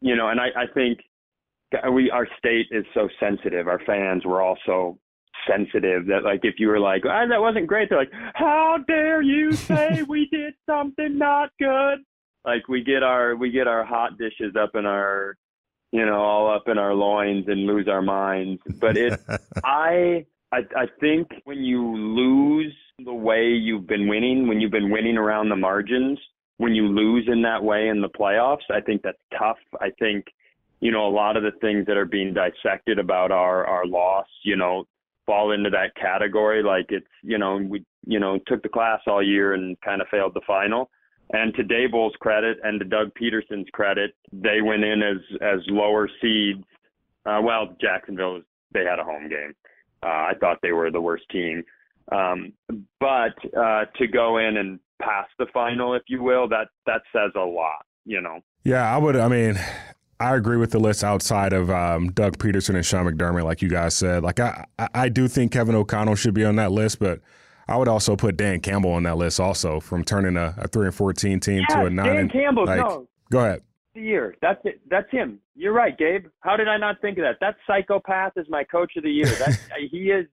you 0.00 0.16
know, 0.16 0.28
and 0.28 0.40
I, 0.40 0.48
I 0.56 0.66
think 0.72 1.00
we 1.92 2.10
our 2.10 2.26
state 2.38 2.66
is 2.70 2.84
so 2.94 3.08
sensitive. 3.20 3.68
Our 3.68 3.80
fans 3.86 4.24
were 4.24 4.42
also 4.42 4.98
sensitive 5.48 6.06
that 6.06 6.22
like 6.24 6.40
if 6.42 6.54
you 6.58 6.68
were 6.68 6.80
like 6.80 7.02
ah, 7.06 7.26
that 7.26 7.40
wasn't 7.40 7.66
great, 7.66 7.88
they're 7.88 7.98
like, 7.98 8.12
how 8.34 8.78
dare 8.86 9.22
you 9.22 9.52
say 9.52 10.02
we 10.08 10.28
did 10.30 10.54
something 10.66 11.18
not 11.18 11.50
good? 11.58 11.98
Like 12.44 12.68
we 12.68 12.82
get 12.82 13.02
our 13.02 13.36
we 13.36 13.50
get 13.50 13.66
our 13.66 13.84
hot 13.84 14.18
dishes 14.18 14.54
up 14.58 14.70
in 14.74 14.86
our 14.86 15.36
you 15.92 16.04
know 16.04 16.20
all 16.20 16.54
up 16.54 16.68
in 16.68 16.78
our 16.78 16.94
loins 16.94 17.46
and 17.48 17.66
lose 17.66 17.88
our 17.88 18.02
minds. 18.02 18.60
But 18.80 18.96
it 18.96 19.20
I 19.64 20.26
I 20.52 20.58
I 20.76 20.86
think 21.00 21.28
when 21.44 21.58
you 21.58 21.96
lose 21.96 22.74
the 23.04 23.14
way 23.14 23.48
you've 23.48 23.86
been 23.86 24.08
winning, 24.08 24.46
when 24.46 24.60
you've 24.60 24.70
been 24.70 24.90
winning 24.90 25.16
around 25.16 25.48
the 25.48 25.56
margins, 25.56 26.18
when 26.58 26.74
you 26.74 26.86
lose 26.86 27.26
in 27.26 27.42
that 27.42 27.62
way 27.62 27.88
in 27.88 28.00
the 28.00 28.08
playoffs, 28.08 28.70
I 28.70 28.80
think 28.80 29.02
that's 29.02 29.18
tough. 29.36 29.58
I 29.80 29.90
think 29.98 30.26
you 30.80 30.90
know, 30.90 31.06
a 31.06 31.10
lot 31.10 31.36
of 31.36 31.42
the 31.42 31.52
things 31.60 31.86
that 31.86 31.96
are 31.96 32.04
being 32.04 32.34
dissected 32.34 32.98
about 32.98 33.30
our 33.30 33.66
our 33.66 33.86
loss, 33.86 34.26
you 34.44 34.56
know, 34.56 34.84
fall 35.26 35.52
into 35.52 35.70
that 35.70 35.94
category. 35.96 36.62
Like 36.62 36.86
it's, 36.90 37.06
you 37.22 37.38
know, 37.38 37.56
we, 37.56 37.84
you 38.06 38.20
know, 38.20 38.38
took 38.46 38.62
the 38.62 38.68
class 38.68 39.00
all 39.06 39.22
year 39.22 39.54
and 39.54 39.80
kind 39.80 40.00
of 40.00 40.08
failed 40.08 40.34
the 40.34 40.42
final. 40.46 40.90
And 41.32 41.54
to 41.54 41.62
Daboll's 41.62 42.14
credit 42.20 42.58
and 42.62 42.78
to 42.78 42.84
Doug 42.84 43.12
Pederson's 43.14 43.68
credit, 43.72 44.14
they 44.32 44.60
went 44.60 44.84
in 44.84 45.02
as 45.02 45.16
as 45.40 45.60
lower 45.68 46.08
seeds. 46.20 46.64
Uh, 47.24 47.40
well, 47.42 47.74
Jacksonville, 47.80 48.42
they 48.72 48.84
had 48.84 48.98
a 48.98 49.04
home 49.04 49.28
game. 49.28 49.54
Uh, 50.02 50.06
I 50.06 50.32
thought 50.38 50.58
they 50.62 50.72
were 50.72 50.90
the 50.90 51.00
worst 51.00 51.24
team. 51.30 51.64
Um, 52.12 52.52
but 53.00 53.34
uh, 53.58 53.86
to 53.96 54.06
go 54.06 54.36
in 54.36 54.58
and 54.58 54.78
pass 55.00 55.26
the 55.38 55.46
final, 55.54 55.94
if 55.94 56.02
you 56.08 56.22
will, 56.22 56.46
that 56.48 56.68
that 56.86 57.02
says 57.12 57.30
a 57.34 57.40
lot. 57.40 57.86
You 58.04 58.20
know. 58.20 58.40
Yeah, 58.64 58.94
I 58.94 58.98
would. 58.98 59.16
I 59.16 59.28
mean, 59.28 59.58
I 60.24 60.36
agree 60.36 60.56
with 60.56 60.70
the 60.70 60.78
list 60.78 61.04
outside 61.04 61.52
of 61.52 61.70
um, 61.70 62.10
Doug 62.12 62.38
Pederson 62.38 62.76
and 62.76 62.86
Sean 62.86 63.04
McDermott, 63.04 63.44
like 63.44 63.60
you 63.60 63.68
guys 63.68 63.94
said. 63.94 64.22
Like 64.22 64.40
I, 64.40 64.66
I 64.78 65.10
do 65.10 65.28
think 65.28 65.52
Kevin 65.52 65.74
O'Connell 65.74 66.14
should 66.14 66.32
be 66.32 66.46
on 66.46 66.56
that 66.56 66.72
list, 66.72 66.98
but 66.98 67.20
I 67.68 67.76
would 67.76 67.88
also 67.88 68.16
put 68.16 68.38
Dan 68.38 68.60
Campbell 68.60 68.92
on 68.92 69.02
that 69.02 69.18
list 69.18 69.38
also 69.38 69.80
from 69.80 70.02
turning 70.02 70.38
a, 70.38 70.54
a 70.56 70.66
three 70.66 70.86
and 70.86 70.94
fourteen 70.94 71.40
team 71.40 71.62
yeah, 71.68 71.76
to 71.76 71.86
a 71.86 71.90
nine. 71.90 72.06
Dan 72.06 72.16
and, 72.16 72.32
Campbell, 72.32 72.64
like, 72.64 72.80
no. 72.80 73.06
Go 73.30 73.40
ahead. 73.40 73.62
The 73.94 74.00
year. 74.00 74.34
That's 74.40 74.60
it. 74.64 74.80
That's 74.88 75.10
him. 75.10 75.40
You're 75.54 75.74
right, 75.74 75.96
Gabe. 75.96 76.24
How 76.40 76.56
did 76.56 76.68
I 76.68 76.78
not 76.78 77.02
think 77.02 77.18
of 77.18 77.24
that? 77.24 77.36
That 77.42 77.56
psychopath 77.66 78.32
is 78.36 78.46
my 78.48 78.64
coach 78.64 78.92
of 78.96 79.02
the 79.02 79.10
year. 79.10 79.26
That 79.26 79.58
he 79.90 80.10
is 80.10 80.26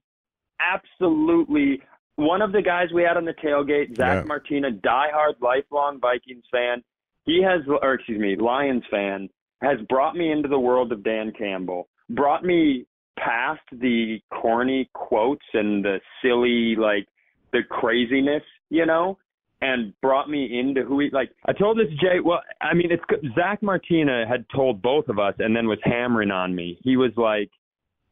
absolutely 0.62 1.82
one 2.16 2.42
of 2.42 2.54
the 2.54 2.62
guys 2.62 2.88
we 2.94 3.04
had 3.04 3.18
on 3.18 3.26
the 3.26 3.34
tailgate. 3.44 3.98
Zach 3.98 4.24
yeah. 4.24 4.24
Martina, 4.24 4.72
diehard, 4.72 5.42
lifelong 5.42 6.00
Vikings 6.00 6.46
fan. 6.50 6.82
He 7.26 7.44
has, 7.44 7.62
or 7.82 7.96
excuse 7.96 8.20
me, 8.20 8.38
Lions 8.38 8.84
fan 8.90 9.30
has 9.62 9.80
brought 9.90 10.16
me 10.16 10.32
into 10.32 10.48
the 10.48 10.60
world 10.60 10.92
of 10.92 11.04
Dan 11.04 11.32
Campbell, 11.38 11.88
brought 12.10 12.44
me 12.44 12.86
past 13.18 13.62
the 13.72 14.20
corny 14.34 14.90
quotes 14.94 15.46
and 15.54 15.84
the 15.84 16.00
silly, 16.22 16.76
like, 16.76 17.08
the 17.54 17.62
craziness, 17.70 18.44
you 18.70 18.86
know, 18.86 19.18
and 19.62 19.94
brought 20.02 20.30
me 20.30 20.60
into 20.60 20.84
who 20.84 21.00
he, 21.00 21.10
like, 21.12 21.30
I 21.46 21.54
told 21.54 21.78
this 21.78 21.90
Jay, 22.02 22.20
well, 22.24 22.42
I 22.62 22.74
mean, 22.74 22.90
it's 22.92 23.04
Zach 23.36 23.62
Martina 23.62 24.26
had 24.28 24.46
told 24.54 24.82
both 24.82 25.08
of 25.08 25.20
us 25.20 25.36
and 25.38 25.56
then 25.56 25.68
was 25.68 25.78
hammering 25.84 26.32
on 26.32 26.56
me. 26.56 26.80
He 26.84 26.98
was 26.98 27.12
like, 27.16 27.52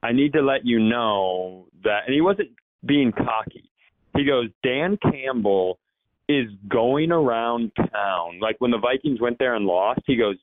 I 0.03 0.11
need 0.11 0.33
to 0.33 0.41
let 0.41 0.65
you 0.65 0.79
know 0.79 1.67
that, 1.83 2.01
and 2.05 2.13
he 2.13 2.21
wasn't 2.21 2.49
being 2.85 3.11
cocky. 3.11 3.69
He 4.15 4.25
goes, 4.25 4.49
Dan 4.63 4.97
Campbell 5.01 5.79
is 6.27 6.45
going 6.69 7.11
around 7.11 7.71
town. 7.75 8.39
Like 8.39 8.57
when 8.59 8.71
the 8.71 8.77
Vikings 8.77 9.19
went 9.19 9.39
there 9.39 9.55
and 9.55 9.65
lost, 9.65 10.01
he 10.05 10.15
goes, 10.15 10.35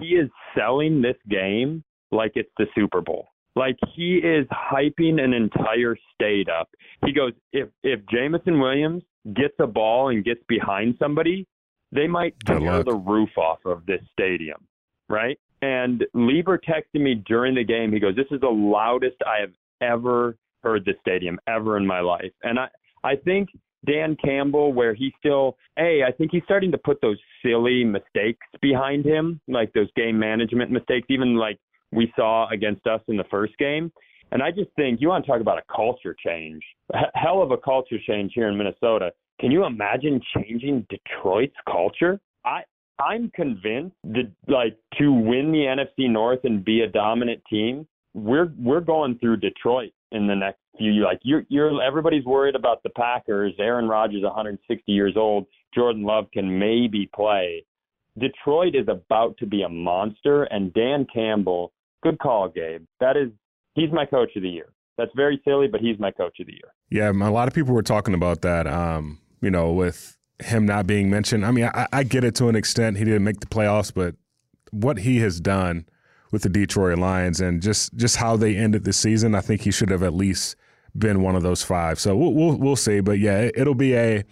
he 0.00 0.08
is 0.10 0.30
selling 0.56 1.02
this 1.02 1.16
game 1.28 1.84
like 2.10 2.32
it's 2.34 2.50
the 2.58 2.66
Super 2.74 3.00
Bowl. 3.00 3.28
Like 3.54 3.76
he 3.94 4.16
is 4.16 4.46
hyping 4.48 5.20
an 5.20 5.32
entire 5.32 5.96
state 6.14 6.48
up. 6.48 6.68
He 7.04 7.12
goes, 7.12 7.32
if 7.52 7.68
if 7.82 8.00
Jameson 8.10 8.60
Williams 8.60 9.02
gets 9.34 9.54
a 9.60 9.66
ball 9.66 10.10
and 10.10 10.24
gets 10.24 10.40
behind 10.46 10.96
somebody, 10.98 11.46
they 11.90 12.06
might 12.06 12.34
tear 12.46 12.82
the 12.82 12.94
roof 12.94 13.30
off 13.38 13.58
of 13.64 13.86
this 13.86 14.00
stadium, 14.12 14.58
right? 15.08 15.38
And 15.62 16.04
Lieber 16.12 16.58
texted 16.58 17.00
me 17.00 17.22
during 17.26 17.54
the 17.54 17.64
game. 17.64 17.92
He 17.92 17.98
goes, 17.98 18.14
"This 18.14 18.30
is 18.30 18.40
the 18.40 18.48
loudest 18.48 19.16
I 19.26 19.40
have 19.40 19.52
ever 19.80 20.36
heard 20.62 20.84
the 20.84 20.94
stadium 21.00 21.40
ever 21.46 21.78
in 21.78 21.86
my 21.86 22.00
life." 22.00 22.32
And 22.42 22.58
I 22.58 22.68
I 23.04 23.16
think 23.16 23.48
Dan 23.86 24.16
Campbell 24.22 24.72
where 24.72 24.94
he 24.94 25.12
still, 25.18 25.56
hey, 25.76 26.02
I 26.06 26.12
think 26.12 26.30
he's 26.32 26.42
starting 26.44 26.72
to 26.72 26.78
put 26.78 27.00
those 27.00 27.18
silly 27.44 27.84
mistakes 27.84 28.46
behind 28.60 29.04
him, 29.04 29.40
like 29.48 29.72
those 29.72 29.88
game 29.96 30.18
management 30.18 30.70
mistakes, 30.70 31.06
even 31.10 31.36
like 31.36 31.58
we 31.92 32.12
saw 32.16 32.48
against 32.50 32.86
us 32.86 33.00
in 33.08 33.16
the 33.16 33.24
first 33.30 33.56
game. 33.58 33.92
And 34.32 34.42
I 34.42 34.50
just 34.50 34.70
think 34.76 35.00
you 35.00 35.08
want 35.08 35.24
to 35.24 35.30
talk 35.30 35.40
about 35.40 35.58
a 35.58 35.74
culture 35.74 36.14
change, 36.24 36.62
H- 36.94 37.04
hell 37.14 37.42
of 37.42 37.52
a 37.52 37.56
culture 37.56 37.98
change 38.06 38.32
here 38.34 38.48
in 38.48 38.58
Minnesota. 38.58 39.12
Can 39.40 39.50
you 39.50 39.64
imagine 39.64 40.20
changing 40.34 40.86
Detroit's 40.90 41.54
culture? 41.70 42.20
I 42.44 42.62
I'm 42.98 43.30
convinced 43.34 43.96
that 44.04 44.32
like 44.48 44.76
to 44.98 45.12
win 45.12 45.52
the 45.52 45.58
NFC 45.58 46.10
North 46.10 46.40
and 46.44 46.64
be 46.64 46.80
a 46.80 46.88
dominant 46.88 47.42
team, 47.48 47.86
we're 48.14 48.52
we're 48.58 48.80
going 48.80 49.18
through 49.18 49.36
Detroit 49.38 49.92
in 50.12 50.26
the 50.26 50.34
next 50.34 50.60
few 50.78 50.92
years. 50.92 51.04
Like 51.04 51.20
you're 51.22 51.44
you're 51.48 51.82
everybody's 51.82 52.24
worried 52.24 52.54
about 52.54 52.82
the 52.82 52.90
Packers. 52.90 53.54
Aaron 53.58 53.88
Rodgers 53.88 54.22
160 54.22 54.92
years 54.92 55.14
old. 55.16 55.46
Jordan 55.74 56.04
Love 56.04 56.26
can 56.32 56.58
maybe 56.58 57.08
play. 57.14 57.64
Detroit 58.18 58.74
is 58.74 58.88
about 58.88 59.36
to 59.38 59.46
be 59.46 59.62
a 59.62 59.68
monster 59.68 60.44
and 60.44 60.72
Dan 60.72 61.06
Campbell, 61.12 61.72
good 62.02 62.18
call, 62.18 62.48
Gabe. 62.48 62.84
That 63.00 63.16
is 63.16 63.30
he's 63.74 63.90
my 63.92 64.06
coach 64.06 64.30
of 64.36 64.42
the 64.42 64.48
year. 64.48 64.72
That's 64.96 65.10
very 65.14 65.40
silly, 65.44 65.68
but 65.68 65.80
he's 65.80 65.98
my 65.98 66.10
coach 66.10 66.40
of 66.40 66.46
the 66.46 66.52
year. 66.52 66.72
Yeah, 66.90 67.10
a 67.10 67.30
lot 67.30 67.48
of 67.48 67.54
people 67.54 67.74
were 67.74 67.82
talking 67.82 68.14
about 68.14 68.40
that. 68.42 68.66
Um, 68.66 69.20
you 69.42 69.50
know, 69.50 69.72
with 69.72 70.16
him 70.38 70.66
not 70.66 70.86
being 70.86 71.10
mentioned. 71.10 71.44
I 71.44 71.50
mean, 71.50 71.70
I, 71.72 71.86
I 71.92 72.02
get 72.02 72.24
it 72.24 72.34
to 72.36 72.48
an 72.48 72.56
extent. 72.56 72.96
He 72.96 73.04
didn't 73.04 73.24
make 73.24 73.40
the 73.40 73.46
playoffs, 73.46 73.92
but 73.92 74.14
what 74.70 74.98
he 74.98 75.18
has 75.18 75.40
done 75.40 75.86
with 76.32 76.42
the 76.42 76.48
Detroit 76.48 76.98
Lions 76.98 77.40
and 77.40 77.62
just 77.62 77.94
just 77.94 78.16
how 78.16 78.36
they 78.36 78.56
ended 78.56 78.84
the 78.84 78.92
season, 78.92 79.34
I 79.34 79.40
think 79.40 79.62
he 79.62 79.70
should 79.70 79.90
have 79.90 80.02
at 80.02 80.14
least 80.14 80.56
been 80.96 81.22
one 81.22 81.36
of 81.36 81.42
those 81.42 81.62
five. 81.62 81.98
So 81.98 82.16
we'll 82.16 82.32
we'll, 82.32 82.56
we'll 82.56 82.76
see. 82.76 83.00
But 83.00 83.18
yeah, 83.18 83.50
it, 83.54 83.66
will 83.66 83.74
be 83.74 83.94
a 83.94 84.24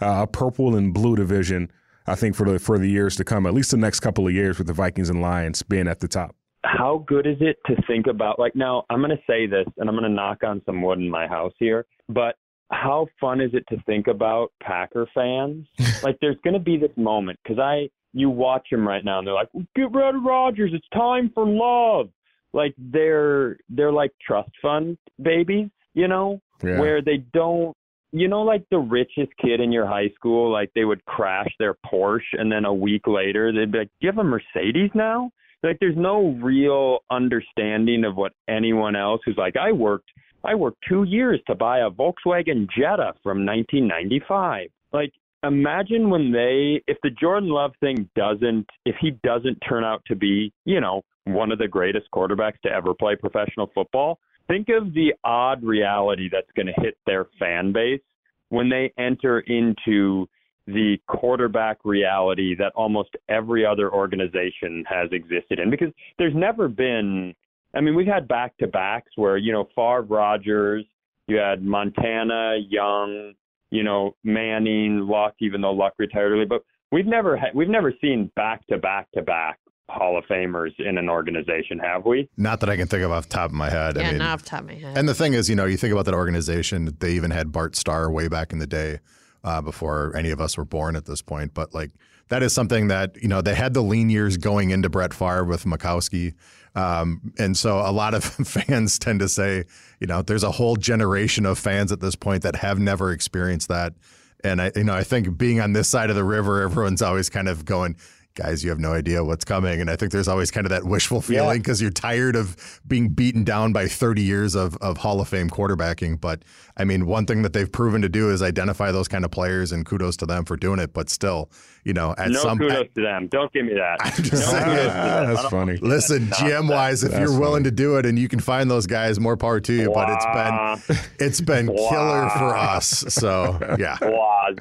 uh, 0.00 0.22
a 0.22 0.26
purple 0.26 0.76
and 0.76 0.92
blue 0.92 1.16
division. 1.16 1.70
I 2.06 2.14
think 2.14 2.34
for 2.36 2.50
the 2.50 2.58
for 2.58 2.78
the 2.78 2.88
years 2.88 3.16
to 3.16 3.24
come, 3.24 3.46
at 3.46 3.54
least 3.54 3.70
the 3.70 3.76
next 3.76 4.00
couple 4.00 4.26
of 4.26 4.32
years, 4.32 4.58
with 4.58 4.66
the 4.66 4.72
Vikings 4.72 5.10
and 5.10 5.20
Lions 5.22 5.62
being 5.62 5.88
at 5.88 6.00
the 6.00 6.08
top. 6.08 6.34
How 6.64 7.04
good 7.06 7.26
is 7.26 7.36
it 7.40 7.58
to 7.66 7.76
think 7.86 8.06
about? 8.06 8.38
Like 8.38 8.56
now, 8.56 8.84
I'm 8.88 9.00
going 9.00 9.10
to 9.10 9.22
say 9.26 9.46
this, 9.46 9.66
and 9.76 9.88
I'm 9.88 9.94
going 9.94 10.08
to 10.08 10.14
knock 10.14 10.44
on 10.44 10.62
some 10.64 10.80
wood 10.80 10.98
in 10.98 11.10
my 11.10 11.26
house 11.26 11.52
here, 11.58 11.86
but 12.08 12.36
how 12.74 13.06
fun 13.20 13.40
is 13.40 13.50
it 13.54 13.64
to 13.68 13.82
think 13.84 14.06
about 14.06 14.52
Packer 14.62 15.06
fans? 15.14 15.66
like, 16.02 16.18
there's 16.20 16.36
going 16.44 16.54
to 16.54 16.60
be 16.60 16.76
this 16.76 16.90
moment 16.96 17.38
because 17.42 17.58
I, 17.58 17.88
you 18.12 18.30
watch 18.30 18.66
them 18.70 18.86
right 18.86 19.04
now, 19.04 19.18
and 19.18 19.26
they're 19.26 19.34
like, 19.34 19.50
"Get 19.74 19.92
rid 19.92 20.14
of 20.14 20.22
Rodgers. 20.22 20.72
It's 20.72 20.88
time 20.92 21.30
for 21.34 21.46
love." 21.46 22.10
Like 22.54 22.74
they're 22.78 23.58
they're 23.68 23.92
like 23.92 24.12
trust 24.24 24.50
fund 24.62 24.96
babies, 25.20 25.68
you 25.92 26.06
know, 26.06 26.40
yeah. 26.62 26.78
where 26.78 27.02
they 27.02 27.24
don't, 27.32 27.76
you 28.12 28.28
know, 28.28 28.42
like 28.42 28.64
the 28.70 28.78
richest 28.78 29.36
kid 29.42 29.60
in 29.60 29.72
your 29.72 29.86
high 29.86 30.10
school, 30.14 30.52
like 30.52 30.70
they 30.74 30.84
would 30.84 31.04
crash 31.04 31.52
their 31.58 31.74
Porsche, 31.84 32.20
and 32.38 32.50
then 32.50 32.64
a 32.64 32.72
week 32.72 33.06
later 33.06 33.52
they'd 33.52 33.72
be 33.72 33.78
like, 33.78 33.88
"Do 34.00 34.06
you 34.06 34.08
have 34.08 34.18
a 34.18 34.24
Mercedes 34.24 34.90
now?" 34.94 35.30
Like, 35.64 35.78
there's 35.80 35.96
no 35.96 36.38
real 36.42 36.98
understanding 37.10 38.04
of 38.04 38.16
what 38.16 38.32
anyone 38.48 38.94
else 38.94 39.22
who's 39.24 39.36
like, 39.36 39.56
"I 39.56 39.72
worked." 39.72 40.10
I 40.44 40.54
worked 40.54 40.78
two 40.88 41.04
years 41.04 41.40
to 41.46 41.54
buy 41.54 41.80
a 41.80 41.90
Volkswagen 41.90 42.68
Jetta 42.76 43.14
from 43.22 43.46
1995. 43.46 44.68
Like, 44.92 45.12
imagine 45.42 46.10
when 46.10 46.30
they, 46.30 46.82
if 46.86 46.98
the 47.02 47.10
Jordan 47.10 47.48
Love 47.48 47.72
thing 47.80 48.08
doesn't, 48.14 48.66
if 48.84 48.94
he 49.00 49.12
doesn't 49.22 49.58
turn 49.66 49.84
out 49.84 50.02
to 50.06 50.14
be, 50.14 50.52
you 50.64 50.80
know, 50.80 51.02
one 51.24 51.50
of 51.50 51.58
the 51.58 51.68
greatest 51.68 52.06
quarterbacks 52.14 52.60
to 52.64 52.70
ever 52.70 52.92
play 52.92 53.16
professional 53.16 53.70
football, 53.74 54.18
think 54.46 54.68
of 54.68 54.92
the 54.92 55.14
odd 55.24 55.62
reality 55.62 56.28
that's 56.30 56.50
going 56.54 56.66
to 56.66 56.82
hit 56.82 56.98
their 57.06 57.26
fan 57.38 57.72
base 57.72 58.02
when 58.50 58.68
they 58.68 58.92
enter 58.98 59.40
into 59.40 60.28
the 60.66 60.96
quarterback 61.08 61.78
reality 61.84 62.54
that 62.56 62.72
almost 62.74 63.10
every 63.28 63.66
other 63.66 63.92
organization 63.92 64.84
has 64.88 65.08
existed 65.12 65.58
in 65.58 65.70
because 65.70 65.90
there's 66.18 66.34
never 66.34 66.68
been 66.68 67.34
I 67.74 67.80
mean, 67.80 67.94
we've 67.94 68.06
had 68.06 68.28
back 68.28 68.56
to 68.58 68.66
backs 68.66 69.10
where, 69.16 69.36
you 69.36 69.52
know, 69.52 69.68
Favre 69.74 70.02
Rodgers, 70.02 70.84
you 71.26 71.36
had 71.36 71.62
Montana, 71.62 72.56
Young, 72.68 73.32
you 73.70 73.82
know, 73.82 74.14
Manning, 74.22 75.06
Luck, 75.08 75.34
even 75.40 75.60
though 75.60 75.72
Luck 75.72 75.94
retired 75.98 76.32
early, 76.32 76.44
but 76.44 76.62
we've 76.92 77.06
never 77.06 77.36
had, 77.36 77.50
we've 77.54 77.68
never 77.68 77.92
seen 78.00 78.30
back 78.36 78.66
to 78.68 78.78
back 78.78 79.10
to 79.12 79.22
back 79.22 79.58
Hall 79.88 80.16
of 80.16 80.24
Famers 80.24 80.70
in 80.78 80.96
an 80.96 81.08
organization, 81.08 81.78
have 81.78 82.06
we? 82.06 82.28
Not 82.36 82.60
that 82.60 82.70
I 82.70 82.76
can 82.76 82.86
think 82.86 83.02
of 83.02 83.10
off 83.10 83.28
the 83.28 83.34
top 83.34 83.50
of 83.50 83.56
my 83.56 83.70
head. 83.70 83.96
Yeah, 83.96 84.02
I 84.02 84.10
mean, 84.10 84.18
not 84.18 84.34
off 84.34 84.42
the 84.44 84.50
top 84.50 84.60
of 84.60 84.66
my 84.66 84.74
head. 84.74 84.96
And 84.96 85.08
the 85.08 85.14
thing 85.14 85.34
is, 85.34 85.48
you 85.50 85.56
know, 85.56 85.66
you 85.66 85.76
think 85.76 85.92
about 85.92 86.04
that 86.06 86.14
organization, 86.14 86.96
they 87.00 87.12
even 87.12 87.30
had 87.30 87.52
Bart 87.52 87.76
Starr 87.76 88.10
way 88.10 88.28
back 88.28 88.52
in 88.52 88.58
the 88.58 88.66
day 88.66 89.00
uh, 89.42 89.60
before 89.60 90.14
any 90.16 90.30
of 90.30 90.40
us 90.40 90.56
were 90.56 90.64
born 90.64 90.96
at 90.96 91.04
this 91.04 91.20
point. 91.20 91.52
But 91.52 91.74
like 91.74 91.90
that 92.28 92.42
is 92.42 92.52
something 92.52 92.88
that, 92.88 93.20
you 93.20 93.28
know, 93.28 93.42
they 93.42 93.54
had 93.54 93.74
the 93.74 93.82
lean 93.82 94.08
years 94.08 94.36
going 94.36 94.70
into 94.70 94.88
Brett 94.88 95.12
Favre 95.12 95.44
with 95.44 95.64
Majkowski. 95.64 96.34
Um, 96.74 97.32
and 97.38 97.56
so 97.56 97.78
a 97.78 97.92
lot 97.92 98.14
of 98.14 98.24
fans 98.46 98.98
tend 98.98 99.20
to 99.20 99.28
say, 99.28 99.64
you 100.00 100.06
know, 100.06 100.22
there's 100.22 100.42
a 100.42 100.50
whole 100.50 100.76
generation 100.76 101.46
of 101.46 101.58
fans 101.58 101.92
at 101.92 102.00
this 102.00 102.16
point 102.16 102.42
that 102.42 102.56
have 102.56 102.78
never 102.78 103.12
experienced 103.12 103.68
that. 103.68 103.94
And 104.42 104.60
I, 104.60 104.72
you 104.76 104.84
know, 104.84 104.94
I 104.94 105.04
think 105.04 105.38
being 105.38 105.60
on 105.60 105.72
this 105.72 105.88
side 105.88 106.10
of 106.10 106.16
the 106.16 106.24
river, 106.24 106.62
everyone's 106.62 107.00
always 107.00 107.30
kind 107.30 107.48
of 107.48 107.64
going, 107.64 107.96
guys, 108.34 108.64
you 108.64 108.70
have 108.70 108.80
no 108.80 108.92
idea 108.92 109.24
what's 109.24 109.44
coming. 109.44 109.80
And 109.80 109.88
I 109.88 109.96
think 109.96 110.10
there's 110.10 110.28
always 110.28 110.50
kind 110.50 110.66
of 110.66 110.70
that 110.70 110.84
wishful 110.84 111.20
feeling 111.20 111.58
because 111.58 111.80
yeah. 111.80 111.86
you're 111.86 111.92
tired 111.92 112.34
of 112.34 112.80
being 112.86 113.08
beaten 113.08 113.44
down 113.44 113.72
by 113.72 113.86
30 113.86 114.22
years 114.22 114.54
of, 114.54 114.76
of 114.78 114.98
Hall 114.98 115.20
of 115.20 115.28
Fame 115.28 115.48
quarterbacking. 115.48 116.20
But 116.20 116.42
I 116.76 116.84
mean, 116.84 117.06
one 117.06 117.26
thing 117.26 117.42
that 117.42 117.52
they've 117.52 117.70
proven 117.70 118.02
to 118.02 118.08
do 118.08 118.30
is 118.30 118.42
identify 118.42 118.90
those 118.90 119.06
kind 119.06 119.24
of 119.24 119.30
players, 119.30 119.70
and 119.70 119.86
kudos 119.86 120.16
to 120.18 120.26
them 120.26 120.44
for 120.44 120.56
doing 120.56 120.80
it. 120.80 120.92
But 120.92 121.08
still, 121.08 121.50
you 121.84 121.92
know, 121.92 122.14
at 122.18 122.30
no 122.30 122.40
some 122.40 122.58
kudos 122.58 122.80
at, 122.80 122.94
to 122.96 123.02
them. 123.02 123.28
Don't 123.28 123.52
give 123.52 123.66
me 123.66 123.74
that. 123.74 123.98
I'm 124.00 124.22
just 124.22 124.52
no 124.52 124.58
saying, 124.58 124.88
that's 124.88 125.48
funny. 125.48 125.76
Listen, 125.76 126.26
GM 126.28 126.68
wise, 126.68 127.04
if 127.04 127.12
that's 127.12 127.20
you're 127.20 127.38
willing 127.38 127.62
funny. 127.62 127.70
to 127.70 127.70
do 127.70 127.96
it 127.98 128.06
and 128.06 128.18
you 128.18 128.28
can 128.28 128.40
find 128.40 128.68
those 128.68 128.86
guys, 128.86 129.20
more 129.20 129.36
power 129.36 129.60
to 129.60 129.72
you. 129.72 129.92
But 129.92 130.08
it's 130.10 130.88
been 130.88 130.98
it's 131.20 131.40
been 131.40 131.66
killer 131.68 132.28
for 132.30 132.56
us. 132.56 133.04
So 133.08 133.58
yeah. 133.78 133.96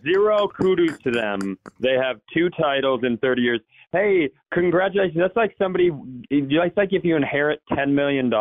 Zero 0.04 0.48
kudos 0.48 1.00
to 1.00 1.12
them. 1.12 1.58
They 1.80 1.94
have 1.94 2.22
two 2.34 2.50
titles 2.52 3.02
in 3.04 3.18
30 3.18 3.42
years 3.42 3.60
hey, 3.94 4.30
congratulations. 4.52 5.18
That's 5.18 5.36
like 5.36 5.56
somebody, 5.58 5.92
it's 6.30 6.78
like 6.78 6.90
if 6.92 7.06
you 7.06 7.16
inherit 7.16 7.62
$10 7.72 7.94
million 7.94 8.32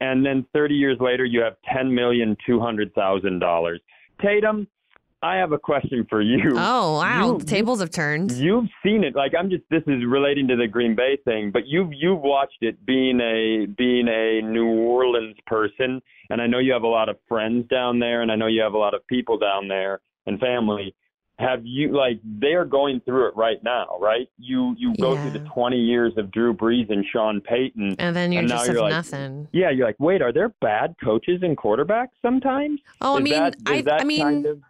and 0.00 0.24
then 0.24 0.46
30 0.54 0.74
years 0.74 0.96
later 1.00 1.26
you 1.26 1.42
have 1.42 1.56
$10,200,000. 1.76 3.78
Tatum, 4.22 4.66
I 5.22 5.36
have 5.36 5.52
a 5.52 5.58
question 5.58 6.06
for 6.08 6.22
you. 6.22 6.54
Oh 6.56 6.96
wow, 6.98 7.32
you, 7.32 7.38
the 7.38 7.44
tables 7.44 7.80
have 7.80 7.90
turned. 7.90 8.32
You've 8.32 8.70
seen 8.82 9.04
it. 9.04 9.14
Like 9.14 9.32
I'm 9.38 9.50
just 9.50 9.64
this 9.70 9.82
is 9.86 10.02
relating 10.06 10.48
to 10.48 10.56
the 10.56 10.66
Green 10.66 10.94
Bay 10.94 11.18
thing, 11.24 11.50
but 11.52 11.66
you've 11.66 11.92
you've 11.92 12.20
watched 12.20 12.62
it 12.62 12.86
being 12.86 13.20
a 13.20 13.66
being 13.66 14.08
a 14.08 14.40
New 14.42 14.66
Orleans 14.66 15.36
person, 15.46 16.00
and 16.30 16.40
I 16.40 16.46
know 16.46 16.58
you 16.58 16.72
have 16.72 16.84
a 16.84 16.88
lot 16.88 17.10
of 17.10 17.18
friends 17.28 17.68
down 17.68 17.98
there, 17.98 18.22
and 18.22 18.32
I 18.32 18.36
know 18.36 18.46
you 18.46 18.62
have 18.62 18.72
a 18.72 18.78
lot 18.78 18.94
of 18.94 19.06
people 19.08 19.36
down 19.38 19.68
there 19.68 20.00
and 20.26 20.40
family 20.40 20.94
have 21.40 21.64
you 21.64 21.96
like 21.96 22.20
they're 22.22 22.64
going 22.64 23.00
through 23.00 23.28
it 23.28 23.36
right 23.36 23.62
now, 23.62 23.98
right? 24.00 24.28
You 24.38 24.74
you 24.78 24.94
go 25.00 25.14
yeah. 25.14 25.22
through 25.22 25.40
the 25.40 25.48
20 25.48 25.76
years 25.76 26.12
of 26.16 26.30
Drew 26.30 26.54
Brees 26.54 26.90
and 26.90 27.04
Sean 27.10 27.40
Payton, 27.40 27.96
and 27.98 28.14
then 28.14 28.32
you're 28.32 28.40
and 28.40 28.48
just 28.48 28.70
you're 28.70 28.80
like, 28.80 28.90
nothing. 28.90 29.48
Yeah, 29.52 29.70
you're 29.70 29.86
like, 29.86 29.98
wait, 29.98 30.22
are 30.22 30.32
there 30.32 30.50
bad 30.60 30.94
coaches 31.02 31.40
and 31.42 31.56
quarterbacks 31.56 32.08
sometimes? 32.22 32.80
Oh, 33.00 33.16
is 33.16 33.20
I 33.20 33.22
mean, 33.22 33.32
that, 33.32 33.56
I, 33.66 33.82
that 33.82 34.00
I 34.02 34.04
mean. 34.04 34.20
Kind 34.20 34.46
of... 34.46 34.62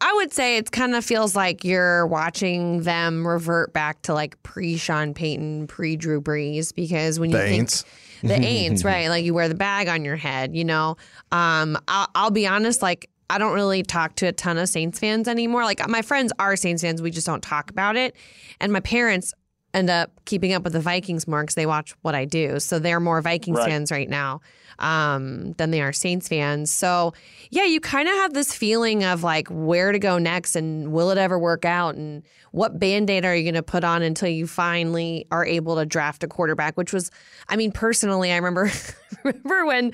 I 0.00 0.12
would 0.16 0.32
say 0.32 0.58
it 0.58 0.70
kind 0.72 0.94
of 0.94 1.04
feels 1.04 1.34
like 1.34 1.64
you're 1.64 2.06
watching 2.06 2.82
them 2.82 3.26
revert 3.26 3.72
back 3.72 4.02
to 4.02 4.14
like 4.14 4.40
pre 4.42 4.76
Sean 4.76 5.14
Payton, 5.14 5.66
pre 5.68 5.96
Drew 5.96 6.20
Brees, 6.20 6.74
because 6.74 7.18
when 7.18 7.30
you 7.30 7.38
the 7.38 7.44
think 7.44 7.68
Aints. 7.68 7.84
the 8.22 8.34
Aints, 8.34 8.84
right? 8.84 9.08
Like 9.08 9.24
you 9.24 9.34
wear 9.34 9.48
the 9.48 9.54
bag 9.54 9.88
on 9.88 10.04
your 10.04 10.16
head, 10.16 10.54
you 10.54 10.64
know. 10.64 10.96
Um, 11.32 11.78
I'll, 11.88 12.08
I'll 12.14 12.30
be 12.30 12.46
honest, 12.46 12.82
like 12.82 13.08
I 13.30 13.38
don't 13.38 13.52
really 13.52 13.82
talk 13.82 14.14
to 14.16 14.26
a 14.26 14.32
ton 14.32 14.58
of 14.58 14.68
Saints 14.68 14.98
fans 14.98 15.28
anymore. 15.28 15.64
Like 15.64 15.86
my 15.88 16.02
friends 16.02 16.32
are 16.38 16.56
Saints 16.56 16.82
fans, 16.82 17.02
we 17.02 17.10
just 17.10 17.26
don't 17.26 17.42
talk 17.42 17.70
about 17.70 17.96
it. 17.96 18.16
And 18.60 18.72
my 18.72 18.80
parents 18.80 19.34
end 19.74 19.90
up 19.90 20.10
keeping 20.24 20.52
up 20.54 20.64
with 20.64 20.72
the 20.72 20.80
Vikings 20.80 21.28
more 21.28 21.42
because 21.42 21.54
they 21.54 21.66
watch 21.66 21.94
what 22.02 22.14
I 22.14 22.24
do. 22.24 22.58
So 22.58 22.78
they're 22.78 23.00
more 23.00 23.20
Vikings 23.20 23.58
right. 23.58 23.68
fans 23.68 23.90
right 23.90 24.08
now 24.08 24.40
um, 24.78 25.52
than 25.52 25.70
they 25.70 25.82
are 25.82 25.92
Saints 25.92 26.28
fans. 26.28 26.70
So 26.70 27.12
yeah, 27.50 27.64
you 27.64 27.80
kind 27.80 28.08
of 28.08 28.14
have 28.14 28.32
this 28.32 28.54
feeling 28.54 29.04
of 29.04 29.22
like 29.22 29.48
where 29.48 29.92
to 29.92 29.98
go 29.98 30.18
next 30.18 30.56
and 30.56 30.92
will 30.92 31.10
it 31.10 31.18
ever 31.18 31.38
work 31.38 31.64
out 31.64 31.96
and 31.96 32.22
what 32.52 32.78
band 32.78 33.10
aid 33.10 33.24
are 33.24 33.36
you 33.36 33.42
going 33.42 33.54
to 33.54 33.62
put 33.62 33.84
on 33.84 34.02
until 34.02 34.28
you 34.28 34.46
finally 34.46 35.26
are 35.30 35.44
able 35.44 35.76
to 35.76 35.84
draft 35.84 36.24
a 36.24 36.28
quarterback, 36.28 36.76
which 36.78 36.92
was, 36.92 37.10
I 37.48 37.56
mean, 37.56 37.72
personally, 37.72 38.32
I 38.32 38.36
remember, 38.36 38.70
remember 39.24 39.66
when 39.66 39.92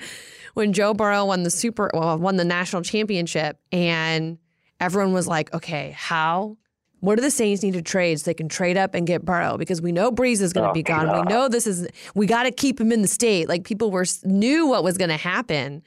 when 0.55 0.73
Joe 0.73 0.93
Burrow 0.93 1.25
won 1.25 1.43
the 1.43 1.51
super 1.51 1.91
well, 1.93 2.17
won 2.17 2.37
the 2.37 2.45
national 2.45 2.81
championship 2.81 3.59
and 3.71 4.39
everyone 4.79 5.13
was 5.13 5.27
like, 5.27 5.53
okay, 5.53 5.93
how 5.95 6.57
what 7.01 7.15
do 7.15 7.21
the 7.21 7.29
Saints 7.29 7.61
need 7.61 7.73
to 7.73 7.83
trade 7.83 8.19
so 8.19 8.25
they 8.25 8.33
can 8.33 8.49
trade 8.49 8.77
up 8.77 8.95
and 8.95 9.05
get 9.05 9.23
Burrow? 9.23 9.57
Because 9.57 9.81
we 9.81 9.91
know 9.91 10.11
Brees 10.11 10.41
is 10.41 10.53
going 10.53 10.63
to 10.63 10.71
oh, 10.71 10.73
be 10.73 10.81
gone. 10.81 11.05
God. 11.05 11.27
We 11.27 11.33
know 11.33 11.47
this 11.47 11.67
is 11.67 11.87
we 12.15 12.25
got 12.25 12.43
to 12.43 12.51
keep 12.51 12.81
him 12.81 12.91
in 12.91 13.01
the 13.03 13.07
state. 13.07 13.47
Like 13.47 13.63
people 13.63 13.91
were 13.91 14.05
knew 14.23 14.65
what 14.67 14.83
was 14.83 14.97
going 14.97 15.11
to 15.11 15.17
happen, 15.17 15.83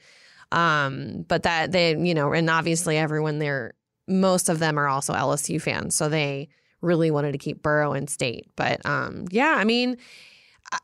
um, 0.51 1.25
but 1.27 1.43
that 1.43 1.71
they 1.71 1.97
you 1.97 2.13
know, 2.13 2.31
and 2.31 2.49
obviously 2.49 2.95
everyone 2.95 3.39
there, 3.39 3.73
most 4.07 4.49
of 4.49 4.59
them 4.59 4.79
are 4.79 4.87
also 4.87 5.13
LSU 5.13 5.61
fans, 5.61 5.95
so 5.95 6.07
they 6.07 6.47
really 6.81 7.11
wanted 7.11 7.33
to 7.33 7.37
keep 7.37 7.61
Burrow 7.61 7.93
in 7.93 8.07
state. 8.07 8.47
But 8.55 8.85
um, 8.85 9.25
yeah, 9.31 9.55
I 9.57 9.63
mean, 9.63 9.97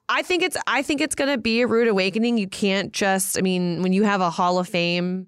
I 0.10 0.22
think 0.22 0.44
it's 0.44 0.58
I 0.68 0.82
think 0.82 1.02
it's 1.02 1.16
going 1.16 1.30
to 1.30 1.38
be 1.38 1.62
a 1.62 1.68
rude 1.68 1.88
awakening. 1.88 2.38
You 2.38 2.48
can't 2.48 2.92
just 2.92 3.38
I 3.38 3.42
mean, 3.42 3.82
when 3.82 3.94
you 3.94 4.04
have 4.04 4.22
a 4.22 4.30
Hall 4.30 4.60
of 4.60 4.68
Fame 4.68 5.28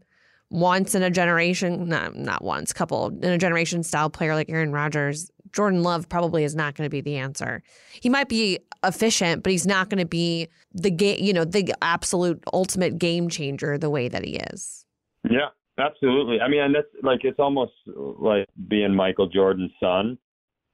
once 0.49 0.95
in 0.95 1.03
a 1.03 1.09
generation, 1.09 1.89
not 1.89 2.15
not 2.15 2.43
once, 2.43 2.73
couple 2.73 3.07
in 3.07 3.31
a 3.31 3.37
generation 3.37 3.83
style 3.83 4.09
player 4.09 4.33
like 4.35 4.49
Aaron 4.49 4.71
Rodgers, 4.71 5.31
Jordan 5.51 5.83
Love 5.83 6.09
probably 6.09 6.43
is 6.43 6.55
not 6.55 6.75
going 6.75 6.85
to 6.85 6.91
be 6.91 7.01
the 7.01 7.17
answer. 7.17 7.61
He 8.01 8.09
might 8.09 8.29
be 8.29 8.59
efficient, 8.83 9.43
but 9.43 9.51
he's 9.51 9.67
not 9.67 9.89
going 9.89 9.99
to 9.99 10.05
be 10.05 10.47
the 10.73 10.91
game, 10.91 11.23
you 11.23 11.33
know, 11.33 11.45
the 11.45 11.73
absolute 11.81 12.43
ultimate 12.53 12.97
game 12.97 13.29
changer 13.29 13.77
the 13.77 13.89
way 13.89 14.07
that 14.07 14.23
he 14.23 14.37
is. 14.53 14.85
Yeah, 15.29 15.49
absolutely. 15.77 16.39
I 16.39 16.47
mean, 16.47 16.61
and 16.61 16.75
that's 16.75 16.87
like 17.03 17.21
it's 17.23 17.39
almost 17.39 17.73
like 17.85 18.47
being 18.67 18.95
Michael 18.95 19.27
Jordan's 19.27 19.71
son. 19.79 20.17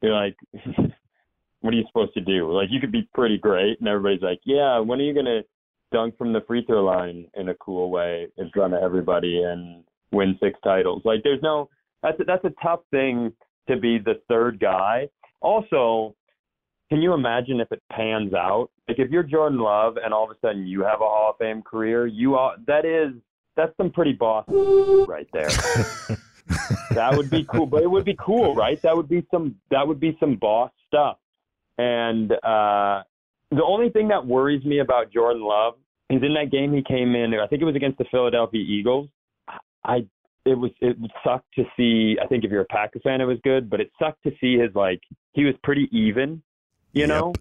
You're 0.02 0.14
like, 0.14 0.36
what 1.64 1.74
are 1.74 1.78
you 1.78 1.86
supposed 1.88 2.14
to 2.14 2.22
do? 2.22 2.52
Like, 2.52 2.68
you 2.70 2.80
could 2.80 2.92
be 2.92 3.08
pretty 3.14 3.38
great, 3.38 3.80
and 3.80 3.88
everybody's 3.88 4.22
like, 4.22 4.42
yeah, 4.46 4.80
when 4.80 5.00
are 5.00 5.04
you 5.04 5.14
gonna 5.14 5.42
dunk 5.92 6.18
from 6.18 6.34
the 6.34 6.42
free 6.48 6.64
throw 6.66 6.84
line 6.84 7.26
in 7.36 7.50
a 7.50 7.56
cool 7.56 7.90
way 7.90 8.28
in 8.38 8.50
front 8.52 8.74
of 8.74 8.84
everybody 8.84 9.42
and 9.44 9.84
win 10.12 10.38
six 10.42 10.60
titles? 10.64 11.02
Like, 11.06 11.22
there's 11.24 11.42
no. 11.42 11.70
That's 12.02 12.20
a, 12.20 12.24
that's 12.26 12.44
a 12.44 12.54
tough 12.62 12.82
thing 12.92 13.32
to 13.70 13.78
be 13.78 13.98
the 13.98 14.16
third 14.28 14.60
guy. 14.60 15.08
Also, 15.42 16.16
can 16.90 17.02
you 17.02 17.14
imagine 17.14 17.60
if 17.60 17.72
it 17.72 17.82
pans 17.92 18.34
out? 18.34 18.70
Like 18.88 19.00
if 19.00 19.10
you're 19.10 19.24
Jordan 19.24 19.60
Love 19.60 19.96
and 20.04 20.14
all 20.14 20.26
of 20.26 20.32
a 20.32 20.40
sudden 20.42 20.68
you 20.68 20.84
have 20.84 21.02
a 21.02 21.06
Hall 21.06 21.32
of 21.32 21.38
Fame 21.38 21.62
career, 21.62 22.06
you 22.06 22.36
are 22.36 22.56
that 22.68 22.86
is 22.86 23.14
that's 23.56 23.76
some 23.78 23.90
pretty 23.90 24.14
boss 24.14 24.46
right 25.08 25.28
there. 25.34 25.50
that 26.92 27.14
would 27.16 27.30
be 27.30 27.46
cool, 27.46 27.66
but 27.66 27.82
it 27.82 27.90
would 27.90 28.06
be 28.06 28.16
cool, 28.20 28.54
right? 28.54 28.82
That 28.82 28.96
would 28.96 29.08
be 29.08 29.26
some 29.32 29.56
that 29.72 29.88
would 29.88 30.00
be 30.00 30.18
some 30.20 30.36
boss 30.36 30.72
stuff. 30.88 31.18
And 31.78 32.32
uh 32.32 33.04
the 33.52 33.64
only 33.64 33.90
thing 33.90 34.08
that 34.08 34.26
worries 34.26 34.66
me 34.66 34.80
about 34.80 35.12
Jordan 35.12 35.44
Love 35.44 35.76
is 36.10 36.22
in 36.24 36.34
that 36.34 36.52
game 36.52 36.74
he 36.74 36.84
came 36.84 37.16
in, 37.16 37.34
I 37.36 37.48
think 37.48 37.62
it 37.62 37.66
was 37.66 37.76
against 37.76 37.98
the 37.98 38.06
Philadelphia 38.12 38.62
Eagles. 38.62 39.10
I 39.84 40.08
it 40.46 40.58
was 40.58 40.72
it 40.82 40.98
sucked 41.24 41.54
to 41.56 41.64
see. 41.78 42.18
I 42.22 42.28
think 42.28 42.44
if 42.44 42.52
you're 42.52 42.62
a 42.62 42.66
Packer 42.66 43.00
fan, 43.00 43.22
it 43.22 43.26
was 43.26 43.38
good, 43.44 43.70
but 43.70 43.80
it 43.80 43.92
sucked 44.00 44.24
to 44.24 44.32
see 44.42 44.58
his 44.58 44.74
like 44.76 45.02
he 45.34 45.46
was 45.46 45.56
pretty 45.64 45.88
even. 45.92 46.42
You 46.94 47.02
Yep. 47.02 47.10
know, 47.10 47.34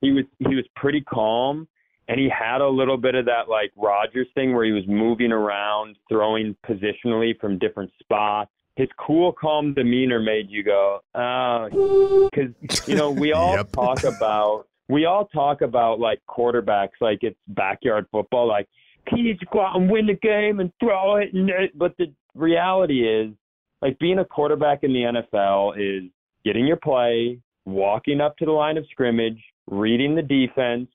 he 0.00 0.12
was 0.12 0.24
he 0.38 0.54
was 0.54 0.64
pretty 0.76 1.00
calm, 1.00 1.66
and 2.08 2.20
he 2.20 2.28
had 2.28 2.60
a 2.60 2.68
little 2.68 2.96
bit 2.98 3.14
of 3.14 3.24
that 3.26 3.48
like 3.48 3.72
Rodgers 3.76 4.28
thing 4.34 4.54
where 4.54 4.64
he 4.64 4.72
was 4.72 4.86
moving 4.86 5.32
around, 5.32 5.96
throwing 6.08 6.56
positionally 6.68 7.38
from 7.40 7.58
different 7.58 7.90
spots. 8.00 8.50
His 8.76 8.88
cool, 8.98 9.32
calm 9.32 9.72
demeanor 9.74 10.18
made 10.20 10.50
you 10.50 10.64
go, 10.64 11.00
oh, 11.14 12.28
because 12.32 12.52
you 12.88 12.96
know 12.96 13.10
we 13.10 13.32
all 13.36 13.54
Yep. 13.56 13.72
talk 13.72 14.04
about 14.04 14.66
we 14.88 15.04
all 15.06 15.26
talk 15.26 15.62
about 15.62 16.00
like 16.00 16.20
quarterbacks 16.28 17.00
like 17.00 17.18
it's 17.22 17.38
backyard 17.48 18.06
football, 18.10 18.46
like 18.48 18.68
he 19.10 19.22
needs 19.22 19.38
to 19.40 19.46
go 19.52 19.60
out 19.60 19.76
and 19.76 19.90
win 19.90 20.06
the 20.06 20.14
game 20.14 20.60
and 20.60 20.72
throw 20.80 21.16
it. 21.16 21.32
And 21.34 21.48
it. 21.50 21.76
But 21.78 21.94
the 21.98 22.12
reality 22.34 23.06
is, 23.08 23.32
like 23.80 23.98
being 23.98 24.18
a 24.18 24.24
quarterback 24.24 24.80
in 24.82 24.92
the 24.92 25.22
NFL 25.36 25.76
is 25.78 26.10
getting 26.44 26.66
your 26.66 26.76
play, 26.78 27.38
walking 27.66 28.20
up 28.20 28.36
to 28.38 28.44
the 28.44 28.50
line 28.52 28.76
of 28.76 28.86
scrimmage, 28.90 29.42
reading 29.70 30.14
the 30.14 30.22
defense, 30.22 30.88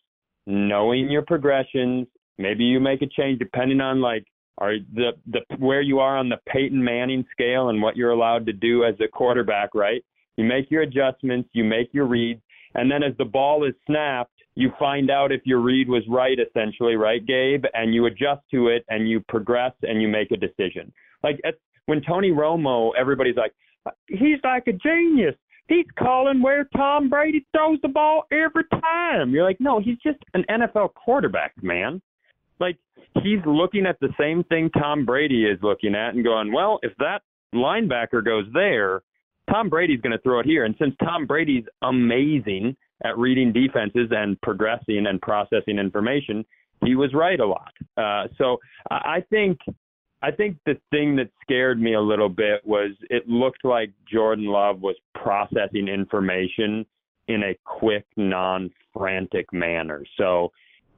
knowing 0.45 1.09
your 1.09 1.21
progressions. 1.23 2.07
Maybe 2.37 2.63
you 2.63 2.79
make 2.79 3.01
a 3.01 3.07
change 3.07 3.39
depending 3.39 3.81
on 3.81 4.01
like 4.01 4.25
are 4.59 4.73
the 4.93 5.11
the 5.27 5.39
where 5.57 5.81
you 5.81 5.99
are 5.99 6.17
on 6.17 6.29
the 6.29 6.37
Peyton 6.47 6.83
Manning 6.83 7.25
scale 7.31 7.69
and 7.69 7.81
what 7.81 7.97
you're 7.97 8.11
allowed 8.11 8.45
to 8.45 8.53
do 8.53 8.83
as 8.83 8.95
a 8.99 9.07
quarterback, 9.07 9.73
right? 9.73 10.03
You 10.37 10.43
make 10.43 10.69
your 10.69 10.83
adjustments, 10.83 11.49
you 11.53 11.63
make 11.63 11.89
your 11.93 12.05
reads, 12.05 12.41
and 12.75 12.89
then 12.89 13.03
as 13.03 13.13
the 13.17 13.25
ball 13.25 13.65
is 13.65 13.73
snapped, 13.87 14.31
you 14.55 14.71
find 14.77 15.09
out 15.09 15.31
if 15.31 15.41
your 15.45 15.59
read 15.59 15.89
was 15.89 16.03
right 16.09 16.37
essentially, 16.37 16.95
right, 16.95 17.25
Gabe, 17.25 17.63
and 17.73 17.93
you 17.93 18.05
adjust 18.05 18.41
to 18.51 18.67
it 18.67 18.85
and 18.89 19.09
you 19.09 19.21
progress 19.27 19.73
and 19.83 20.01
you 20.01 20.07
make 20.07 20.31
a 20.31 20.37
decision. 20.37 20.91
Like 21.23 21.39
at, 21.45 21.55
when 21.85 22.01
Tony 22.01 22.31
Romo, 22.31 22.91
everybody's 22.99 23.37
like, 23.37 23.53
he's 24.07 24.39
like 24.43 24.67
a 24.67 24.73
genius. 24.73 25.35
He's 25.67 25.85
calling 25.97 26.41
where 26.41 26.67
Tom 26.75 27.09
Brady 27.09 27.45
throws 27.55 27.79
the 27.81 27.89
ball 27.89 28.23
every 28.31 28.63
time. 28.81 29.31
You're 29.31 29.43
like, 29.43 29.59
no, 29.59 29.79
he's 29.79 29.97
just 30.03 30.19
an 30.33 30.43
NFL 30.49 30.93
quarterback, 30.95 31.53
man. 31.61 32.01
Like 32.59 32.77
he's 33.23 33.39
looking 33.45 33.85
at 33.85 33.99
the 33.99 34.09
same 34.19 34.43
thing 34.45 34.69
Tom 34.71 35.05
Brady 35.05 35.45
is 35.45 35.59
looking 35.61 35.95
at 35.95 36.13
and 36.13 36.23
going, 36.23 36.51
well, 36.51 36.79
if 36.83 36.93
that 36.97 37.21
linebacker 37.53 38.23
goes 38.23 38.45
there, 38.53 39.01
Tom 39.49 39.69
Brady's 39.69 40.01
going 40.01 40.11
to 40.11 40.21
throw 40.21 40.39
it 40.39 40.45
here. 40.45 40.65
And 40.65 40.75
since 40.79 40.93
Tom 41.03 41.25
Brady's 41.25 41.65
amazing 41.81 42.75
at 43.03 43.17
reading 43.17 43.51
defenses 43.51 44.09
and 44.11 44.39
progressing 44.41 45.05
and 45.07 45.21
processing 45.21 45.79
information, 45.79 46.45
he 46.85 46.95
was 46.95 47.13
right 47.13 47.39
a 47.39 47.45
lot. 47.45 47.73
Uh, 47.97 48.27
so 48.37 48.57
I 48.89 49.23
think 49.29 49.57
I 50.21 50.31
think 50.31 50.57
the 50.65 50.75
thing 50.91 51.15
that 51.15 51.29
scared 51.41 51.81
me 51.81 51.93
a 51.93 52.01
little 52.01 52.29
bit 52.29 52.65
was 52.65 52.91
it 53.09 53.27
looked 53.27 53.63
like 53.63 53.91
Jordan 54.11 54.45
Love 54.47 54.81
was 54.81 54.95
processing 55.15 55.87
information 55.87 56.85
in 57.29 57.43
a 57.43 57.57
quick, 57.63 58.05
non-frantic 58.17 59.53
manner. 59.53 60.03
So, 60.17 60.51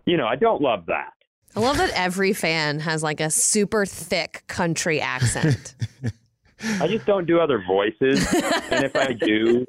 you 0.06 0.18
know, 0.18 0.26
I 0.26 0.36
don't 0.38 0.62
love 0.62 0.86
that. 0.88 1.12
I 1.56 1.60
love 1.60 1.78
that 1.78 1.92
every 1.92 2.34
fan 2.34 2.80
has 2.80 3.04
like 3.04 3.20
a 3.20 3.30
super 3.30 3.86
thick 3.86 4.44
country 4.48 5.02
accent. 5.02 5.76
I 6.80 6.88
just 6.88 7.06
don't 7.06 7.26
do 7.26 7.40
other 7.40 7.64
voices, 7.68 8.26
and 8.72 8.86
if 8.86 8.96
I 8.96 9.14
do, 9.14 9.66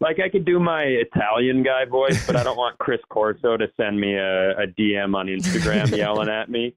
like 0.00 0.20
I 0.20 0.28
could 0.28 0.44
do 0.44 0.60
my 0.60 0.82
Italian 0.84 1.62
guy 1.62 1.84
voice, 1.84 2.26
but 2.26 2.36
I 2.36 2.44
don't 2.44 2.56
want 2.56 2.78
Chris 2.78 3.00
Corso 3.08 3.56
to 3.56 3.66
send 3.76 4.00
me 4.00 4.14
a, 4.14 4.52
a 4.52 4.66
DM 4.68 5.14
on 5.16 5.26
Instagram 5.26 5.94
yelling 5.96 6.28
at 6.28 6.48
me. 6.48 6.74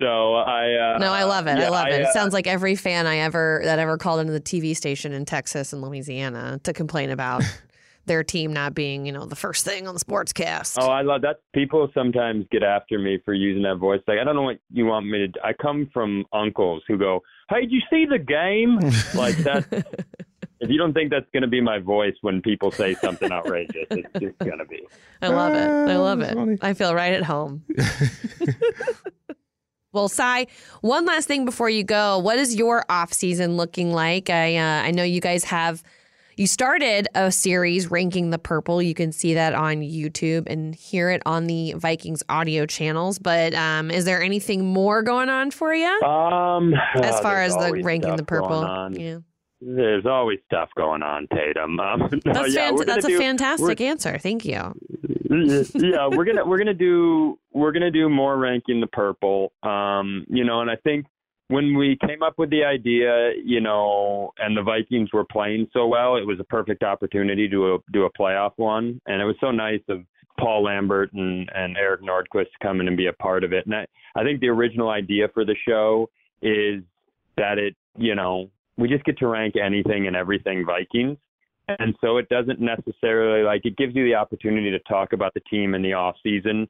So 0.00 0.34
I 0.34 0.94
uh, 0.94 0.98
no, 0.98 1.12
I 1.12 1.22
love 1.24 1.46
it. 1.46 1.58
yeah, 1.58 1.66
I 1.66 1.68
love 1.68 1.86
it. 1.86 2.00
It 2.00 2.06
uh, 2.06 2.12
sounds 2.12 2.32
like 2.32 2.48
every 2.48 2.74
fan 2.74 3.06
I 3.06 3.18
ever 3.18 3.60
that 3.64 3.78
ever 3.78 3.96
called 3.96 4.20
into 4.20 4.32
the 4.32 4.40
TV 4.40 4.76
station 4.76 5.12
in 5.12 5.24
Texas 5.24 5.72
and 5.72 5.80
Louisiana 5.80 6.60
to 6.64 6.72
complain 6.72 7.10
about 7.10 7.44
their 8.06 8.24
team 8.24 8.52
not 8.52 8.74
being, 8.74 9.06
you 9.06 9.12
know, 9.12 9.26
the 9.26 9.36
first 9.36 9.64
thing 9.64 9.86
on 9.86 9.94
the 9.94 10.00
sportscast. 10.00 10.76
Oh, 10.80 10.88
I 10.88 11.02
love 11.02 11.22
that. 11.22 11.36
People 11.54 11.88
sometimes 11.94 12.46
get 12.50 12.62
after 12.62 12.98
me 12.98 13.18
for 13.24 13.34
using 13.34 13.62
that 13.62 13.76
voice. 13.76 14.00
Like, 14.06 14.18
I 14.18 14.24
don't 14.24 14.36
know 14.36 14.42
what 14.42 14.58
you 14.70 14.86
want 14.86 15.06
me 15.06 15.18
to. 15.18 15.28
do. 15.28 15.40
I 15.44 15.52
come 15.52 15.88
from 15.92 16.24
uncles 16.32 16.82
who 16.88 16.98
go, 16.98 17.22
"Hey, 17.48 17.62
did 17.62 17.72
you 17.72 17.80
see 17.90 18.06
the 18.06 18.18
game?" 18.18 18.78
like 19.14 19.36
that. 19.38 19.66
If 20.60 20.70
you 20.70 20.78
don't 20.78 20.92
think 20.92 21.10
that's 21.10 21.26
going 21.32 21.42
to 21.42 21.48
be 21.48 21.60
my 21.60 21.80
voice 21.80 22.14
when 22.20 22.40
people 22.40 22.70
say 22.70 22.94
something 22.94 23.32
outrageous, 23.32 23.86
it's 23.90 24.08
just 24.20 24.38
going 24.38 24.58
to 24.58 24.64
be. 24.64 24.80
I 25.20 25.28
love 25.28 25.54
it. 25.54 25.68
I 25.90 25.96
love 25.96 26.20
it. 26.20 26.34
funny. 26.34 26.58
I 26.62 26.74
feel 26.74 26.94
right 26.94 27.12
at 27.12 27.24
home. 27.24 27.64
well, 29.92 30.08
Cy, 30.08 30.46
one 30.80 31.04
last 31.04 31.26
thing 31.26 31.44
before 31.44 31.68
you 31.68 31.82
go. 31.82 32.18
What 32.18 32.38
is 32.38 32.54
your 32.54 32.84
off 32.88 33.12
season 33.12 33.56
looking 33.56 33.92
like? 33.92 34.30
I 34.30 34.56
uh, 34.56 34.82
I 34.82 34.92
know 34.92 35.02
you 35.02 35.20
guys 35.20 35.44
have 35.44 35.82
you 36.36 36.46
started 36.46 37.08
a 37.14 37.30
series 37.30 37.90
ranking 37.90 38.30
the 38.30 38.38
purple. 38.38 38.82
You 38.82 38.94
can 38.94 39.12
see 39.12 39.34
that 39.34 39.54
on 39.54 39.76
YouTube 39.82 40.44
and 40.46 40.74
hear 40.74 41.10
it 41.10 41.22
on 41.26 41.46
the 41.46 41.72
Vikings 41.74 42.22
audio 42.28 42.66
channels. 42.66 43.18
But 43.18 43.54
um, 43.54 43.90
is 43.90 44.04
there 44.04 44.22
anything 44.22 44.64
more 44.64 45.02
going 45.02 45.28
on 45.28 45.50
for 45.50 45.74
you 45.74 46.00
Um, 46.02 46.74
as 47.00 47.20
far 47.20 47.42
as 47.42 47.54
the 47.54 47.80
ranking 47.82 48.16
the 48.16 48.24
purple? 48.24 48.62
Yeah, 48.92 49.18
There's 49.60 50.06
always 50.06 50.38
stuff 50.46 50.70
going 50.76 51.02
on, 51.02 51.28
Tatum. 51.34 51.78
Um, 51.80 52.00
no, 52.24 52.32
that's 52.32 52.54
yeah, 52.54 52.70
fant- 52.70 52.86
that's 52.86 53.04
a 53.04 53.08
do- 53.08 53.18
fantastic 53.18 53.80
answer. 53.80 54.18
Thank 54.18 54.44
you. 54.44 54.72
yeah, 55.32 56.08
we're 56.08 56.24
gonna 56.26 56.44
we're 56.44 56.58
gonna 56.58 56.74
do 56.74 57.38
we're 57.52 57.72
gonna 57.72 57.90
do 57.90 58.08
more 58.10 58.36
ranking 58.36 58.80
the 58.80 58.86
purple. 58.86 59.52
Um, 59.62 60.26
you 60.28 60.44
know, 60.44 60.60
and 60.60 60.70
I 60.70 60.76
think 60.76 61.06
when 61.52 61.76
we 61.76 61.98
came 62.06 62.22
up 62.22 62.38
with 62.38 62.48
the 62.48 62.64
idea, 62.64 63.32
you 63.44 63.60
know, 63.60 64.32
and 64.38 64.56
the 64.56 64.62
Vikings 64.62 65.12
were 65.12 65.24
playing 65.24 65.66
so 65.74 65.86
well, 65.86 66.16
it 66.16 66.26
was 66.26 66.40
a 66.40 66.44
perfect 66.44 66.82
opportunity 66.82 67.46
to 67.46 67.78
do 67.92 68.04
a 68.04 68.12
playoff 68.12 68.52
one, 68.56 68.98
and 69.06 69.20
it 69.20 69.24
was 69.26 69.36
so 69.38 69.50
nice 69.50 69.82
of 69.90 70.00
Paul 70.40 70.64
Lambert 70.64 71.12
and 71.12 71.50
and 71.54 71.76
Eric 71.76 72.00
Nordquist 72.00 72.46
to 72.46 72.58
come 72.62 72.80
in 72.80 72.88
and 72.88 72.96
be 72.96 73.08
a 73.08 73.12
part 73.12 73.44
of 73.44 73.52
it. 73.52 73.66
And 73.66 73.74
I, 73.74 73.86
I 74.16 74.24
think 74.24 74.40
the 74.40 74.48
original 74.48 74.88
idea 74.88 75.28
for 75.34 75.44
the 75.44 75.54
show 75.68 76.08
is 76.40 76.82
that 77.36 77.58
it, 77.58 77.76
you 77.98 78.14
know, 78.14 78.48
we 78.78 78.88
just 78.88 79.04
get 79.04 79.18
to 79.18 79.26
rank 79.26 79.54
anything 79.62 80.06
and 80.06 80.16
everything 80.16 80.64
Vikings. 80.64 81.18
And 81.68 81.94
so 82.00 82.16
it 82.16 82.30
doesn't 82.30 82.60
necessarily 82.60 83.44
like 83.44 83.60
it 83.64 83.76
gives 83.76 83.94
you 83.94 84.04
the 84.04 84.14
opportunity 84.14 84.70
to 84.70 84.78
talk 84.80 85.12
about 85.12 85.34
the 85.34 85.40
team 85.50 85.74
in 85.74 85.82
the 85.82 85.92
off 85.92 86.16
season 86.22 86.66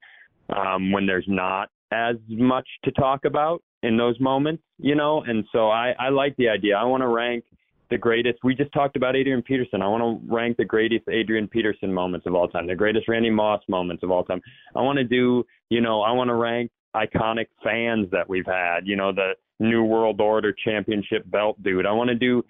um, 0.54 0.90
when 0.90 1.06
there's 1.06 1.24
not 1.28 1.70
as 1.92 2.16
much 2.28 2.66
to 2.84 2.90
talk 2.92 3.24
about 3.24 3.62
in 3.82 3.96
those 3.96 4.18
moments, 4.20 4.62
you 4.78 4.94
know. 4.94 5.22
And 5.26 5.44
so 5.52 5.70
I, 5.70 5.94
I 5.98 6.08
like 6.08 6.36
the 6.36 6.48
idea. 6.48 6.76
I 6.76 6.84
want 6.84 7.02
to 7.02 7.08
rank 7.08 7.44
the 7.90 7.98
greatest. 7.98 8.38
We 8.42 8.54
just 8.54 8.72
talked 8.72 8.96
about 8.96 9.16
Adrian 9.16 9.42
Peterson. 9.42 9.82
I 9.82 9.88
want 9.88 10.02
to 10.02 10.32
rank 10.34 10.56
the 10.56 10.64
greatest 10.64 11.04
Adrian 11.08 11.46
Peterson 11.46 11.92
moments 11.92 12.26
of 12.26 12.34
all 12.34 12.48
time, 12.48 12.66
the 12.66 12.74
greatest 12.74 13.08
Randy 13.08 13.30
Moss 13.30 13.60
moments 13.68 14.02
of 14.02 14.10
all 14.10 14.24
time. 14.24 14.40
I 14.74 14.80
want 14.80 14.98
to 14.98 15.04
do, 15.04 15.44
you 15.68 15.80
know, 15.80 16.00
I 16.00 16.12
want 16.12 16.28
to 16.28 16.34
rank 16.34 16.70
iconic 16.96 17.46
fans 17.62 18.08
that 18.10 18.28
we've 18.28 18.46
had. 18.46 18.80
You 18.86 18.96
know, 18.96 19.12
the 19.12 19.32
New 19.60 19.84
World 19.84 20.20
Order 20.20 20.54
championship 20.64 21.30
belt 21.30 21.62
dude. 21.62 21.86
I 21.86 21.92
want 21.92 22.08
to 22.08 22.14
do 22.14 22.42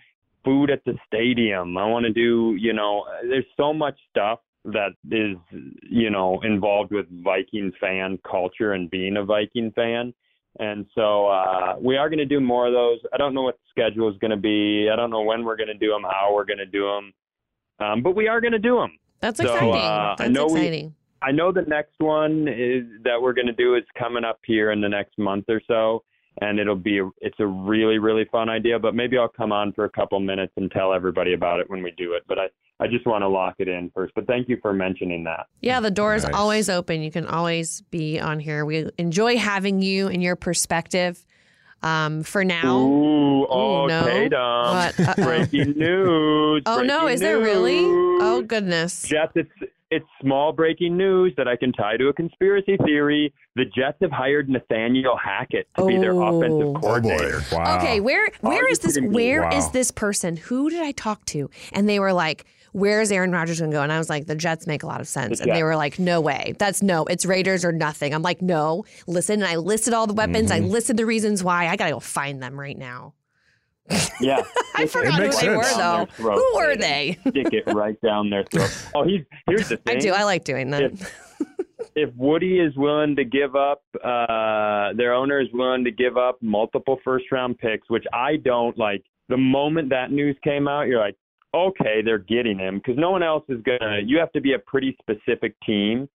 food 0.44 0.70
at 0.70 0.84
the 0.84 0.94
stadium. 1.06 1.76
I 1.76 1.86
want 1.86 2.04
to 2.06 2.12
do, 2.12 2.56
you 2.58 2.72
know, 2.72 3.04
there's 3.28 3.44
so 3.56 3.72
much 3.72 3.98
stuff 4.10 4.40
that 4.64 4.90
is, 5.10 5.36
you 5.90 6.10
know, 6.10 6.40
involved 6.42 6.92
with 6.92 7.06
Viking 7.24 7.72
fan 7.80 8.18
culture 8.28 8.72
and 8.74 8.90
being 8.90 9.16
a 9.16 9.24
Viking 9.24 9.72
fan. 9.72 10.14
And 10.58 10.86
so 10.94 11.28
uh, 11.28 11.76
we 11.80 11.96
are 11.96 12.08
going 12.08 12.18
to 12.18 12.26
do 12.26 12.40
more 12.40 12.66
of 12.66 12.72
those. 12.74 12.98
I 13.12 13.16
don't 13.16 13.34
know 13.34 13.42
what 13.42 13.56
the 13.58 13.70
schedule 13.70 14.10
is 14.10 14.18
going 14.18 14.32
to 14.32 14.36
be. 14.36 14.88
I 14.92 14.96
don't 14.96 15.10
know 15.10 15.22
when 15.22 15.44
we're 15.44 15.56
going 15.56 15.68
to 15.68 15.74
do 15.74 15.88
them, 15.90 16.02
how 16.02 16.32
we're 16.34 16.44
going 16.44 16.58
to 16.58 16.66
do 16.66 16.82
them, 16.86 17.12
um, 17.86 18.02
but 18.02 18.14
we 18.14 18.28
are 18.28 18.40
going 18.40 18.52
to 18.52 18.58
do 18.58 18.76
them. 18.76 18.98
That's 19.20 19.38
So, 19.40 19.44
exciting. 19.44 19.74
uh, 19.74 19.76
I 19.76 20.14
That's 20.18 20.30
know 20.30 20.46
we- 20.46 20.60
exciting. 20.60 20.94
I 21.24 21.30
know 21.30 21.52
the 21.52 21.62
next 21.62 21.94
one 21.98 22.48
is 22.48 22.82
that 23.04 23.20
we're 23.22 23.32
going 23.32 23.46
to 23.46 23.52
do 23.52 23.76
is 23.76 23.84
coming 23.96 24.24
up 24.24 24.40
here 24.44 24.72
in 24.72 24.80
the 24.80 24.88
next 24.88 25.16
month 25.18 25.44
or 25.48 25.62
so, 25.68 26.02
and 26.40 26.58
it'll 26.58 26.74
be 26.76 27.00
it's 27.20 27.38
a 27.40 27.46
really 27.46 27.98
really 27.98 28.24
fun 28.32 28.48
idea. 28.48 28.78
But 28.78 28.94
maybe 28.94 29.18
I'll 29.18 29.28
come 29.28 29.52
on 29.52 29.72
for 29.72 29.84
a 29.84 29.90
couple 29.90 30.18
minutes 30.20 30.52
and 30.56 30.70
tell 30.70 30.92
everybody 30.92 31.34
about 31.34 31.60
it 31.60 31.68
when 31.68 31.82
we 31.82 31.90
do 31.92 32.12
it. 32.14 32.22
But 32.26 32.38
I 32.38 32.46
I 32.80 32.86
just 32.88 33.06
want 33.06 33.22
to 33.22 33.28
lock 33.28 33.56
it 33.58 33.68
in 33.68 33.90
first. 33.94 34.12
But 34.14 34.26
thank 34.26 34.48
you 34.48 34.58
for 34.60 34.72
mentioning 34.72 35.22
that. 35.24 35.46
Yeah, 35.60 35.80
the 35.80 35.90
door 35.90 36.14
is 36.14 36.24
Nice. 36.24 36.34
always 36.34 36.68
open. 36.68 37.02
You 37.02 37.12
can 37.12 37.26
always 37.26 37.82
be 37.90 38.18
on 38.18 38.40
here. 38.40 38.64
We 38.64 38.88
enjoy 38.98 39.36
having 39.36 39.82
you 39.82 40.08
and 40.08 40.22
your 40.22 40.36
perspective. 40.36 41.24
Um, 41.84 42.22
for 42.22 42.44
now. 42.44 42.78
Ooh, 42.78 43.44
oh, 43.48 43.86
no. 43.88 44.04
Tatum. 44.04 44.38
What? 44.40 45.00
Uh-oh. 45.00 45.24
Breaking 45.24 45.72
news. 45.76 46.62
Oh 46.66 46.80
no, 46.80 47.00
breaking 47.00 47.14
is 47.14 47.20
there 47.20 47.38
really? 47.38 47.80
Oh 47.84 48.40
goodness. 48.46 49.02
Jets, 49.02 49.32
it's 49.34 49.50
it's 49.92 50.06
small 50.20 50.52
breaking 50.52 50.96
news 50.96 51.32
that 51.36 51.46
I 51.46 51.56
can 51.56 51.72
tie 51.72 51.96
to 51.98 52.08
a 52.08 52.12
conspiracy 52.12 52.76
theory. 52.84 53.32
The 53.54 53.64
Jets 53.66 53.98
have 54.00 54.10
hired 54.10 54.48
Nathaniel 54.48 55.16
Hackett 55.16 55.68
to 55.78 55.86
be 55.86 55.98
their 55.98 56.14
Oh. 56.14 56.38
offensive 56.38 56.66
Oh 56.68 56.80
coordinator. 56.80 57.40
Wow. 57.52 57.76
Okay, 57.78 58.00
where 58.00 58.28
where 58.40 58.62
you 58.64 58.68
is 58.72 58.78
this? 58.80 58.94
kidding 58.94 59.10
me? 59.10 59.14
Where 59.14 59.48
is 59.52 59.70
this 59.70 59.90
person? 59.90 60.36
Who 60.36 60.70
did 60.70 60.80
I 60.82 60.92
talk 60.92 61.24
to? 61.26 61.50
And 61.72 61.88
they 61.88 62.00
were 62.00 62.12
like, 62.12 62.44
"Where's 62.72 63.12
Aaron 63.12 63.30
Rodgers 63.32 63.60
going 63.60 63.70
to 63.70 63.76
go?" 63.76 63.82
And 63.82 63.92
I 63.92 63.98
was 63.98 64.08
like, 64.08 64.26
"The 64.26 64.34
Jets 64.34 64.66
make 64.66 64.82
a 64.82 64.86
lot 64.86 65.00
of 65.00 65.06
sense." 65.08 65.38
The 65.38 65.44
And 65.44 65.56
they 65.56 65.62
were 65.62 65.76
like, 65.76 65.98
"No 65.98 66.20
way. 66.20 66.54
That's 66.58 66.82
no. 66.82 67.04
It's 67.04 67.26
Raiders 67.26 67.64
or 67.64 67.72
nothing." 67.72 68.14
I'm 68.14 68.22
like, 68.22 68.40
"No. 68.42 68.84
Listen." 69.06 69.42
And 69.42 69.44
I 69.50 69.56
listed 69.56 69.92
all 69.94 70.06
the 70.06 70.14
weapons. 70.14 70.50
I 70.50 70.60
Mm-hmm. 70.60 70.70
listed 70.70 70.96
the 70.96 71.06
reasons 71.06 71.44
why. 71.44 71.68
I 71.68 71.76
gotta 71.76 71.92
go 71.92 72.00
find 72.00 72.42
them 72.42 72.58
right 72.58 72.78
now. 72.78 73.14
Yeah. 74.20 74.42
I 74.74 74.86
forgot 74.86 75.14
who 75.14 75.20
makes 75.22 75.40
they 75.40 75.48
were 75.48 75.62
though. 75.62 75.76
Down 75.76 75.96
their 75.98 76.06
throat, 76.16 76.38
Who 76.38 76.56
were 76.56 76.76
they? 76.76 77.18
Stick 77.28 77.52
it 77.52 77.64
right 77.72 78.00
down 78.00 78.30
their 78.30 78.44
throat. 78.44 78.70
Oh, 78.94 79.04
he's 79.04 79.22
here's 79.46 79.68
the 79.68 79.76
thing. 79.76 79.96
I 79.96 80.00
do. 80.00 80.12
I 80.12 80.24
like 80.24 80.44
doing 80.44 80.70
that. 80.70 80.92
if 81.94 82.14
Woody 82.16 82.58
is 82.60 82.74
willing 82.76 83.16
to 83.16 83.24
give 83.24 83.56
up, 83.56 83.82
uh, 84.02 84.92
their 84.96 85.12
owner 85.12 85.40
is 85.40 85.48
willing 85.52 85.84
to 85.84 85.90
give 85.90 86.16
up 86.16 86.38
multiple 86.40 86.98
first 87.04 87.26
round 87.32 87.58
picks, 87.58 87.88
which 87.90 88.04
I 88.12 88.36
don't 88.36 88.76
like. 88.78 89.02
The 89.28 89.36
moment 89.36 89.88
that 89.90 90.10
news 90.10 90.36
came 90.42 90.68
out, 90.68 90.82
you're 90.88 91.00
like, 91.00 91.16
okay, 91.54 92.02
they're 92.04 92.18
getting 92.18 92.58
him 92.58 92.78
because 92.78 92.98
no 92.98 93.10
one 93.10 93.22
else 93.22 93.44
is 93.48 93.60
gonna. 93.62 94.00
You 94.04 94.18
have 94.18 94.32
to 94.32 94.40
be 94.40 94.54
a 94.54 94.58
pretty 94.58 94.96
specific 95.00 95.54
team 95.64 96.08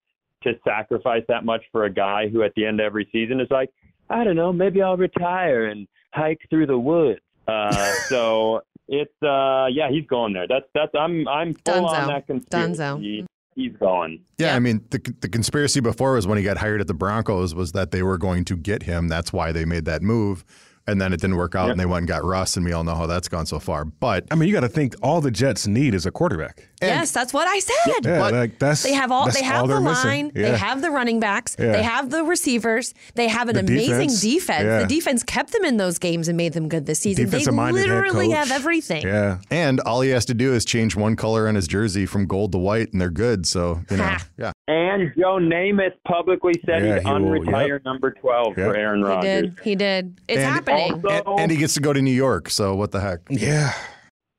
to 0.44 0.54
sacrifice 0.66 1.24
that 1.28 1.44
much 1.44 1.64
for 1.72 1.86
a 1.86 1.90
guy 1.94 2.28
who, 2.30 2.44
at 2.44 2.54
the 2.56 2.66
end 2.66 2.80
of 2.80 2.86
every 2.86 3.08
season, 3.12 3.40
is 3.40 3.48
like, 3.50 3.70
I 4.10 4.24
don't 4.24 4.36
know, 4.36 4.54
maybe 4.54 4.82
I'll 4.82 4.98
retire 4.98 5.66
and 5.66 5.88
hike 6.14 6.40
through 6.50 6.68
the 6.68 6.78
woods. 6.78 7.20
Uh, 7.48 7.94
so 8.10 8.62
it's 8.88 9.12
uh, 9.24 9.68
yeah, 9.72 9.90
he's 9.90 10.06
going 10.08 10.34
there. 10.34 10.48
That's 10.48 10.66
that's 10.74 10.92
I'm 10.98 11.28
I'm 11.28 11.54
full 11.54 11.86
Dunzo. 11.86 11.88
on 11.90 12.08
that 12.08 12.28
conspiracy. 12.28 12.80
Dunzo. 12.80 13.26
He's 13.56 13.72
going. 13.78 14.20
Yeah, 14.38 14.48
Yeah. 14.48 14.56
I 14.58 14.60
mean, 14.60 14.84
the, 14.90 15.00
the 15.22 15.30
conspiracy 15.30 15.80
before 15.80 16.14
was 16.14 16.28
when 16.28 16.38
he 16.38 16.44
got 16.44 16.58
hired 16.58 16.82
at 16.82 16.88
the 16.88 16.94
Broncos 16.94 17.56
was 17.56 17.72
that 17.72 17.92
they 17.92 18.04
were 18.04 18.18
going 18.18 18.44
to 18.46 18.58
get 18.58 18.84
him. 18.84 19.08
That's 19.08 19.32
why 19.32 19.54
they 19.54 19.64
made 19.64 19.86
that 19.86 20.02
move. 20.02 20.44
And 20.88 21.00
then 21.02 21.14
it 21.14 21.22
didn't 21.22 21.38
work 21.38 21.56
out 21.56 21.64
Yep. 21.68 21.72
and 21.72 21.80
they 21.80 21.86
went 21.86 22.00
and 22.00 22.08
got 22.08 22.24
Russ, 22.26 22.58
and 22.58 22.66
we 22.66 22.74
all 22.74 22.84
know 22.84 22.94
how 22.96 23.08
that's 23.08 23.28
gone 23.30 23.46
so 23.46 23.58
far. 23.60 23.86
But 23.86 24.28
I 24.30 24.36
mean, 24.36 24.50
you 24.50 24.54
got 24.54 24.60
to 24.62 24.70
think 24.70 24.94
all 25.02 25.22
the 25.22 25.32
Jets 25.32 25.66
need 25.68 25.94
is 25.96 26.06
a 26.06 26.12
quarterback. 26.12 26.68
Yes, 26.82 27.12
that's 27.12 27.34
what 27.34 27.48
I 27.48 27.60
said. 27.60 27.76
Yeah, 28.04 28.20
But- 28.20 28.34
like 28.34 28.60
that's 28.60 28.84
They 28.84 28.94
have 28.94 29.12
all. 29.12 29.26
that's 29.26 29.38
They 29.38 29.44
have 29.44 29.62
all 29.62 29.68
the 29.68 29.80
line. 29.80 30.26
missing. 30.26 30.32
They 30.34 30.58
have 30.58 30.82
the 30.82 30.92
running 30.92 31.20
backs. 31.20 31.56
Yeah. 31.60 31.72
They 31.72 31.84
have 31.84 32.10
the 32.10 32.24
receivers. 32.24 32.94
They 33.16 33.28
have 33.28 33.50
an 33.50 33.56
The 33.56 33.62
amazing 33.62 34.08
defense. 34.10 34.22
defense. 34.22 34.64
Yeah. 34.66 34.80
The 34.82 34.88
defense 34.88 35.24
kept 35.24 35.52
them 35.54 35.64
in 35.66 35.78
those 35.78 35.98
games 36.00 36.28
and 36.28 36.38
made 36.38 36.54
them 36.54 36.68
good 36.70 36.86
this 36.86 37.00
season. 37.00 37.26
They 37.26 37.30
Defensive-minded 37.32 37.80
head 37.88 37.90
literally 37.90 38.30
have 38.32 38.52
everything. 38.52 39.04
Yeah. 39.04 39.38
and 39.52 39.80
all 39.82 40.02
he 40.02 40.10
has 40.12 40.26
to 40.26 40.34
do 40.34 40.54
is 40.54 40.66
change 40.66 40.96
one 40.96 41.16
color 41.16 41.48
on 41.48 41.56
his 41.56 41.68
jersey 41.68 42.06
from 42.06 42.26
gold 42.28 42.52
to 42.54 42.58
white, 42.58 42.92
and 42.92 43.00
they're 43.02 43.10
good. 43.10 43.46
So 43.46 43.82
you 43.90 43.98
know, 43.98 44.04
Ha. 44.04 44.26
yeah. 44.38 44.52
And 44.68 45.12
Joe 45.18 45.38
Namath 45.38 45.94
publicly 46.08 46.54
said 46.66 46.84
Yeah, 46.84 46.96
he'd 46.96 47.02
he 47.04 47.08
unretire 47.08 47.68
yep. 47.70 47.86
number 47.86 48.12
12 48.12 48.58
Yep. 48.58 48.68
for 48.68 48.76
Aaron 48.76 49.02
Rodgers. 49.04 49.24
He 49.24 49.30
Rodgers. 49.36 49.56
did. 49.56 49.64
He 49.64 49.76
did. 49.76 50.18
It's 50.28 50.38
And 50.40 50.54
happening. 50.54 50.94
Also- 50.94 51.08
And, 51.32 51.40
and 51.42 51.52
he 51.52 51.58
gets 51.58 51.74
to 51.76 51.80
go 51.82 51.94
to 51.94 52.02
New 52.02 52.12
York. 52.12 52.50
So 52.50 52.76
what 52.76 52.92
the 52.92 53.00
heck? 53.00 53.20
Yeah. 53.30 53.72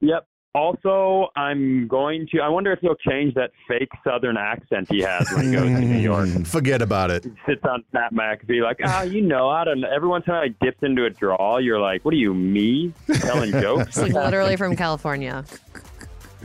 Yep. 0.00 0.24
Also, 0.56 1.28
I'm 1.36 1.86
going 1.86 2.26
to. 2.28 2.40
I 2.40 2.48
wonder 2.48 2.72
if 2.72 2.78
he'll 2.80 2.94
change 2.94 3.34
that 3.34 3.50
fake 3.68 3.90
Southern 4.02 4.38
accent 4.38 4.90
he 4.90 5.02
has 5.02 5.30
when 5.30 5.48
he 5.48 5.52
goes 5.52 5.64
to 5.64 5.80
New 5.82 5.98
York. 5.98 6.30
Forget 6.46 6.80
about 6.80 7.10
it. 7.10 7.24
Sits 7.44 7.62
on 7.64 7.84
Pat 7.92 8.14
McAfee 8.14 8.62
like, 8.62 8.78
ah, 8.82 9.02
you 9.02 9.20
know, 9.20 9.50
I 9.50 9.64
don't 9.64 9.80
know. 9.80 9.90
Every 9.94 10.08
once 10.08 10.24
in 10.26 10.32
a 10.32 10.36
while, 10.36 10.44
he 10.44 10.54
dips 10.64 10.78
into 10.80 11.04
a 11.04 11.10
draw. 11.10 11.58
You're 11.58 11.78
like, 11.78 12.06
what 12.06 12.14
are 12.14 12.16
you, 12.16 12.32
me, 12.32 12.94
telling 13.16 13.52
jokes? 13.60 14.00
He's 14.00 14.14
literally 14.14 14.56
from 14.56 14.76
California. 14.76 15.44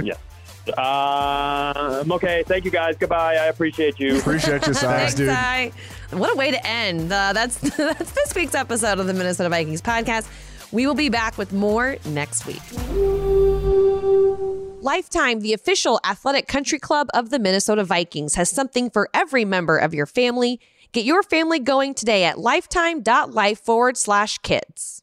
yeah. 0.04 0.16
Uh, 0.78 2.04
okay. 2.12 2.44
Thank 2.46 2.66
you 2.66 2.72
guys. 2.72 2.98
Goodbye. 3.00 3.36
I 3.36 3.46
appreciate 3.46 3.98
you. 3.98 4.20
Appreciate 4.20 4.66
your 4.66 4.74
size, 4.76 4.82
Thanks, 4.82 5.16
dude. 5.16 5.30
Ty. 5.30 5.72
What 6.12 6.34
a 6.34 6.36
way 6.36 6.52
to 6.52 6.68
end. 6.68 7.14
Uh, 7.14 7.32
that's 7.32 7.56
that's 7.78 8.12
this 8.12 8.36
week's 8.36 8.56
episode 8.56 9.00
of 9.00 9.08
the 9.08 9.14
Minnesota 9.14 9.48
Vikings 9.48 9.82
podcast. 9.82 10.28
We 10.74 10.86
will 10.86 10.96
be 10.96 11.08
back 11.08 11.38
with 11.38 11.54
more 11.54 11.96
next 12.06 12.46
week. 12.46 12.62
Lifetime, 14.82 15.42
the 15.42 15.54
official 15.54 16.00
athletic 16.04 16.48
country 16.48 16.80
club 16.80 17.08
of 17.14 17.30
the 17.30 17.40
Minnesota 17.40 17.84
Vikings, 17.84 18.36
has 18.36 18.50
something 18.50 18.90
for 18.90 19.10
every 19.14 19.46
member 19.46 19.78
of 19.78 19.94
your 19.94 20.08
family. 20.08 20.60
Get 20.92 21.06
your 21.06 21.24
family 21.24 21.60
going 21.60 21.94
today 21.94 22.24
at 22.24 22.40
lifetime.life 22.40 23.60
forward 23.60 23.96
slash 23.96 24.40
kids. 24.40 25.01